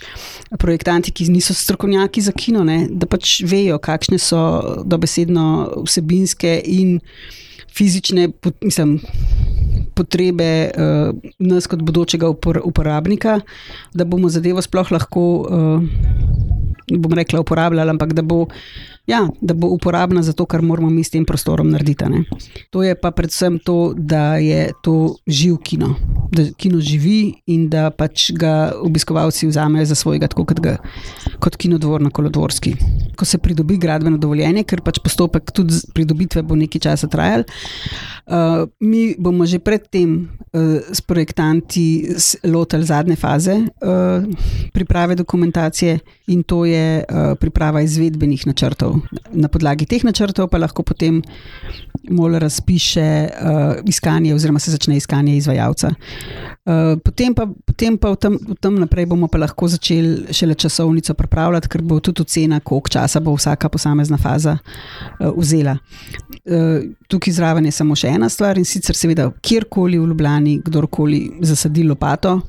projektanti, 0.57 1.11
ki 1.13 1.27
niso 1.29 1.53
strokovnjaki 1.53 2.23
za 2.25 2.31
kino, 2.33 2.63
ne, 2.65 2.87
da 2.89 3.05
pač 3.05 3.43
vejo, 3.45 3.77
kakšne 3.77 4.17
so 4.17 4.39
dobesedno 4.89 5.43
vsebinske 5.85 6.55
in 6.65 6.95
fizične 7.69 8.31
mislim, 8.65 8.95
potrebe 9.93 10.49
uh, 10.73 11.13
nas 11.37 11.69
kot 11.69 11.85
bodočega 11.85 12.31
upor 12.33 12.57
uporabnika, 12.65 13.37
da 13.93 14.01
bomo 14.01 14.33
zadevo 14.33 14.65
sploh 14.65 14.89
lahko, 14.89 15.27
uh, 15.45 15.85
bom 16.89 17.13
rekla, 17.13 17.45
uporabljali, 17.45 17.93
ampak 17.93 18.17
da 18.17 18.25
bo 18.25 18.47
ja, 19.09 19.27
da 19.41 19.53
bo 19.53 19.67
uporabna 19.73 20.21
za 20.23 20.33
to, 20.33 20.45
kar 20.45 20.61
moramo 20.61 20.89
mi 20.89 21.03
s 21.03 21.09
tem 21.09 21.25
prostorom 21.25 21.69
narediti. 21.73 22.05
Ne. 22.09 22.23
To 22.69 22.83
je 22.85 22.93
pa 22.95 23.11
predvsem 23.11 23.57
to, 23.65 23.93
da 23.97 24.37
je 24.37 24.69
to 24.85 25.15
živ 25.27 25.57
kino, 25.65 25.95
da 26.31 26.45
kino 26.57 26.81
živi 26.81 27.33
in 27.49 27.67
da 27.69 27.89
pač 27.89 28.29
ga 28.37 28.71
obiskovalci 28.77 29.49
vzamejo 29.49 29.89
za 29.89 29.97
svojega, 29.97 30.29
tako 30.29 30.45
kot, 30.45 30.61
ga, 30.61 30.77
kot 31.41 31.57
kinodvor 31.57 32.05
na 32.05 32.13
kolodvorski. 32.13 32.75
Ko 33.17 33.25
se 33.25 33.41
pridobi 33.41 33.79
gradbeno 33.81 34.21
dovoljenje, 34.21 34.63
ker 34.69 34.83
pač 34.85 35.01
postopek 35.03 35.51
tudi 35.51 35.81
pridobitve 35.93 36.45
bo 36.45 36.55
nekaj 36.59 36.85
časa 36.85 37.09
trajal. 37.09 37.47
Uh, 38.29 38.69
mi 38.79 39.15
bomo 39.17 39.45
že 39.49 39.57
predtem 39.57 40.29
uh, 40.53 40.85
s 40.93 41.01
projektanti 41.01 42.13
lotili 42.45 42.85
zadnje 42.85 43.15
faze 43.17 43.55
uh, 43.57 44.27
priprave 44.73 45.15
dokumentacije, 45.17 45.97
in 46.29 46.43
to 46.43 46.65
je 46.65 47.01
uh, 47.01 47.33
priprava 47.41 47.81
izvedbenih 47.81 48.45
načrtov 48.47 48.98
na 49.31 49.47
podlagi 49.51 49.87
teh 49.89 50.03
načrtov 50.03 50.49
pa 50.51 50.59
lahko 50.61 50.83
potem 50.83 51.21
MOL 52.09 52.39
razpiše 52.39 53.07
uh, 53.29 53.81
iskanje, 53.85 54.33
oziroma 54.33 54.59
se 54.59 54.71
začne 54.71 54.97
iskanje 54.97 55.35
izvajalca. 55.37 55.91
Uh, 56.65 56.99
potem 57.03 57.33
pa, 57.33 57.47
potem 57.65 57.97
pa 57.97 58.11
v, 58.13 58.15
tem, 58.15 58.37
v 58.37 58.55
tem 58.61 58.79
naprej 58.79 59.05
bomo 59.09 59.27
pa 59.27 59.41
lahko 59.41 59.67
začeli 59.67 60.33
šele 60.33 60.55
časovnico 60.55 61.13
pripravljati, 61.13 61.69
ker 61.69 61.81
bo 61.81 61.99
tudi 61.99 62.21
ocena, 62.21 62.59
koliko 62.59 62.89
časa 62.89 63.19
bo 63.19 63.35
vsaka 63.35 63.69
posamezna 63.69 64.17
faza 64.17 64.57
uh, 64.57 65.31
vzela. 65.37 65.77
Uh, 66.45 66.87
tukaj 67.07 67.33
zraven 67.33 67.65
je 67.65 67.75
samo 67.75 67.97
še 67.97 68.13
ena 68.15 68.29
stvar 68.29 68.57
in 68.57 68.65
sicer, 68.65 68.95
seveda, 68.95 69.29
kjerkoli 69.41 69.99
v 69.99 70.09
Ljubljani, 70.11 70.59
kdorkoli 70.65 71.21
zasadi 71.45 71.83
lopato, 71.83 72.39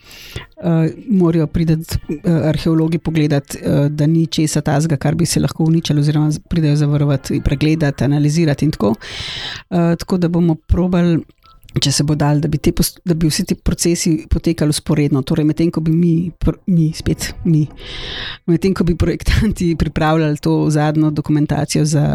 uh, 0.60 0.90
morajo 1.08 1.46
priti 1.46 1.72
uh, 1.72 2.48
arheologi 2.48 2.98
pogledati, 2.98 3.58
uh, 3.58 3.86
da 3.86 4.06
ni 4.06 4.26
česa 4.26 4.60
tazga, 4.60 4.96
kar 4.96 5.14
bi 5.14 5.26
se 5.26 5.40
lahko 5.40 5.64
uničilo, 5.64 6.00
oziroma 6.00 6.30
pridejo 6.48 6.76
zavarovati, 6.76 7.40
pregledati, 7.44 8.04
analizirati 8.04 8.64
in 8.64 8.70
tako. 8.70 8.88
Uh, 8.88 9.94
tako 9.98 10.18
da 10.18 10.28
bomo 10.28 10.54
probali. 10.54 11.20
Če 11.70 11.92
se 11.94 12.02
bo 12.02 12.16
dal, 12.18 12.40
da 12.42 12.48
bi, 12.50 12.58
te, 12.58 12.72
da 13.06 13.14
bi 13.14 13.28
vsi 13.30 13.44
ti 13.46 13.54
procesi 13.54 14.24
potekali 14.30 14.74
usporedno, 14.74 15.20
torej 15.22 15.44
medtem 15.46 15.68
ko 15.70 15.78
bi 15.86 15.92
mi, 15.94 16.14
mi 16.66 16.88
spet 16.90 17.28
mi, 17.44 17.60
medtem 18.50 18.74
ko 18.74 18.82
bi 18.88 18.96
projektanti 18.98 19.68
pripravljali 19.82 20.42
to 20.42 20.64
zadnjo 20.70 21.12
dokumentacijo 21.14 21.84
za, 21.84 22.08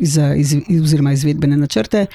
za 0.00 0.32
iz, 0.34 0.56
oziroma 0.82 1.14
izvedbene 1.14 1.56
načrte, 1.56 2.06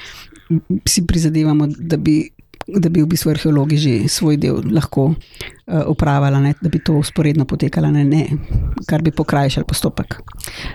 si 0.84 1.06
prizadevamo, 1.06 1.70
da 1.78 1.96
bi 1.96 2.28
da 2.66 2.88
bi 2.88 3.02
v 3.02 3.06
bistvu 3.06 3.30
arheologi 3.30 3.76
že 3.76 3.92
svoj 4.08 4.36
del 4.36 4.62
lahko 4.70 5.14
upravljali, 5.86 6.50
uh, 6.50 6.56
da 6.60 6.68
bi 6.68 6.78
to 6.78 6.94
usporedno 6.94 7.44
potekalo, 7.44 7.90
ne, 7.90 8.04
ne, 8.04 8.26
kar 8.88 9.02
bi 9.02 9.10
pokrajšali 9.10 9.66
postopek. 9.68 10.16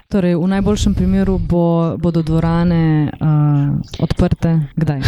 Torej, 0.08 0.36
v 0.36 0.48
najboljšem 0.48 0.94
primeru 0.96 1.38
bo, 1.38 1.98
bodo 1.98 2.22
dvorane 2.22 3.12
uh, 3.22 4.00
odprte 4.00 4.54
kdaj? 4.76 5.02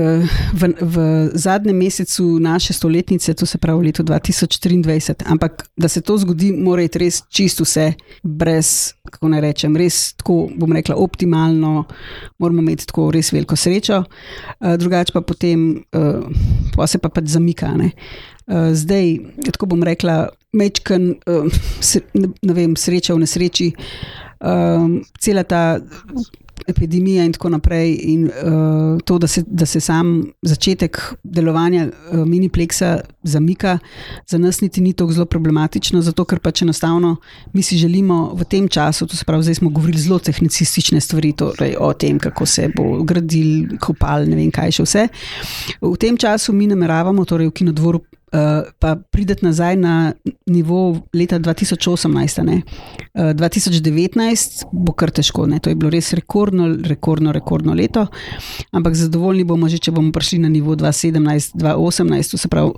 v, 0.60 0.72
v 0.80 1.06
zadnjem 1.34 1.76
mesecu 1.76 2.38
naše 2.40 2.72
stoletnice, 2.72 3.34
to 3.34 3.46
se 3.46 3.58
pravi 3.58 3.78
v 3.78 3.86
letu 3.90 4.02
2023. 4.02 5.26
Ampak 5.26 5.66
da 5.76 5.88
se 5.88 6.00
to 6.00 6.18
zgodi, 6.18 6.52
mora 6.52 6.82
iti 6.82 6.98
res 6.98 7.22
čisto 7.28 7.66
vse, 7.66 7.92
brez, 8.22 8.94
kako 9.10 9.30
naj 9.32 9.40
rečem, 9.40 9.76
res 9.76 10.14
tako, 10.16 10.46
bom 10.56 10.72
rekla, 10.72 10.96
optimalno, 10.96 11.84
moramo 12.38 12.62
imeti 12.62 12.86
tako 12.86 13.10
res 13.10 13.32
veliko 13.32 13.56
srečo, 13.56 14.02
uh, 14.04 14.76
drugače 14.78 15.12
pa 15.12 15.20
potem. 15.20 15.68
Uh, 15.92 16.26
pa 16.76 16.86
se 16.86 16.98
pa 16.98 17.08
pač 17.08 17.32
zamika. 17.32 17.72
Ne. 17.76 17.92
Uh, 18.46 18.70
zdaj, 18.72 19.16
tako 19.52 19.66
bom 19.66 19.82
rekla, 19.82 20.28
mečken, 20.54 21.16
uh, 21.26 21.50
ne 22.46 22.54
vem, 22.54 22.76
sreča 22.78 23.16
v 23.16 23.24
nesreči, 23.24 23.72
um, 24.38 25.00
cela 25.18 25.42
ta 25.42 25.80
epidemija 26.66 27.24
in 27.24 27.32
tako 27.32 27.48
naprej, 27.48 27.92
in 28.02 28.24
uh, 28.24 29.00
to, 29.04 29.18
da 29.18 29.26
se, 29.26 29.42
da 29.46 29.66
se 29.66 29.80
sam 29.80 30.24
začetek 30.42 30.98
delovanja 31.22 31.86
uh, 31.86 32.24
minipleksa 32.26 33.00
zamika, 33.22 33.78
za 34.26 34.38
nas 34.38 34.60
niti 34.60 34.80
ni 34.80 34.92
tako 34.92 35.12
zelo 35.12 35.26
problematično, 35.26 36.00
zato 36.02 36.24
ker 36.24 36.38
pač 36.38 36.62
enostavno 36.62 37.16
mi 37.52 37.62
si 37.62 37.78
želimo 37.78 38.34
v 38.34 38.44
tem 38.44 38.68
času, 38.68 39.06
to 39.06 39.16
se 39.16 39.24
pravi, 39.24 39.42
zdaj 39.42 39.54
smo 39.54 39.70
govorili 39.70 39.98
zelo 39.98 40.18
tehnicistične 40.18 41.00
stvari, 41.00 41.32
torej 41.32 41.76
o 41.80 41.92
tem, 41.92 42.18
kako 42.18 42.46
se 42.46 42.68
bo 42.76 43.02
gradil, 43.04 43.78
kopal, 43.80 44.26
ne 44.26 44.36
vem 44.36 44.50
kaj 44.50 44.78
še 44.78 44.86
vse. 44.86 45.08
V 45.80 45.96
tem 46.00 46.16
času 46.18 46.52
mi 46.52 46.66
nameravamo, 46.66 47.24
torej 47.24 47.50
v 47.50 47.58
kinodvoru 47.62 48.02
uh, 48.02 48.25
pa 48.78 48.96
prideti 49.10 49.44
nazaj 49.44 49.76
na 49.76 50.12
nivo 50.46 51.02
leta 51.14 51.38
2018. 51.38 52.62
Uh, 53.14 53.32
2019 53.36 54.64
bo 54.72 54.92
kar 54.92 55.10
težko, 55.10 55.46
ne? 55.46 55.58
to 55.58 55.70
je 55.70 55.78
bilo 55.78 55.90
res 55.90 56.12
rekordno, 56.12 56.68
rekordno, 56.84 57.32
rekordno 57.32 57.74
leto, 57.74 58.06
ampak 58.72 58.94
zadovoljni 58.94 59.44
bomo 59.44 59.68
že, 59.68 59.78
če 59.78 59.94
bomo 59.96 60.12
prišli 60.12 60.40
na 60.44 60.48
nivo 60.52 60.76
2017, 60.76 61.56
2018, 61.56 62.30
to 62.30 62.40
se 62.40 62.48
pravi. 62.52 62.74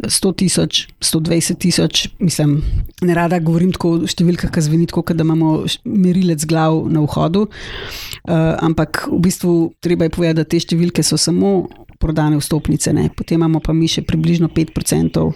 100 0.00 0.30
tisoč, 0.36 0.86
120 1.04 1.58
tisoč, 1.60 2.06
mislim, 2.18 2.62
ne 3.04 3.14
rada 3.14 3.36
govorim 3.44 3.72
tako 3.74 3.90
o 3.98 4.08
številkah, 4.08 4.48
ki 4.48 4.62
zveni 4.64 4.86
tako, 4.88 5.04
da 5.12 5.26
imamo 5.26 5.66
merilec 5.84 6.46
glav 6.48 6.86
na 6.88 7.02
vhodu. 7.04 7.42
Uh, 7.44 8.56
ampak 8.64 9.04
v 9.10 9.20
bistvu 9.26 9.54
treba 9.84 10.08
je 10.08 10.14
povedati, 10.16 10.38
da 10.40 10.48
te 10.48 10.62
številke 10.62 11.04
so 11.04 11.20
samo 11.20 11.68
prodane 12.00 12.38
vstopnice. 12.40 12.92
Ne. 12.96 13.08
Potem 13.16 13.38
imamo 13.38 13.60
pa 13.60 13.74
mi 13.76 13.88
še 13.88 14.02
približno 14.08 14.48
5% 14.48 15.22
uh, 15.22 15.34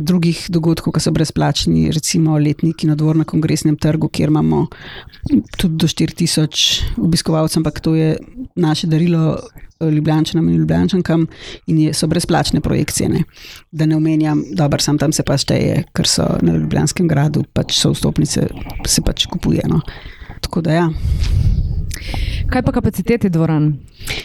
drugih 0.00 0.46
dogodkov, 0.48 0.96
ki 0.96 1.04
so 1.04 1.12
brezplačni, 1.14 1.90
recimo 1.92 2.38
letni 2.40 2.72
kinodvor 2.72 3.20
na 3.20 3.28
kongresnem 3.28 3.76
trgu, 3.80 4.08
kjer 4.08 4.32
imamo 4.32 4.66
tudi 5.60 5.76
do 5.76 5.90
4000 5.90 6.96
obiskovalcev, 7.04 7.60
ampak 7.60 7.82
to 7.84 7.94
je 7.98 8.14
naše 8.56 8.90
darilo. 8.90 9.36
Ljubljančanom 9.80 10.44
in 10.52 10.58
Ljubljančankam, 10.60 11.22
in 11.72 11.78
je, 11.80 11.94
so 11.96 12.04
brezplačne 12.04 12.60
projekcije. 12.60 13.08
Ne. 13.08 13.22
Da 13.72 13.86
ne 13.88 13.96
omenjam, 13.96 14.42
da 14.52 14.68
sam 14.76 14.98
tam 15.00 15.08
se 15.16 15.24
pa 15.24 15.38
šteje, 15.40 15.86
ker 15.96 16.04
so 16.04 16.26
na 16.44 16.52
Ljubljanskem 16.58 17.08
gradu, 17.08 17.46
pač 17.56 17.78
so 17.78 17.94
vstopnice, 17.94 18.44
se 18.84 19.00
pač 19.00 19.24
kupuje. 19.32 19.64
No. 19.72 19.80
Tako 20.44 20.60
da 20.60 20.76
ja. 20.82 20.88
Kaj 22.50 22.62
pa 22.62 22.72
kapacitete 22.72 23.28
dvoran? 23.28 23.76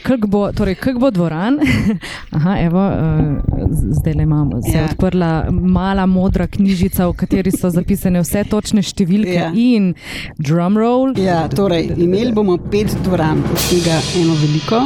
Kako 0.03 0.27
bo, 0.27 0.51
torej, 0.51 0.75
kak 0.75 0.97
bo 0.99 1.11
dvoran? 1.11 1.59
Aha, 2.37 2.55
evo, 2.59 2.81
uh, 2.87 3.67
zdaj 3.91 4.13
le 4.13 4.23
imamo. 4.23 4.61
Se 4.61 4.77
je 4.77 4.81
ja. 4.81 4.85
odprla 4.85 5.45
mala 5.51 6.05
modra 6.05 6.47
knjižica, 6.47 7.07
v 7.07 7.13
kateri 7.13 7.51
so 7.51 7.69
zapisane 7.69 8.21
vse 8.23 8.43
točne 8.49 8.81
številke 8.81 9.35
ja. 9.35 9.51
in 9.53 9.93
drumroll. 10.37 11.13
Ja, 11.21 11.45
torej, 11.49 11.91
imeli 11.97 12.33
bomo 12.33 12.57
pet 12.71 12.95
dvoran, 13.05 13.43
od 13.51 13.67
tega 13.69 13.99
eno 14.17 14.37
veliko, 14.41 14.81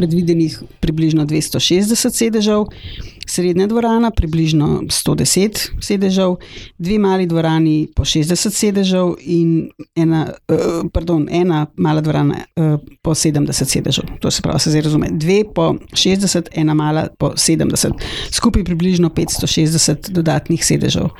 predvidenih 0.00 0.62
približno 0.80 1.26
260 1.28 2.16
sedežev 2.16 2.64
srednja 3.30 3.66
dvorana, 3.66 4.10
približno 4.10 4.68
110 4.88 5.58
sedežev, 5.80 6.36
dve 6.78 6.98
mali 6.98 7.26
dvorani 7.26 7.88
po 7.96 8.04
60 8.04 8.50
sedežev 8.50 9.12
in 9.20 9.68
ena, 9.94 10.24
uh, 10.48 10.80
pardon, 10.92 11.28
ena 11.30 11.66
mala 11.76 12.00
dvorana 12.00 12.40
uh, 12.56 12.80
po 13.02 13.14
70 13.14 13.52
sedežev. 13.64 14.08
To 14.20 14.30
se 14.30 14.42
pravi, 14.42 14.60
se 14.60 14.70
zdaj 14.70 14.82
razume. 14.88 15.10
Dve 15.12 15.44
po 15.54 15.74
60, 15.92 16.48
ena 16.52 16.74
mala 16.74 17.06
po 17.18 17.34
70, 17.36 17.92
skupaj 18.30 18.64
približno 18.64 19.08
560 19.08 20.10
dodatnih 20.10 20.64
sedežev. 20.66 21.12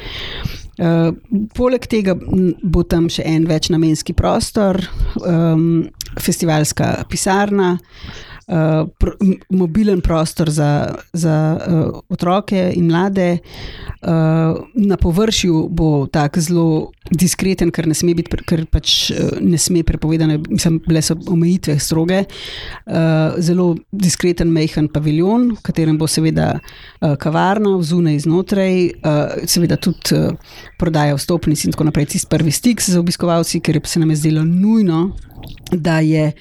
Uh, 0.80 1.12
poleg 1.54 1.84
tega 1.86 2.16
bo 2.62 2.82
tam 2.82 3.10
še 3.12 3.26
en 3.28 3.44
večnamenski 3.46 4.16
prostor, 4.16 4.80
um, 5.20 5.84
festivalska 6.18 7.04
pisarna, 7.12 7.76
uh, 7.76 8.29
uh, 8.50 8.88
pr 8.98 9.14
mobilen 9.48 10.00
prostor 10.00 10.50
za, 10.50 10.94
za 11.12 11.58
uh, 11.58 12.00
otroke 12.08 12.72
in 12.74 12.86
mlade. 12.86 13.38
Uh, 14.00 14.56
na 14.74 14.96
površju 14.96 15.68
bo 15.70 16.06
tako 16.06 16.40
zelo 16.40 16.66
diskreten, 17.10 17.70
ker 17.70 17.86
ne 17.86 17.94
sme 17.94 18.14
biti, 18.16 18.32
ker 18.48 18.64
pač 18.70 19.10
ne 19.40 19.58
sme 19.60 19.82
prepovedane, 19.84 20.38
mislim, 20.48 20.78
bile 20.86 21.02
so 21.04 21.16
omejitve 21.28 21.78
stroge. 21.78 22.22
Uh, 22.86 23.36
zelo 23.38 23.74
diskreten, 23.92 24.52
mehen 24.52 24.88
paviljon, 24.88 25.50
v 25.58 25.64
katerem 25.66 25.98
bo 26.00 26.08
seveda 26.08 26.54
uh, 26.56 27.14
kavarna, 27.20 27.76
vzunaj 27.80 28.22
znotraj, 28.24 28.76
uh, 29.04 29.40
seveda 29.44 29.76
tudi 29.80 30.16
uh, 30.16 30.30
prodaja 30.80 31.18
vstopnic 31.18 31.66
in 31.66 31.76
tako 31.76 31.90
naprej. 31.90 32.14
Tisti 32.14 32.30
prvi 32.30 32.54
stik 32.54 32.80
z 32.82 32.96
obiskovalci, 33.00 33.60
ker 33.60 33.80
se 33.84 34.00
nam 34.00 34.14
je 34.14 34.22
zdelo 34.24 34.44
nujno 34.44 35.10
da 35.72 36.00
je 36.00 36.32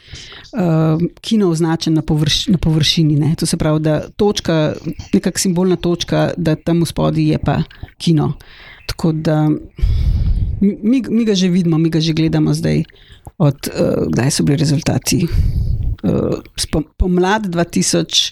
uh, 0.53 1.01
kino 1.21 1.49
označen 1.49 1.93
na, 1.99 2.05
površ, 2.05 2.47
na 2.47 2.57
površini. 2.57 3.19
Ne? 3.19 3.35
To 3.39 3.45
se 3.45 3.57
pravi, 3.57 3.83
da 3.83 3.95
je 3.95 4.09
točka, 4.15 4.73
nekakšna 5.13 5.41
simbolna 5.49 5.75
točka, 5.75 6.31
da 6.37 6.55
tam 6.55 6.85
spodaj 6.85 7.23
je 7.33 7.37
pa 7.43 7.61
kino. 7.97 8.33
Tako 8.87 9.11
da 9.11 9.49
mi, 10.61 11.03
mi 11.09 11.25
ga 11.25 11.35
že 11.35 11.49
vidimo, 11.49 11.77
mi 11.77 11.89
ga 11.89 11.99
že 11.99 12.13
gledamo 12.13 12.53
zdaj, 12.53 12.83
od 13.37 13.67
uh, 13.67 14.07
kdaj 14.07 14.31
so 14.31 14.43
bili 14.43 14.57
rezultati. 14.57 15.27
Uh, 16.03 16.39
pomlad 16.97 17.45
2021, 17.51 18.31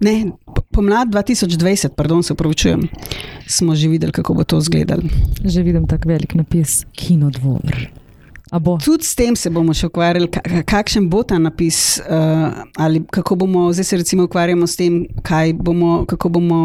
ne, 0.00 0.30
pomlad 0.74 1.08
2020, 1.08 1.88
pardon, 1.96 2.22
se 2.22 2.32
upravičujem, 2.32 2.88
smo 3.46 3.74
že 3.74 3.88
videli, 3.88 4.12
kako 4.12 4.34
bo 4.34 4.44
to 4.44 4.58
izgledalo. 4.58 5.02
Že 5.44 5.62
vidim 5.62 5.86
tako 5.86 6.08
velik 6.08 6.34
napis, 6.34 6.84
kino 6.92 7.30
dvor. 7.30 8.07
Tudi 8.84 9.04
s 9.04 9.14
tem 9.14 9.36
se 9.36 9.50
bomo 9.52 9.74
še 9.76 9.90
ukvarjali, 9.90 10.28
kakšen 10.68 11.08
bo 11.12 11.20
ta 11.26 11.36
napis, 11.38 11.98
uh, 12.00 12.62
ali 12.80 13.02
kako 13.12 13.36
bomo 13.44 13.66
zdaj 13.76 13.84
se 13.84 13.98
recimo 14.00 14.24
ukvarjamo 14.24 14.66
s 14.66 14.78
tem, 14.78 15.02
bomo, 15.60 16.06
kako, 16.08 16.30
bomo, 16.32 16.60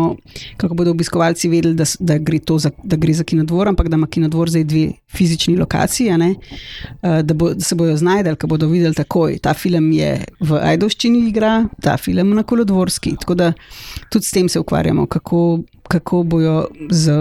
kako 0.58 0.78
bodo 0.80 0.94
obiskovalci 0.96 1.52
vedeli, 1.52 1.76
da, 1.76 1.88
da, 2.00 2.18
gre 2.18 2.40
za, 2.58 2.72
da 2.84 2.96
gre 2.96 3.14
za 3.14 3.28
kinodvor, 3.28 3.68
ampak 3.68 3.92
da 3.92 4.00
ima 4.00 4.08
kinodvor 4.08 4.50
zdaj 4.50 4.64
dve 4.64 4.86
fizični 5.12 5.58
lokaciji, 5.58 6.14
uh, 6.14 7.20
da, 7.22 7.34
bo, 7.34 7.54
da 7.54 7.68
se 7.68 7.76
bojo 7.76 7.98
znajdeli, 7.98 8.40
da 8.40 8.48
bodo 8.48 8.72
videli 8.72 8.96
takoj. 8.96 9.38
Ta 9.44 9.54
film 9.54 9.92
je 9.92 10.16
v 10.40 10.64
Ajdovščini 10.64 11.28
igra, 11.28 11.66
ta 11.84 11.98
film 11.98 12.32
na 12.38 12.48
Kolodvorski. 12.48 13.18
Tako 13.20 13.36
da 13.36 13.54
tudi 14.10 14.26
s 14.26 14.32
tem 14.32 14.50
se 14.50 14.60
ukvarjamo, 14.60 15.06
kako 15.08 15.60
kako 15.88 16.24
bojo 16.24 16.68
z, 16.90 17.12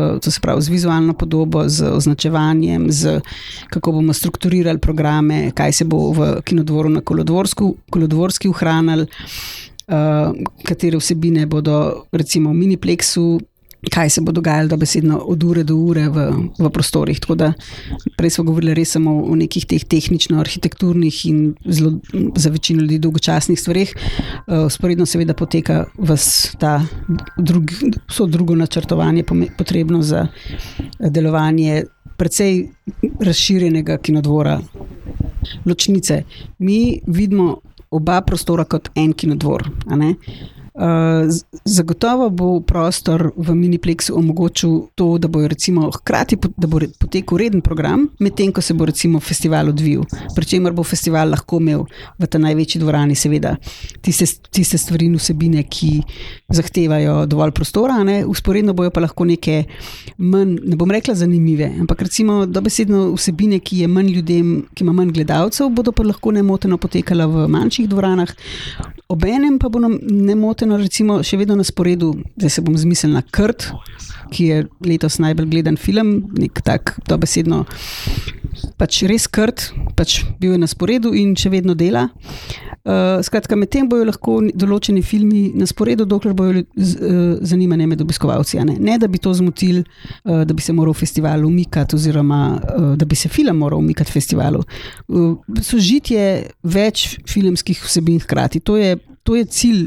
pravi, 0.42 0.62
z 0.62 0.68
vizualno 0.68 1.12
podobo, 1.12 1.68
z 1.68 1.90
označevanjem, 1.92 2.86
z, 2.88 3.20
kako 3.70 3.92
bomo 3.92 4.12
strukturirali 4.12 4.51
programe, 4.80 5.50
kaj 5.54 5.72
se 5.72 5.84
bo 5.84 6.12
v 6.12 6.42
kinodvoru 6.44 6.88
na 6.88 7.00
kolodvorski 7.00 8.48
ohranili, 8.48 9.06
uh, 9.88 10.34
katere 10.64 10.98
vsebine 10.98 11.46
bodo 11.46 12.04
recimo 12.12 12.50
v 12.50 12.54
miniplexu 12.54 13.40
kaj 13.90 14.10
se 14.10 14.20
bo 14.20 14.32
dogajalo, 14.32 14.68
da 14.68 14.76
besedno 14.76 15.16
od 15.18 15.42
ure 15.42 15.62
do 15.64 15.74
ure 15.76 16.08
v, 16.08 16.26
v 16.58 16.70
prostorih. 16.70 17.18
Da, 17.34 17.52
prej 18.16 18.30
smo 18.30 18.44
govorili 18.44 18.74
res 18.74 18.94
samo 18.94 19.16
o 19.24 19.34
nekih 19.36 19.66
teh 19.66 19.82
tehnično-arhitekturnih 19.84 21.18
in 21.26 21.40
zelo, 21.66 21.96
za 22.36 22.50
večino 22.50 22.82
ljudi 22.82 22.98
dolgočasnih 23.02 23.60
stvarih. 23.60 23.94
Sporedno, 24.70 25.06
seveda, 25.06 25.34
poteka 25.34 25.84
vse 25.98 26.78
drug, 27.38 27.72
drugo 28.28 28.54
načrtovanje, 28.54 29.24
potrebno 29.58 30.02
za 30.02 30.26
delovanje 31.00 31.84
precej 32.22 32.68
razširjenega 33.20 33.96
kinodvora. 33.98 34.60
Ločnice. 35.66 36.22
Mi 36.58 37.00
vidimo 37.06 37.56
oba 37.90 38.20
prostora 38.20 38.64
kot 38.64 38.90
en 38.94 39.12
kinodvor. 39.12 39.64
Uh, 40.72 41.28
zagotovo 41.64 42.30
bo 42.30 42.60
prostor 42.60 43.32
v 43.36 43.52
Miniplexu 43.52 44.16
omogočil 44.16 44.88
to, 44.94 45.18
da 45.18 45.28
bo 45.28 45.44
recimo 45.48 45.90
hkrati 45.90 46.38
da 46.56 46.66
bo 46.66 46.80
potekel 46.98 47.38
reden 47.38 47.60
program, 47.60 48.06
medtem 48.18 48.52
ko 48.52 48.60
se 48.60 48.74
bo 48.74 48.86
recimo 48.88 49.20
festival 49.20 49.68
odvijal. 49.68 50.06
Pričemer 50.34 50.72
bo 50.72 50.82
festival 50.82 51.28
lahko 51.28 51.60
imel 51.60 51.84
v 52.18 52.26
ta 52.26 52.40
največji 52.40 52.80
dvorani, 52.80 53.14
seveda, 53.14 53.52
tiste, 54.00 54.24
tiste 54.48 54.78
stvari 54.80 55.10
in 55.10 55.18
vsebine, 55.20 55.66
ki 55.68 55.90
zahtevajo 56.48 57.26
dovolj 57.26 57.52
prostora, 57.52 58.00
ne? 58.04 58.22
usporedno 58.24 58.72
bojo 58.72 58.90
pa 58.90 59.04
lahko 59.04 59.28
neke 59.28 59.66
manj, 60.16 60.56
ne 60.64 60.80
bom 60.80 60.90
rekla 60.90 61.14
zanimive, 61.14 61.68
ampak 61.84 62.06
recimo 62.08 62.46
dobesedno 62.46 63.10
vsebine, 63.12 63.60
ki 63.60 63.84
je 63.84 63.92
manj 63.92 64.08
ljudem, 64.16 64.56
ki 64.72 64.88
ima 64.88 64.96
manj 64.96 65.12
gledalcev, 65.18 65.68
bodo 65.68 65.92
pa 65.92 66.08
lahko 66.08 66.32
nemoteno 66.32 66.80
potekala 66.80 67.28
v 67.28 67.44
manjših 67.52 67.92
dvoranah, 67.92 68.32
obenem 69.12 69.58
pa 69.60 69.68
bo 69.68 69.82
nam 69.82 69.98
nemoteno 70.02 70.78
recimo, 70.80 71.20
še 71.26 71.38
vedno 71.40 71.56
na 71.58 71.66
sporedu, 71.66 72.14
da 72.36 72.48
se 72.48 72.64
bom 72.64 72.76
zmislil 72.78 73.12
na 73.12 73.22
Krt, 73.22 73.68
ki 74.32 74.48
je 74.48 74.62
letos 74.88 75.20
najbolj 75.20 75.50
gledan 75.52 75.76
film, 75.76 76.14
nek 76.38 76.62
tak 76.64 76.96
dobesedno. 77.08 77.64
Pač 78.80 79.02
res 79.08 79.28
krt, 79.30 79.70
pač 79.96 80.22
bil 80.40 80.56
je 80.56 80.60
na 80.62 80.68
sporedu 80.70 81.12
in 81.16 81.34
še 81.38 81.52
vedno 81.52 81.74
dela. 81.78 82.08
Uh, 82.82 83.20
skratka, 83.22 83.54
medtem 83.54 83.86
bojo 83.86 84.08
lahko 84.08 84.40
določeni 84.58 85.04
filmi 85.06 85.52
na 85.54 85.68
sporedu, 85.70 86.02
dokler 86.08 86.34
bojo 86.34 86.64
z, 86.74 86.96
uh, 86.98 87.20
zanimanje 87.46 87.86
med 87.92 88.02
obiskovalci. 88.02 88.58
Ne? 88.66 88.74
ne, 88.82 88.96
da 88.98 89.06
bi 89.06 89.20
to 89.22 89.30
zmotili, 89.38 89.84
uh, 90.26 90.42
da 90.48 90.56
bi 90.56 90.64
se 90.64 90.74
moral 90.74 90.96
festival 90.98 91.46
umikati, 91.46 91.94
oziroma 91.94 92.42
uh, 92.58 92.90
da 92.98 93.06
bi 93.06 93.18
se 93.18 93.30
film 93.30 93.62
moral 93.62 93.78
umikati 93.78 94.10
festivalu. 94.10 94.64
Uh, 95.06 95.38
sožitje 95.62 96.26
več 96.66 97.20
filmskih 97.30 97.86
vsebin 97.86 98.18
hkrati. 98.26 98.64
To 98.66 98.76
je 98.80 98.98
to 99.22 99.36
je 99.38 99.44
cilj 99.44 99.82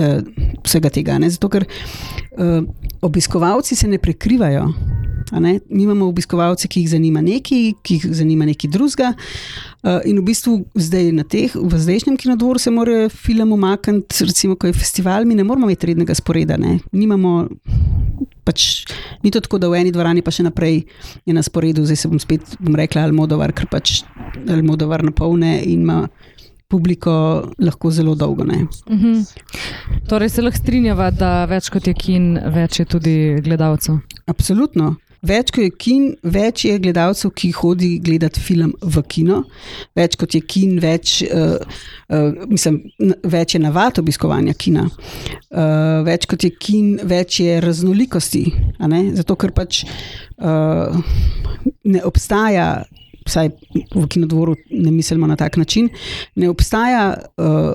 uh, 0.00 0.24
vsega 0.64 0.88
tega. 0.88 1.18
Ne? 1.20 1.28
Zato, 1.30 1.50
ker 1.52 1.66
uh, 1.68 2.64
obiskovalci 3.04 3.76
se 3.76 3.88
ne 3.88 4.00
prekrivajo. 4.00 4.70
Ne? 5.32 5.58
Mi 5.68 5.82
imamo 5.82 6.08
obiskovalce, 6.08 6.68
ki 6.68 6.82
jih 6.84 6.90
zanima 6.90 7.20
nekaj, 7.24 7.72
ki 7.82 7.98
jih 7.98 8.06
zanima 8.20 8.46
nekaj 8.48 8.70
drugega. 8.72 9.12
Uh, 9.82 10.00
in 10.08 10.18
v 10.18 10.24
bistvu 10.26 10.56
zdaj 10.74 11.10
na 11.14 11.24
teh, 11.28 11.52
v 11.54 11.78
zdajšnjem 11.78 12.16
kinodvoru 12.18 12.58
se 12.58 12.70
mora 12.74 13.08
film 13.12 13.52
umakniti, 13.52 14.24
recimo, 14.24 14.56
ko 14.56 14.66
je 14.70 14.76
festival, 14.76 15.24
mi 15.28 15.36
ne 15.38 15.44
moramo 15.44 15.68
imeti 15.68 15.92
rednega 15.92 16.16
sporeda. 16.16 16.56
Nimamo, 16.92 17.34
pač, 18.44 18.88
ni 19.22 19.30
to 19.30 19.42
tako, 19.44 19.60
da 19.62 19.70
v 19.70 19.82
eni 19.82 19.92
dvorani 19.94 20.24
pa 20.24 20.34
še 20.34 20.48
naprej 20.48 20.82
je 21.28 21.36
na 21.36 21.44
sporedu, 21.44 21.84
zdaj 21.86 22.00
se 22.00 22.10
bom 22.10 22.22
spet 22.22 22.56
bom 22.58 22.76
rekla, 22.78 23.06
Almodovar, 23.06 23.52
ker 23.52 23.68
pač 23.70 24.02
Almodovar 24.48 25.04
napolne 25.06 25.58
in 25.62 25.84
ima 25.84 26.02
publiko 26.68 27.12
lahko 27.58 27.90
zelo 27.90 28.14
dolgo. 28.14 28.44
Uh 28.44 28.48
mhm. 28.94 29.14
-huh. 29.14 29.24
Torej 30.08 30.28
se 30.28 30.42
lahko 30.42 30.58
strinjava, 30.58 31.10
da 31.10 31.44
več 31.44 31.68
kot 31.68 31.86
je 31.86 31.94
kin, 31.94 32.38
več 32.54 32.80
je 32.80 32.84
tudi 32.84 33.40
gledalcev. 33.42 33.98
Absolutno. 34.26 34.96
Več 35.26 35.50
kot 35.50 35.64
je 35.64 35.70
kin, 35.74 36.04
več 36.22 36.64
je 36.68 36.76
gledalcev, 36.78 37.32
ki 37.34 37.50
hodi 37.58 37.90
gledati 38.04 38.42
film 38.42 38.74
v 38.82 39.02
kino, 39.10 39.40
več 39.98 40.14
kot 40.20 40.36
je 40.36 40.42
kin, 40.46 40.76
več, 40.82 41.20
uh, 41.26 41.56
uh, 42.14 42.44
mislim, 42.50 42.80
več 43.26 43.56
je 43.56 43.62
navad 43.64 43.98
obiskovanja 43.98 44.54
kina, 44.54 44.86
uh, 44.86 45.98
več 46.06 46.28
kot 46.30 46.46
je 46.46 46.52
kin, 46.54 46.94
več 47.02 47.40
je 47.42 47.58
raznolikosti. 47.64 48.44
Zato, 49.18 49.34
ker 49.40 49.50
pač 49.56 49.82
uh, 49.84 50.94
ne 51.88 52.04
obstaja 52.06 52.68
vsaj 53.28 53.50
v 53.94 54.04
kinodvoru 54.10 54.56
ne 54.70 54.90
mislimo 54.90 55.26
na 55.26 55.36
tak 55.36 55.56
način, 55.56 55.88
ne 56.36 56.48
obstaja 56.50 57.12
uh, 57.14 57.72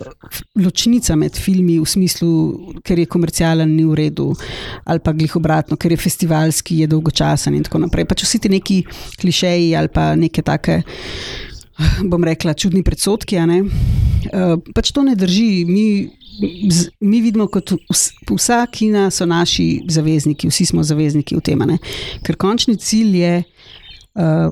ločnica 0.60 1.16
med 1.16 1.38
filmi 1.38 1.80
v 1.80 1.88
smislu, 1.88 2.32
ker 2.86 3.00
je 3.00 3.10
komercialen, 3.10 3.76
ni 3.76 3.86
v 3.88 3.98
redu, 4.02 4.32
ali 4.86 5.04
pa 5.04 5.14
glih 5.14 5.36
obratno, 5.40 5.78
ker 5.78 5.94
je 5.94 6.02
festivalski, 6.02 6.82
je 6.84 6.90
dolgočasen 6.92 7.56
in 7.56 7.66
tako 7.66 7.84
naprej. 7.86 8.08
Pač 8.10 8.26
vsi 8.26 8.42
ti 8.44 8.52
neki 8.52 8.84
klišeji 9.22 9.76
ali 9.78 9.92
pa 9.94 10.14
neke 10.20 10.42
take. 10.46 10.82
Bom 12.06 12.24
rekla, 12.24 12.54
čudni 12.54 12.84
predsotki. 12.86 13.40
Uh, 13.40 14.60
pač 14.76 14.92
to 14.94 15.04
ne 15.06 15.16
drži. 15.18 15.66
Mi, 15.66 15.88
mi 17.02 17.22
vidimo, 17.22 17.48
kot 17.52 17.74
vsa 18.30 18.64
kina 18.72 19.10
so 19.12 19.26
naši 19.30 19.84
zavezniki, 19.90 20.50
vsi 20.52 20.70
smo 20.70 20.86
zavezniki 20.86 21.38
v 21.38 21.42
tem. 21.46 21.66
Ker 22.24 22.38
končni 22.40 22.78
cilj 22.78 23.18
je, 23.24 23.34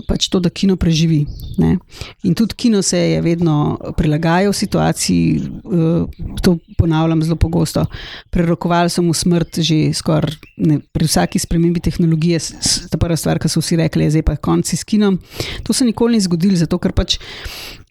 pač 0.07 0.25
to, 0.33 0.39
da 0.41 0.49
kino 0.49 0.75
preživi. 0.75 1.21
Ne? 1.61 1.75
In 2.25 2.33
tudi 2.33 2.55
kino 2.57 2.81
se 2.81 2.97
je 2.97 3.21
vedno 3.21 3.77
prilagajal 3.97 4.53
situaciji, 4.53 5.41
uh, 5.63 6.09
to 6.41 6.57
ponavljam 6.77 7.21
zelo 7.23 7.35
pogosto. 7.35 7.85
Prerokovali 8.29 8.89
so 8.89 9.05
mu 9.05 9.13
smrt 9.13 9.61
že 9.61 9.93
skoraj 9.93 10.33
pri 10.91 11.05
vsaki 11.05 11.39
spremembi 11.39 11.79
tehnologije. 11.79 12.39
Ta 12.89 12.97
prva 12.97 13.17
stvar, 13.17 13.39
ki 13.39 13.49
so 13.49 13.61
vsi 13.61 13.77
rekli, 13.77 14.09
je 14.09 14.17
zdaj 14.17 14.25
pa 14.25 14.35
konci 14.35 14.77
s 14.77 14.83
kinom. 14.83 15.19
To 15.63 15.73
se 15.73 15.85
nikoli 15.85 16.17
ni 16.17 16.25
zgodilo, 16.25 16.57
zato 16.57 16.81
ker 16.81 16.95
pač. 16.97 17.19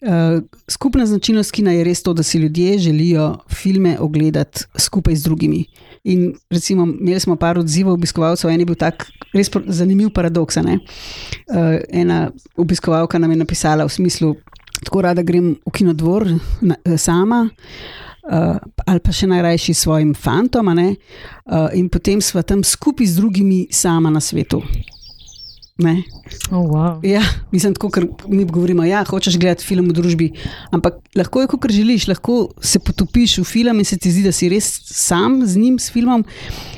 Uh, 0.01 0.41
skupna 0.67 1.05
značilnost 1.05 1.51
kina 1.51 1.71
je 1.71 1.83
res 1.83 2.01
to, 2.03 2.13
da 2.13 2.23
si 2.23 2.37
ljudje 2.37 2.77
želijo 2.79 3.37
filme 3.49 3.99
ogledati 3.99 4.63
skupaj 4.75 5.15
z 5.15 5.23
drugimi. 5.23 5.65
In 6.03 6.33
recimo, 6.49 6.87
imeli 6.99 7.19
smo 7.19 7.35
par 7.35 7.59
odzivov 7.59 7.93
obiskovalcev, 7.93 8.49
en 8.49 8.59
je 8.59 8.65
bil 8.65 8.75
tak 8.75 9.05
res 9.33 9.51
zanimiv 9.67 10.09
paradoks. 10.09 10.57
Uh, 10.57 10.73
ena 11.89 12.31
obiskovalka 12.57 13.19
nam 13.19 13.31
je 13.31 13.37
napisala 13.37 13.85
v 13.85 13.89
smislu, 13.89 14.35
tako 14.83 15.01
rada 15.01 15.21
grem 15.21 15.55
v 15.65 15.71
kinodvor 15.71 16.27
na, 16.61 16.75
eh, 16.85 16.97
sama. 16.97 17.49
Uh, 18.21 18.57
ali 18.85 18.99
pa 18.99 19.11
še 19.11 19.27
najrajši 19.27 19.73
s 19.73 19.79
svojim 19.81 20.13
fantom, 20.13 20.67
uh, 20.67 21.69
in 21.73 21.89
potem 21.89 22.21
sva 22.21 22.41
tam 22.41 22.63
skupaj 22.63 23.07
z 23.07 23.15
drugimi, 23.17 23.67
sama 23.71 24.09
na 24.09 24.19
svetu. 24.21 24.61
Oh, 26.51 26.65
wow. 26.67 26.99
ja, 27.05 27.21
mislim, 27.51 27.73
tako, 27.75 27.89
ker 27.89 28.05
mi 28.27 28.45
govorimo, 28.45 28.83
da 28.83 28.87
ja, 28.87 29.03
hočeš 29.07 29.37
gledati 29.39 29.65
film 29.65 29.89
v 29.91 29.95
družbi, 29.95 30.27
ampak 30.71 30.99
lahko 31.15 31.41
je, 31.41 31.49
kot 31.51 31.71
želiš, 31.71 32.07
lahko 32.07 32.35
se 32.61 32.79
potopiš 32.79 33.37
v 33.41 33.45
film 33.47 33.79
in 33.79 33.87
se 33.87 33.97
ti 33.97 34.11
zdi, 34.11 34.23
da 34.23 34.31
si 34.35 34.49
res 34.51 34.69
sam 34.85 35.41
z 35.47 35.59
njim, 35.59 35.79
s 35.79 35.91
filmom. 35.91 36.25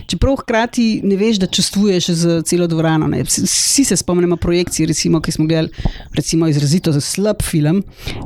Čeprav 0.09 0.39
hkrati 0.41 1.01
ne 1.03 1.17
veš, 1.17 1.39
da 1.41 1.47
čustvuješ 1.47 2.09
z 2.09 2.41
celo 2.49 2.67
dvorano. 2.67 3.07
Ne. 3.07 3.23
Vsi 3.23 3.85
se 3.85 3.97
spomnimo 3.97 4.37
projekcij, 4.37 4.85
recimo, 4.89 5.21
ki 5.21 5.31
smo 5.31 5.47
gledali 5.47 5.71
recimo, 6.13 6.47
izrazito 6.47 6.91
za 6.91 7.01
slab 7.01 7.41
film 7.41 7.83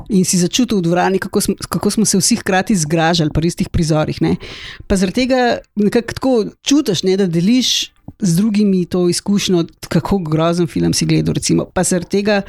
in 0.09 0.25
si 0.25 0.39
začutil 0.41 0.79
v 0.79 0.87
dvorani, 0.87 1.19
kako 1.19 1.41
smo, 1.41 1.55
kako 1.69 1.91
smo 1.91 2.05
se 2.05 2.17
vsi 2.17 2.39
hkrati 2.41 2.75
zgražali 2.75 3.31
po 3.33 3.43
istih 3.43 3.69
prizorih. 3.69 4.21
Ne. 4.21 4.35
Pa 4.87 4.95
zaradi 4.95 5.21
tega 5.21 5.59
nekako 5.75 6.13
tako 6.13 6.33
čutiš, 6.63 7.03
ne, 7.03 7.17
da 7.17 7.27
deliš 7.27 7.96
z 8.19 8.35
drugimi 8.35 8.85
to 8.85 9.09
izkušnjo, 9.09 9.65
kako 9.87 10.17
grozen 10.17 10.67
film 10.67 10.93
si 10.93 11.05
gledal. 11.05 11.33
Recimo. 11.33 11.65
Pa 11.73 11.83
zaradi 11.83 12.09
tega. 12.09 12.41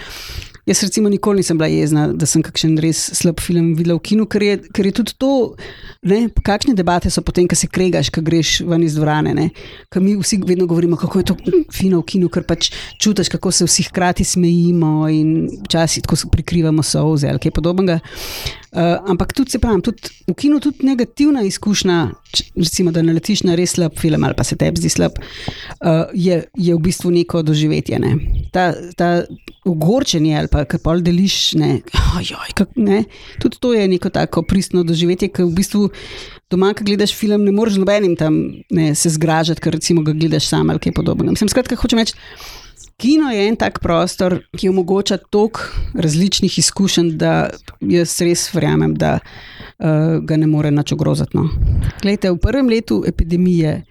Jaz, 0.68 0.82
recimo, 0.82 1.08
nikoli 1.08 1.40
nisem 1.40 1.56
bila 1.58 1.66
jezna, 1.72 2.02
da 2.12 2.26
sem 2.28 2.42
kakšen 2.44 2.74
res 2.82 2.98
slab 3.16 3.40
film 3.40 3.70
videla 3.72 3.94
v 3.96 4.02
kinu, 4.04 4.26
ker 4.28 4.42
je, 4.44 4.56
ker 4.76 4.84
je 4.84 4.92
tudi 4.98 5.14
to, 5.16 5.30
ne, 6.04 6.18
kakšne 6.44 6.74
debate 6.76 7.08
so 7.08 7.22
potem, 7.24 7.46
ko 7.48 7.56
se 7.56 7.70
kregaš, 7.72 8.10
ko 8.12 8.20
greš 8.20 8.58
ven 8.68 8.84
iz 8.84 8.98
dvorane. 8.98 9.46
Ker 9.88 10.04
mi 10.04 10.12
vsi 10.20 10.36
vedno 10.44 10.66
govorimo, 10.68 10.98
kako 11.00 11.22
je 11.22 11.28
to 11.30 11.38
fino 11.72 12.02
v 12.02 12.08
kinu, 12.12 12.28
ker 12.28 12.44
pač 12.44 12.68
čutiš, 13.00 13.32
kako 13.32 13.48
se 13.48 13.64
vsi 13.64 13.86
hkrati 13.88 14.28
smejimo 14.28 15.08
in 15.08 15.32
včasih 15.64 16.04
tako 16.04 16.20
prikrivamo 16.36 16.84
soze 16.84 17.32
ali 17.32 17.40
kaj 17.40 17.56
podobnega. 17.56 18.02
Uh, 18.68 19.10
ampak 19.10 19.32
tudi 19.32 19.50
se 19.50 19.58
pravim, 19.58 19.80
tudi 19.80 20.10
v 20.28 20.34
kinu 20.36 20.60
je 20.60 20.72
negativna 20.84 21.42
izkušnja, 21.42 22.10
recimo, 22.56 22.92
da 22.92 23.00
naletiš 23.02 23.42
na 23.48 23.54
res 23.56 23.72
slab 23.78 23.96
film 23.96 24.24
ali 24.24 24.36
pa 24.36 24.44
se 24.44 24.56
tebi 24.60 24.76
zdi 24.76 24.90
slab, 24.92 25.16
uh, 25.16 26.12
je, 26.12 26.42
je 26.52 26.74
v 26.74 26.82
bistvu 26.84 27.10
neko 27.10 27.42
doživetje. 27.42 27.98
Ne? 27.98 28.12
Ta, 28.52 28.74
ta 28.96 29.24
ogorčenje 29.64 30.36
ali 30.38 30.52
pa 30.52 30.66
kar 30.68 30.82
pol 30.84 31.00
deliš, 31.00 31.54
ne? 31.56 31.80
Ojoj, 32.18 32.52
kak, 32.54 32.76
ne? 32.76 33.06
tudi 33.40 33.56
to 33.56 33.72
je 33.72 33.88
neko 33.88 34.12
tako 34.12 34.44
pristno 34.44 34.84
doživetje, 34.84 35.32
ki 35.32 35.48
v 35.48 35.54
bistvu. 35.56 35.88
Doma, 36.48 36.70
ko 36.72 36.84
gledaš 36.84 37.12
film, 37.12 37.42
ne 37.44 37.52
moreš 37.52 37.76
nobenim 37.76 38.14
tam 38.16 38.38
ne, 38.72 38.94
se 38.96 39.10
zgražati, 39.12 39.60
ker 39.60 39.74
recimo 39.76 40.00
ga 40.00 40.14
gledaš 40.16 40.46
sam 40.48 40.70
ali 40.72 40.80
kaj 40.80 40.94
podobnega. 40.96 41.36
Mislim, 41.36 41.50
skratka, 41.52 41.76
hočem 41.76 42.00
reči. 42.00 42.16
Kino 42.98 43.30
je 43.30 43.48
en 43.48 43.56
tak 43.56 43.78
prostor, 43.78 44.40
ki 44.58 44.68
omogoča 44.68 45.20
toliko 45.30 45.60
različnih 45.94 46.58
izkušenj, 46.58 47.12
da 47.14 47.34
jaz 47.80 48.16
res 48.26 48.48
verjamem, 48.50 48.96
da 48.98 49.18
uh, 49.22 50.16
ga 50.26 50.36
ne 50.36 50.48
more 50.50 50.72
nič 50.74 50.96
ogroziti. 50.96 51.38
No. 51.38 51.46
Glejte, 52.02 52.32
v 52.34 52.40
prvem 52.42 52.66
letu 52.66 53.04
epidemije. 53.06 53.84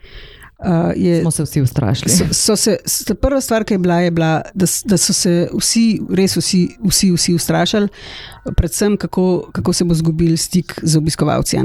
Uh, 0.58 0.90
je, 0.96 1.22
smo 1.22 1.32
se 1.32 1.44
vsi 1.46 1.62
ustrašili. 1.62 2.12
So, 2.12 2.26
so 2.34 2.56
se, 2.58 3.16
prva 3.22 3.40
stvar, 3.42 3.64
ki 3.64 3.76
je 3.76 3.80
bila, 3.80 4.00
je 4.02 4.12
bila 4.12 4.32
da, 4.54 4.66
da 4.86 4.98
so 4.98 5.14
se 5.14 5.34
vsi, 5.54 5.86
res 6.18 6.34
vsi, 6.36 6.64
vsi, 6.82 7.12
vsi 7.14 7.36
ustrašili, 7.38 7.88
predvsem 8.58 8.98
kako, 8.98 9.52
kako 9.54 9.74
se 9.74 9.86
bo 9.86 9.96
zgubil 9.96 10.34
stik 10.38 10.74
z 10.82 10.98
obiskovalci. 10.98 11.62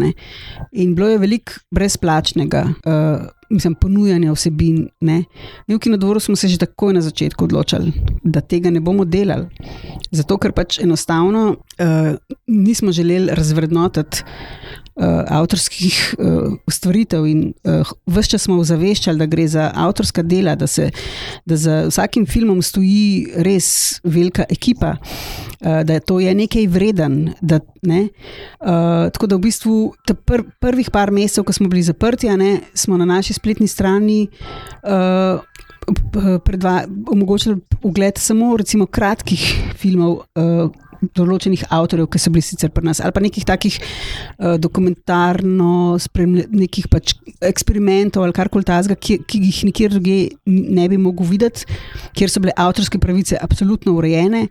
In 0.72 0.94
bilo 0.94 1.08
je 1.08 1.18
veliko 1.18 1.58
brezplačnega. 1.72 2.66
Uh, 2.84 3.32
mislim, 3.52 3.74
ponujanja 3.74 4.32
vsebin. 4.32 4.88
Ne. 5.00 5.24
Mi 5.66 5.76
v 5.76 5.78
Kinodvoru 5.78 6.20
smo 6.20 6.36
se 6.36 6.48
že 6.48 6.58
takoj 6.58 6.94
na 6.94 7.00
začetku 7.00 7.44
odločili, 7.44 7.92
da 8.24 8.40
tega 8.40 8.70
ne 8.70 8.80
bomo 8.80 9.04
delali. 9.04 9.46
Zato, 10.10 10.38
ker 10.38 10.52
pač 10.56 10.80
enostavno 10.82 11.44
uh, 11.52 12.12
nismo 12.46 12.92
želeli 12.92 13.34
razvrednotiti 13.34 14.24
uh, 14.96 15.24
avtorskih 15.28 16.14
uh, 16.18 16.54
stvaritev. 16.68 17.26
In 17.26 17.52
uh, 17.64 17.92
vse 18.06 18.34
čas 18.34 18.46
smo 18.46 18.58
ozaveščali, 18.62 19.18
da 19.18 19.26
gre 19.26 19.46
za 19.48 19.70
avtorska 19.74 20.22
dela, 20.22 20.54
da, 20.54 20.66
se, 20.66 20.90
da 21.46 21.56
za 21.56 21.82
vsakim 21.88 22.26
filmom 22.26 22.62
stoji 22.62 23.32
res 23.46 24.00
velika 24.04 24.46
ekipa, 24.50 24.96
uh, 24.98 25.82
da 25.86 26.00
to 26.00 26.20
je 26.20 26.34
nekaj 26.34 26.66
vreden. 26.66 27.32
Da, 27.40 27.60
ne? 27.82 28.08
uh, 28.60 29.08
tako 29.12 29.26
da 29.26 29.36
v 29.36 29.46
bistvu 29.48 29.78
pr 30.26 30.44
prvih 30.60 30.90
par 30.90 31.10
mesecev, 31.10 31.44
ko 31.44 31.52
smo 31.52 31.68
bili 31.68 31.82
zaprti, 31.82 32.30
ne, 32.36 32.60
smo 32.74 32.96
na 32.96 33.08
naši 33.08 33.38
spletni 33.38 33.68
strani. 33.68 34.26
Uh, 34.82 35.40
Omogočili 37.10 37.56
ogled 37.82 38.18
samo 38.18 38.52
recimo, 38.56 38.86
kratkih 38.86 39.42
filmov, 39.74 40.20
uh, 40.38 40.70
določenih 41.16 41.64
avtorjev, 41.74 42.08
ki 42.12 42.20
so 42.22 42.32
bili 42.34 42.44
sicer 42.46 42.72
pri 42.74 42.86
nas, 42.86 43.00
ali 43.02 43.14
pa 43.14 43.22
nekih 43.24 43.46
takih 43.48 43.78
uh, 43.82 44.56
dokumentarno 44.62 45.98
spremljenih 46.02 46.88
pač 46.92 47.16
eksperimentov 47.42 48.26
ali 48.26 48.36
karkoli 48.36 48.66
tazga, 48.68 48.96
ki, 48.96 49.20
ki 49.26 49.42
jih 49.48 49.62
nikjer 49.70 49.96
drugje 49.96 50.18
ne 50.46 50.88
bi 50.90 51.00
mogel 51.00 51.28
videti, 51.28 51.66
kjer 52.16 52.30
so 52.32 52.42
bile 52.42 52.54
avtorske 52.56 53.00
pravice 53.02 53.40
absolutno 53.40 53.96
urejene. 53.98 54.46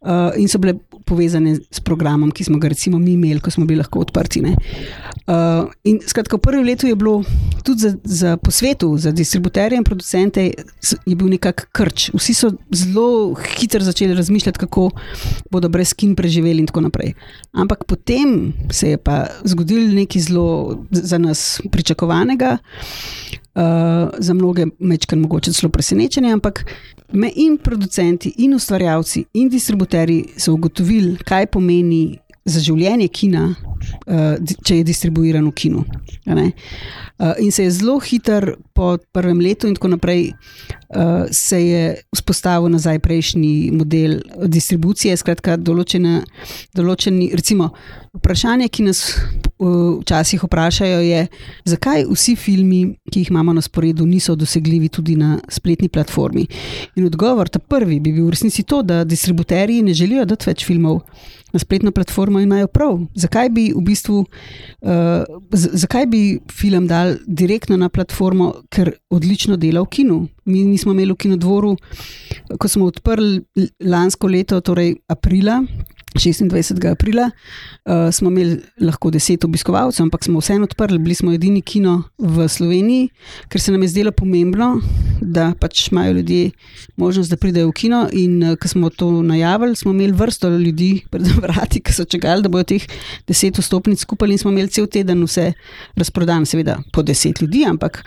Uh, 0.00 0.32
in 0.40 0.48
so 0.48 0.58
bile 0.58 0.78
povezane 1.04 1.58
s 1.70 1.80
programom, 1.84 2.30
ki 2.32 2.44
smo 2.44 2.58
ga 2.58 2.70
recimo 2.72 2.98
mi 2.98 3.12
imeli, 3.18 3.40
ko 3.40 3.50
smo 3.52 3.66
bili 3.68 3.82
lahko 3.82 4.00
odprti. 4.00 4.40
Uh, 4.40 5.66
in 5.84 5.98
skratka, 6.00 6.38
v 6.38 6.44
prvem 6.46 6.64
letu 6.64 6.88
je 6.88 6.96
bilo 6.96 7.20
tudi 7.66 7.84
za, 7.84 7.90
za 8.04 8.36
po 8.40 8.50
svetu, 8.50 8.94
za 8.96 9.12
distributerje 9.12 9.76
in 9.76 9.84
producente, 9.84 10.46
je 11.04 11.16
bil 11.16 11.28
nekak 11.28 11.66
krč. 11.76 12.08
Vsi 12.16 12.34
so 12.34 12.52
zelo 12.72 13.34
hitro 13.58 13.84
začeli 13.84 14.16
razmišljati, 14.16 14.58
kako 14.58 14.88
bodo 15.52 15.68
brez 15.68 15.92
kin 15.92 16.16
preživeli 16.16 16.64
in 16.64 16.70
tako 16.70 16.86
naprej. 16.88 17.12
Ampak 17.52 17.84
potem 17.84 18.54
se 18.72 18.94
je 18.94 18.96
pa 18.96 19.26
zgodil 19.44 19.92
nekaj 20.00 20.30
zelo 20.30 20.80
za 20.90 21.18
nas 21.18 21.60
pričakovanega. 21.70 22.56
Uh, 23.50 24.08
za 24.18 24.34
mnoge 24.34 24.66
mečkar 24.78 25.18
mogoče 25.18 25.52
celo 25.52 25.70
presenečenje, 25.74 26.32
ampak 26.32 26.64
me 27.12 27.32
in 27.34 27.56
producenti, 27.58 28.30
in 28.38 28.54
ustvarjalci, 28.54 29.24
in 29.34 29.48
distributerji 29.50 30.36
so 30.38 30.54
ugotovili, 30.54 31.16
kaj 31.26 31.46
pomeni 31.46 32.18
za 32.44 32.60
življenje 32.62 33.08
kina 33.08 33.48
če 34.64 34.80
je 34.80 34.84
distribuiran 34.86 35.46
v 35.48 35.54
kinu. 35.56 35.84
In 37.40 37.52
se 37.52 37.64
je 37.64 37.70
zelo 37.70 37.98
hiter 38.00 38.54
po 38.74 38.96
prvem 39.12 39.40
letu, 39.40 39.68
in 39.68 39.76
tako 39.76 39.94
naprej, 39.94 40.30
se 41.30 41.66
je 41.66 42.02
vzpostavil 42.14 42.68
nazaj 42.68 42.98
prejšnji 42.98 43.70
model 43.72 44.20
distribucije. 44.46 45.16
Skratka, 45.16 45.56
določene, 45.56 46.24
določeni, 46.74 47.30
recimo, 47.34 47.70
vprašanje, 48.18 48.68
ki 48.68 48.86
nas 48.88 49.04
včasih 49.60 50.42
vprašajo, 50.44 51.00
je, 51.04 51.26
zakaj 51.68 52.06
vsi 52.08 52.34
filmi, 52.36 52.80
ki 53.12 53.22
jih 53.22 53.30
imamo 53.30 53.52
na 53.54 53.62
sporedu, 53.62 54.06
niso 54.06 54.34
dosegljivi 54.34 54.88
tudi 54.88 55.16
na 55.20 55.38
spletni 55.52 55.88
platformi. 55.88 56.46
In 56.96 57.06
odgovor, 57.06 57.48
ta 57.48 57.60
prvi, 57.60 58.00
bi 58.00 58.14
bil 58.16 58.26
v 58.26 58.34
resnici 58.34 58.64
to, 58.64 58.82
da 58.82 59.04
distributerji 59.04 59.84
ne 59.86 59.94
želijo 59.94 60.24
dati 60.26 60.50
več 60.50 60.64
filmov 60.66 61.04
na 61.52 61.58
spletno 61.58 61.90
platformo 61.92 62.40
imajo 62.40 62.66
prav. 62.66 62.98
Zakaj 63.14 63.48
bi 63.50 63.72
v 63.76 63.82
bistvu, 63.82 64.18
uh, 64.22 65.24
zakaj 65.52 66.06
bi 66.06 66.38
film 66.52 66.86
dal 66.86 67.16
direktno 67.26 67.76
na 67.76 67.88
platformo, 67.88 68.54
ker 68.70 68.92
odlično 69.10 69.56
dela 69.56 69.82
v 69.82 69.90
kinu? 69.90 70.20
Mi 70.50 70.64
nismo 70.66 70.92
imeli 70.92 71.14
v 71.14 71.20
kinodvoru, 71.26 71.76
ko 72.58 72.68
smo 72.68 72.90
odprli 72.90 73.68
lansko 73.86 74.28
leto, 74.28 74.60
torej 74.60 74.96
aprila. 75.08 75.60
26. 76.14 76.90
aprila 76.90 77.30
uh, 77.30 78.10
smo 78.12 78.30
imeli 78.30 78.58
lahko 78.80 79.10
10 79.10 79.44
obiskovalcev, 79.44 80.02
ampak 80.02 80.24
smo 80.24 80.40
vseeno 80.40 80.64
odprli, 80.64 80.98
bili 80.98 81.14
smo 81.14 81.32
edini 81.32 81.62
kino 81.62 82.02
v 82.18 82.48
Sloveniji, 82.48 83.08
ker 83.48 83.60
se 83.60 83.72
nam 83.72 83.82
je 83.82 83.88
zdelo 83.88 84.12
pomembno, 84.12 84.80
da 85.20 85.52
pač 85.60 85.88
imajo 85.92 86.12
ljudje 86.12 86.50
možnost, 86.96 87.30
da 87.30 87.36
pridejo 87.36 87.68
v 87.68 87.72
kino. 87.72 88.08
In 88.12 88.42
uh, 88.42 88.56
ko 88.58 88.68
smo 88.68 88.90
to 88.90 89.22
najavili, 89.22 89.76
smo 89.76 89.92
imeli 89.92 90.12
vrsto 90.12 90.50
ljudi 90.50 91.04
pred 91.10 91.30
vrati, 91.44 91.80
ki 91.80 91.94
so 91.94 92.04
čakali, 92.04 92.42
da 92.42 92.48
bodo 92.48 92.66
teh 92.74 92.86
10 93.28 93.62
vstopnic 93.62 94.02
skupaj 94.02 94.34
in 94.34 94.38
smo 94.38 94.50
imeli 94.50 94.68
cel 94.68 94.90
teden 94.90 95.22
vse 95.24 95.52
razprodane, 95.96 96.46
seveda 96.46 96.80
po 96.92 97.02
10 97.02 97.42
ljudi, 97.42 97.64
ampak. 97.68 98.02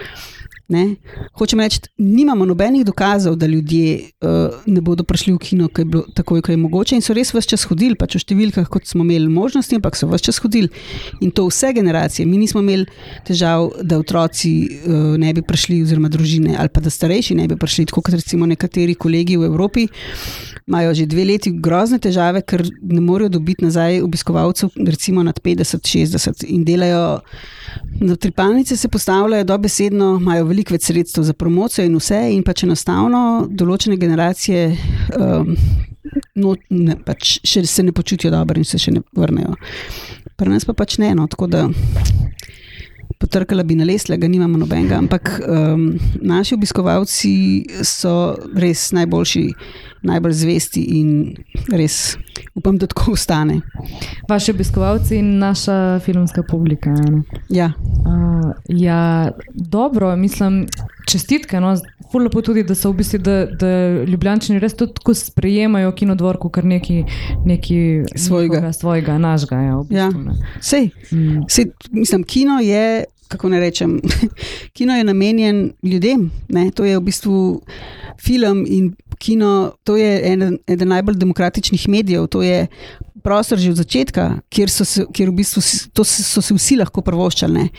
Ne? 0.71 0.95
Hočem 1.35 1.59
reči, 1.59 1.81
nimamo 1.97 2.45
nobenih 2.45 2.85
dokazov, 2.85 3.35
da 3.35 3.47
ljudje 3.47 3.99
uh, 3.99 4.55
ne 4.65 4.81
bodo 4.81 5.03
prišli 5.03 5.33
v 5.33 5.39
kino, 5.43 5.67
kaj 5.67 5.85
bilo, 5.85 6.03
tako 6.15 6.39
je 6.39 6.57
mogoče. 6.57 6.95
In 6.95 7.03
so 7.03 7.13
res 7.13 7.33
vse 7.33 7.49
čas 7.51 7.65
hodili, 7.67 7.97
pač 7.99 8.15
v 8.15 8.23
številkah, 8.23 8.69
kot 8.71 8.87
smo 8.87 9.03
imeli 9.03 9.27
možnosti, 9.27 9.75
ampak 9.75 9.99
so 9.99 10.07
vse 10.07 10.29
čas 10.29 10.39
hodili. 10.39 10.71
In 11.19 11.33
to 11.35 11.49
vse 11.49 11.73
generacije. 11.75 12.25
Mi 12.25 12.39
nismo 12.39 12.63
imeli 12.63 12.87
težav, 13.27 13.73
da 13.83 13.99
otroci 13.99 14.53
uh, 14.63 15.17
ne 15.19 15.33
bi 15.35 15.43
prišli, 15.43 15.81
oziroma 15.83 16.11
družine, 16.13 16.55
ali 16.55 16.71
pa 16.71 16.79
da 16.79 16.93
starejši 16.93 17.35
ne 17.41 17.49
bi 17.51 17.59
prišli, 17.59 17.89
tako 17.91 18.05
kot 18.07 18.15
recimo 18.15 18.47
nekateri 18.47 18.95
kolegi 18.95 19.35
v 19.37 19.51
Evropi. 19.51 19.89
Imajo 20.63 20.93
že 20.95 21.09
dve 21.11 21.27
leti 21.27 21.51
grozne 21.51 21.99
težave, 21.99 22.39
ker 22.39 22.63
ne 22.63 23.03
morejo 23.03 23.35
dobiti 23.35 23.67
nazaj 23.67 23.99
obiskovalcev, 23.99 24.71
recimo 24.87 25.23
nad 25.27 25.35
50-60 25.43 26.47
in 26.47 26.63
delajo. 26.63 27.19
Tripalnice 28.19 28.77
se 28.77 28.87
postavljajo 28.87 29.43
dobesedno, 29.43 30.17
imajo 30.21 30.45
veliko 30.53 30.77
več 30.77 30.87
sredstev 30.87 31.25
za 31.25 31.33
promocijo 31.33 31.85
in 31.87 31.97
vse, 31.97 32.21
in 32.35 32.45
pač 32.45 32.63
enostavno 32.67 33.23
določene 33.49 33.97
generacije 33.99 34.69
um, 35.17 35.55
no, 36.39 36.55
ne, 36.69 36.97
pač 37.05 37.39
še 37.47 37.65
se 37.69 37.85
ne 37.85 37.93
počutijo 37.95 38.31
dobro 38.33 38.61
in 38.61 38.67
se 38.67 38.79
še 38.81 38.93
ne 38.93 39.03
vrnejo. 39.17 39.57
Pri 40.37 40.53
nas 40.53 40.65
pa 40.65 40.75
pač 40.77 40.99
ne, 41.01 41.13
no, 41.17 41.27
tako 41.29 41.49
da 41.51 41.67
potrkala 43.21 43.63
bi 43.63 43.77
na 43.79 43.87
lesle, 43.87 44.17
ga 44.19 44.27
nimamo 44.27 44.59
nobenega, 44.59 44.97
ampak 44.99 45.37
um, 45.47 45.93
naši 46.21 46.57
obiskovalci 46.57 47.33
so 47.87 48.35
res 48.59 48.89
najboljši 48.95 49.45
najbolj 50.03 50.33
zvesti 50.33 50.81
in 50.99 51.35
res 51.71 52.17
upam, 52.55 52.77
da 52.77 52.87
tako 52.87 53.11
ostane. 53.11 53.61
Vaši 54.29 54.51
obiskovalci 54.51 55.17
in 55.17 55.37
naša 55.39 55.99
filmska 56.05 56.43
publika. 56.43 56.95
Ja. 57.49 57.71
Uh, 57.87 58.51
ja, 58.67 59.31
dobro, 59.53 60.15
mislim, 60.15 60.67
čestitke. 61.07 61.59
No. 61.59 61.75
Fulno 62.11 62.29
pa 62.29 62.41
tudi, 62.41 62.63
da 62.63 62.75
so 62.75 62.91
v 62.91 62.99
bistvu, 63.01 63.19
da, 63.25 63.45
da 63.45 63.69
ljubljančani 64.05 64.59
res 64.61 64.75
tako 64.77 65.15
sprejemajo 65.17 65.91
kinodvorko, 65.97 66.49
kar 66.53 66.65
neki, 66.65 67.03
neki 67.45 67.79
svojega, 68.15 68.73
svojega, 68.73 69.17
našega. 69.17 69.55
Ja, 69.55 69.77
v 69.79 69.87
bistvu, 69.89 70.21
ja. 70.27 70.59
Sej, 70.61 70.89
mm. 71.11 71.47
sej, 71.49 71.71
mislim, 71.91 72.23
kino 72.23 72.59
je. 72.61 73.05
Kako 73.27 73.49
ne 73.49 73.59
rečem, 73.59 74.01
kino 74.75 74.95
je 74.95 75.03
namenjen 75.03 75.71
ljudem. 75.83 76.31
Ne? 76.49 76.71
To 76.71 76.85
je 76.85 76.97
v 76.97 77.03
bistvu 77.03 77.61
film 78.21 78.65
in 78.67 78.93
kino, 79.17 79.73
to 79.83 79.97
je 79.97 80.33
eden, 80.33 80.57
eden 80.67 80.87
najbolj 80.87 81.15
demokratičnih 81.15 81.87
medijev, 81.89 82.27
to 82.27 82.43
je 82.43 82.67
prostor 83.23 83.57
že 83.57 83.71
od 83.71 83.79
začetka, 83.79 84.39
kjer 84.49 84.69
so 84.69 84.85
se, 84.85 85.05
kjer 85.13 85.29
v 85.29 85.39
bistvu, 85.39 85.63
to 85.93 86.03
so 86.03 86.41
se 86.41 86.53
vsi 86.53 86.75
lahko 86.81 87.01
prvoščali. 87.01 87.69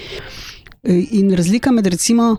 In 1.20 1.32
razlika 1.36 1.72
med 1.72 1.86
recimo. 1.86 2.36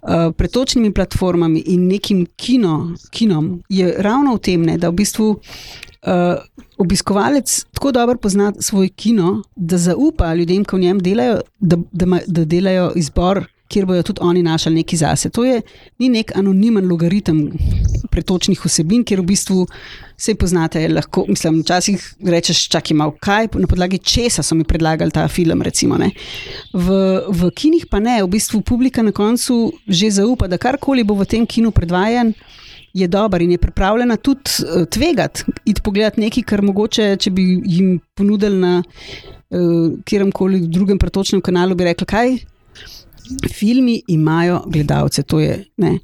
Uh, 0.00 0.30
pretočnimi 0.32 0.94
platformami 0.96 1.60
in 1.74 1.82
nekim 1.90 2.22
kino, 2.36 2.94
kinom 3.12 3.58
je 3.68 3.90
ravno 3.98 4.38
v 4.38 4.40
tem, 4.40 4.62
ne, 4.64 4.78
da 4.80 4.88
v 4.88 4.96
bistvu 5.02 5.26
uh, 6.06 6.40
obiskovalec 6.78 7.64
tako 7.72 7.92
dobro 7.92 8.18
pozna 8.18 8.52
svoj 8.58 8.88
kino, 8.88 9.42
da 9.56 9.78
zaupa 9.78 10.34
ljudem, 10.34 10.64
ki 10.64 10.76
v 10.76 10.80
njem 10.80 11.00
delajo, 11.00 11.40
da, 11.60 11.76
da, 11.92 12.20
da 12.26 12.44
delajo 12.44 12.92
izbor 12.96 13.44
kjer 13.70 13.86
bodo 13.86 14.02
tudi 14.02 14.22
oni 14.22 14.42
našli 14.42 14.74
nekaj 14.74 14.98
zase. 14.98 15.30
To 15.30 15.44
je 15.44 15.60
ni 16.02 16.08
nek 16.10 16.32
anonimen 16.36 16.88
logaritem 16.90 17.42
pretočnih 18.10 18.62
vsebin, 18.64 19.04
kjer 19.06 19.22
v 19.22 19.28
bistvu 19.30 19.66
vse 20.18 20.34
poznate. 20.38 20.82
Lahko, 20.90 21.24
mislim, 21.28 21.60
včasih 21.62 22.06
rečeš, 22.26 22.64
čakaj 22.72 22.98
malo, 22.98 23.14
kaj, 23.22 23.52
na 23.62 23.70
podlagi 23.70 24.00
česa 24.02 24.42
so 24.42 24.58
mi 24.58 24.66
predlagali 24.66 25.14
ta 25.14 25.28
film. 25.28 25.62
Recimo, 25.62 25.98
v, 26.74 26.98
v 27.28 27.50
kinih 27.54 27.86
pa 27.90 28.02
ne, 28.02 28.18
v 28.24 28.32
bistvu 28.34 28.62
publika 28.66 29.06
na 29.06 29.14
koncu 29.14 29.70
že 29.86 30.10
zaupa, 30.18 30.50
da 30.50 30.58
karkoli 30.58 31.06
bo 31.06 31.14
v 31.14 31.28
tem 31.30 31.46
kinu 31.46 31.70
predvajan. 31.70 32.34
Je 32.94 33.06
dober 33.08 33.42
in 33.42 33.50
je 33.54 33.58
pripravljena 33.58 34.16
tudi 34.16 34.50
uh, 34.64 34.84
tvegati, 34.90 35.44
iti 35.64 35.82
pogledati 35.84 36.20
nekaj, 36.20 36.42
kar 36.42 36.62
mogoče, 36.62 37.16
če 37.16 37.30
bi 37.30 37.44
jim 37.64 38.00
ponudili 38.14 38.58
na 38.58 38.82
uh, 38.82 39.92
kjerem 40.04 40.32
koli 40.32 40.64
drugem 40.68 40.98
pretočnem 40.98 41.40
kanalu, 41.40 41.78
bi 41.78 41.86
rekli, 41.86 42.06
kaj, 42.06 42.34
filmi 43.54 44.02
imajo 44.08 44.62
gledalce, 44.66 45.22
to 45.22 45.40
je 45.40 45.64
ne, 45.76 45.98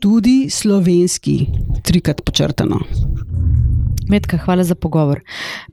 tudi 0.00 0.50
slovenski, 0.50 1.46
trikrat 1.82 2.20
počrtano. 2.24 2.80
Medka, 4.08 4.36
hvala 4.36 4.64
za 4.64 4.74
pogovor. 4.74 5.20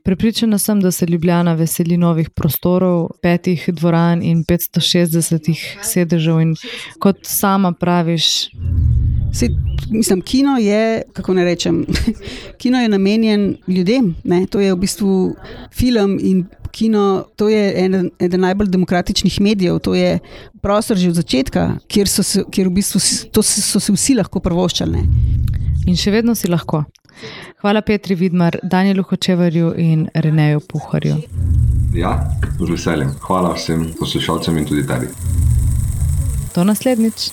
Pripričana 0.04 0.58
sem, 0.58 0.80
da 0.80 0.90
se 0.90 1.06
Ljubljana 1.06 1.54
veseli 1.54 1.96
novih 1.96 2.30
prostorov, 2.30 3.08
petih 3.22 3.68
dvoran 3.72 4.22
in 4.22 4.44
560 4.44 5.54
sedežev. 5.82 6.40
In 6.40 6.54
kot 7.00 7.16
sama 7.22 7.72
praviš. 7.72 8.50
Se, 9.32 9.48
mislim, 9.90 10.20
kino 10.20 10.58
je, 10.58 11.02
kako 11.12 11.34
ne 11.34 11.44
rečem, 11.44 11.86
kino 12.60 12.80
je 12.80 12.88
namenjen 12.88 13.56
ljudem. 13.68 14.14
Ne? 14.24 14.46
To 14.46 14.60
je 14.60 14.74
v 14.74 14.78
bistvu 14.78 15.36
film 15.72 16.18
in 16.20 16.46
kino, 16.76 17.24
to 17.36 17.48
je 17.48 17.84
eden, 17.84 18.10
eden 18.20 18.40
najbolj 18.40 18.68
demokratičnih 18.68 19.40
medijev, 19.40 19.78
to 19.78 19.94
je 19.94 20.18
prostor 20.62 20.96
že 20.96 21.08
od 21.08 21.14
začetka, 21.14 21.78
kjer 21.88 22.08
so 22.08 22.22
se, 22.22 22.44
kjer 22.50 22.68
v 22.68 22.76
bistvu, 22.76 23.00
to 23.32 23.42
so 23.42 23.80
se 23.80 23.92
vsi 23.92 24.18
lahko 24.18 24.40
prvoščali. 24.44 25.00
In 25.86 25.96
še 25.96 26.12
vedno 26.12 26.34
si 26.34 26.50
lahko. 26.52 26.84
Hvala 27.64 27.80
Petri 27.80 28.14
Vidmar, 28.14 28.58
Danielu 28.62 29.02
Hočevarju 29.08 29.72
in 29.80 30.08
Reneju 30.14 30.60
Puharju. 30.68 31.16
Ja, 31.96 32.12
z 32.60 32.68
veseljem. 32.68 33.14
Hvala 33.24 33.54
vsem 33.56 33.88
poslušalcem 33.96 34.58
in 34.60 34.68
tudi 34.68 34.84
tebi. 34.86 35.08
Do 36.54 36.64
naslednjič. 36.64 37.30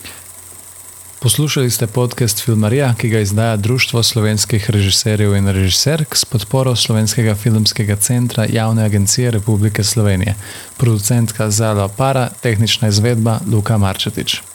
Poslušali 1.24 1.72
ste 1.72 1.88
podcast 1.88 2.44
Filmarija, 2.44 2.96
ki 3.00 3.10
ga 3.10 3.20
izdaja 3.20 3.56
Društvo 3.58 4.04
slovenskih 4.04 4.70
režiserjev 4.70 5.36
in 5.36 5.48
režiserk 5.48 6.16
s 6.16 6.26
podporo 6.26 6.76
Slovenskega 6.76 7.36
filmskega 7.36 7.96
centra 7.96 8.46
Javne 8.50 8.84
agencije 8.84 9.32
Republike 9.32 9.84
Slovenije. 9.84 10.36
Producentka 10.78 11.50
Zala 11.50 11.88
Para, 11.88 12.30
tehnična 12.42 12.88
izvedba 12.88 13.40
Luka 13.52 13.78
Marčetič. 13.78 14.53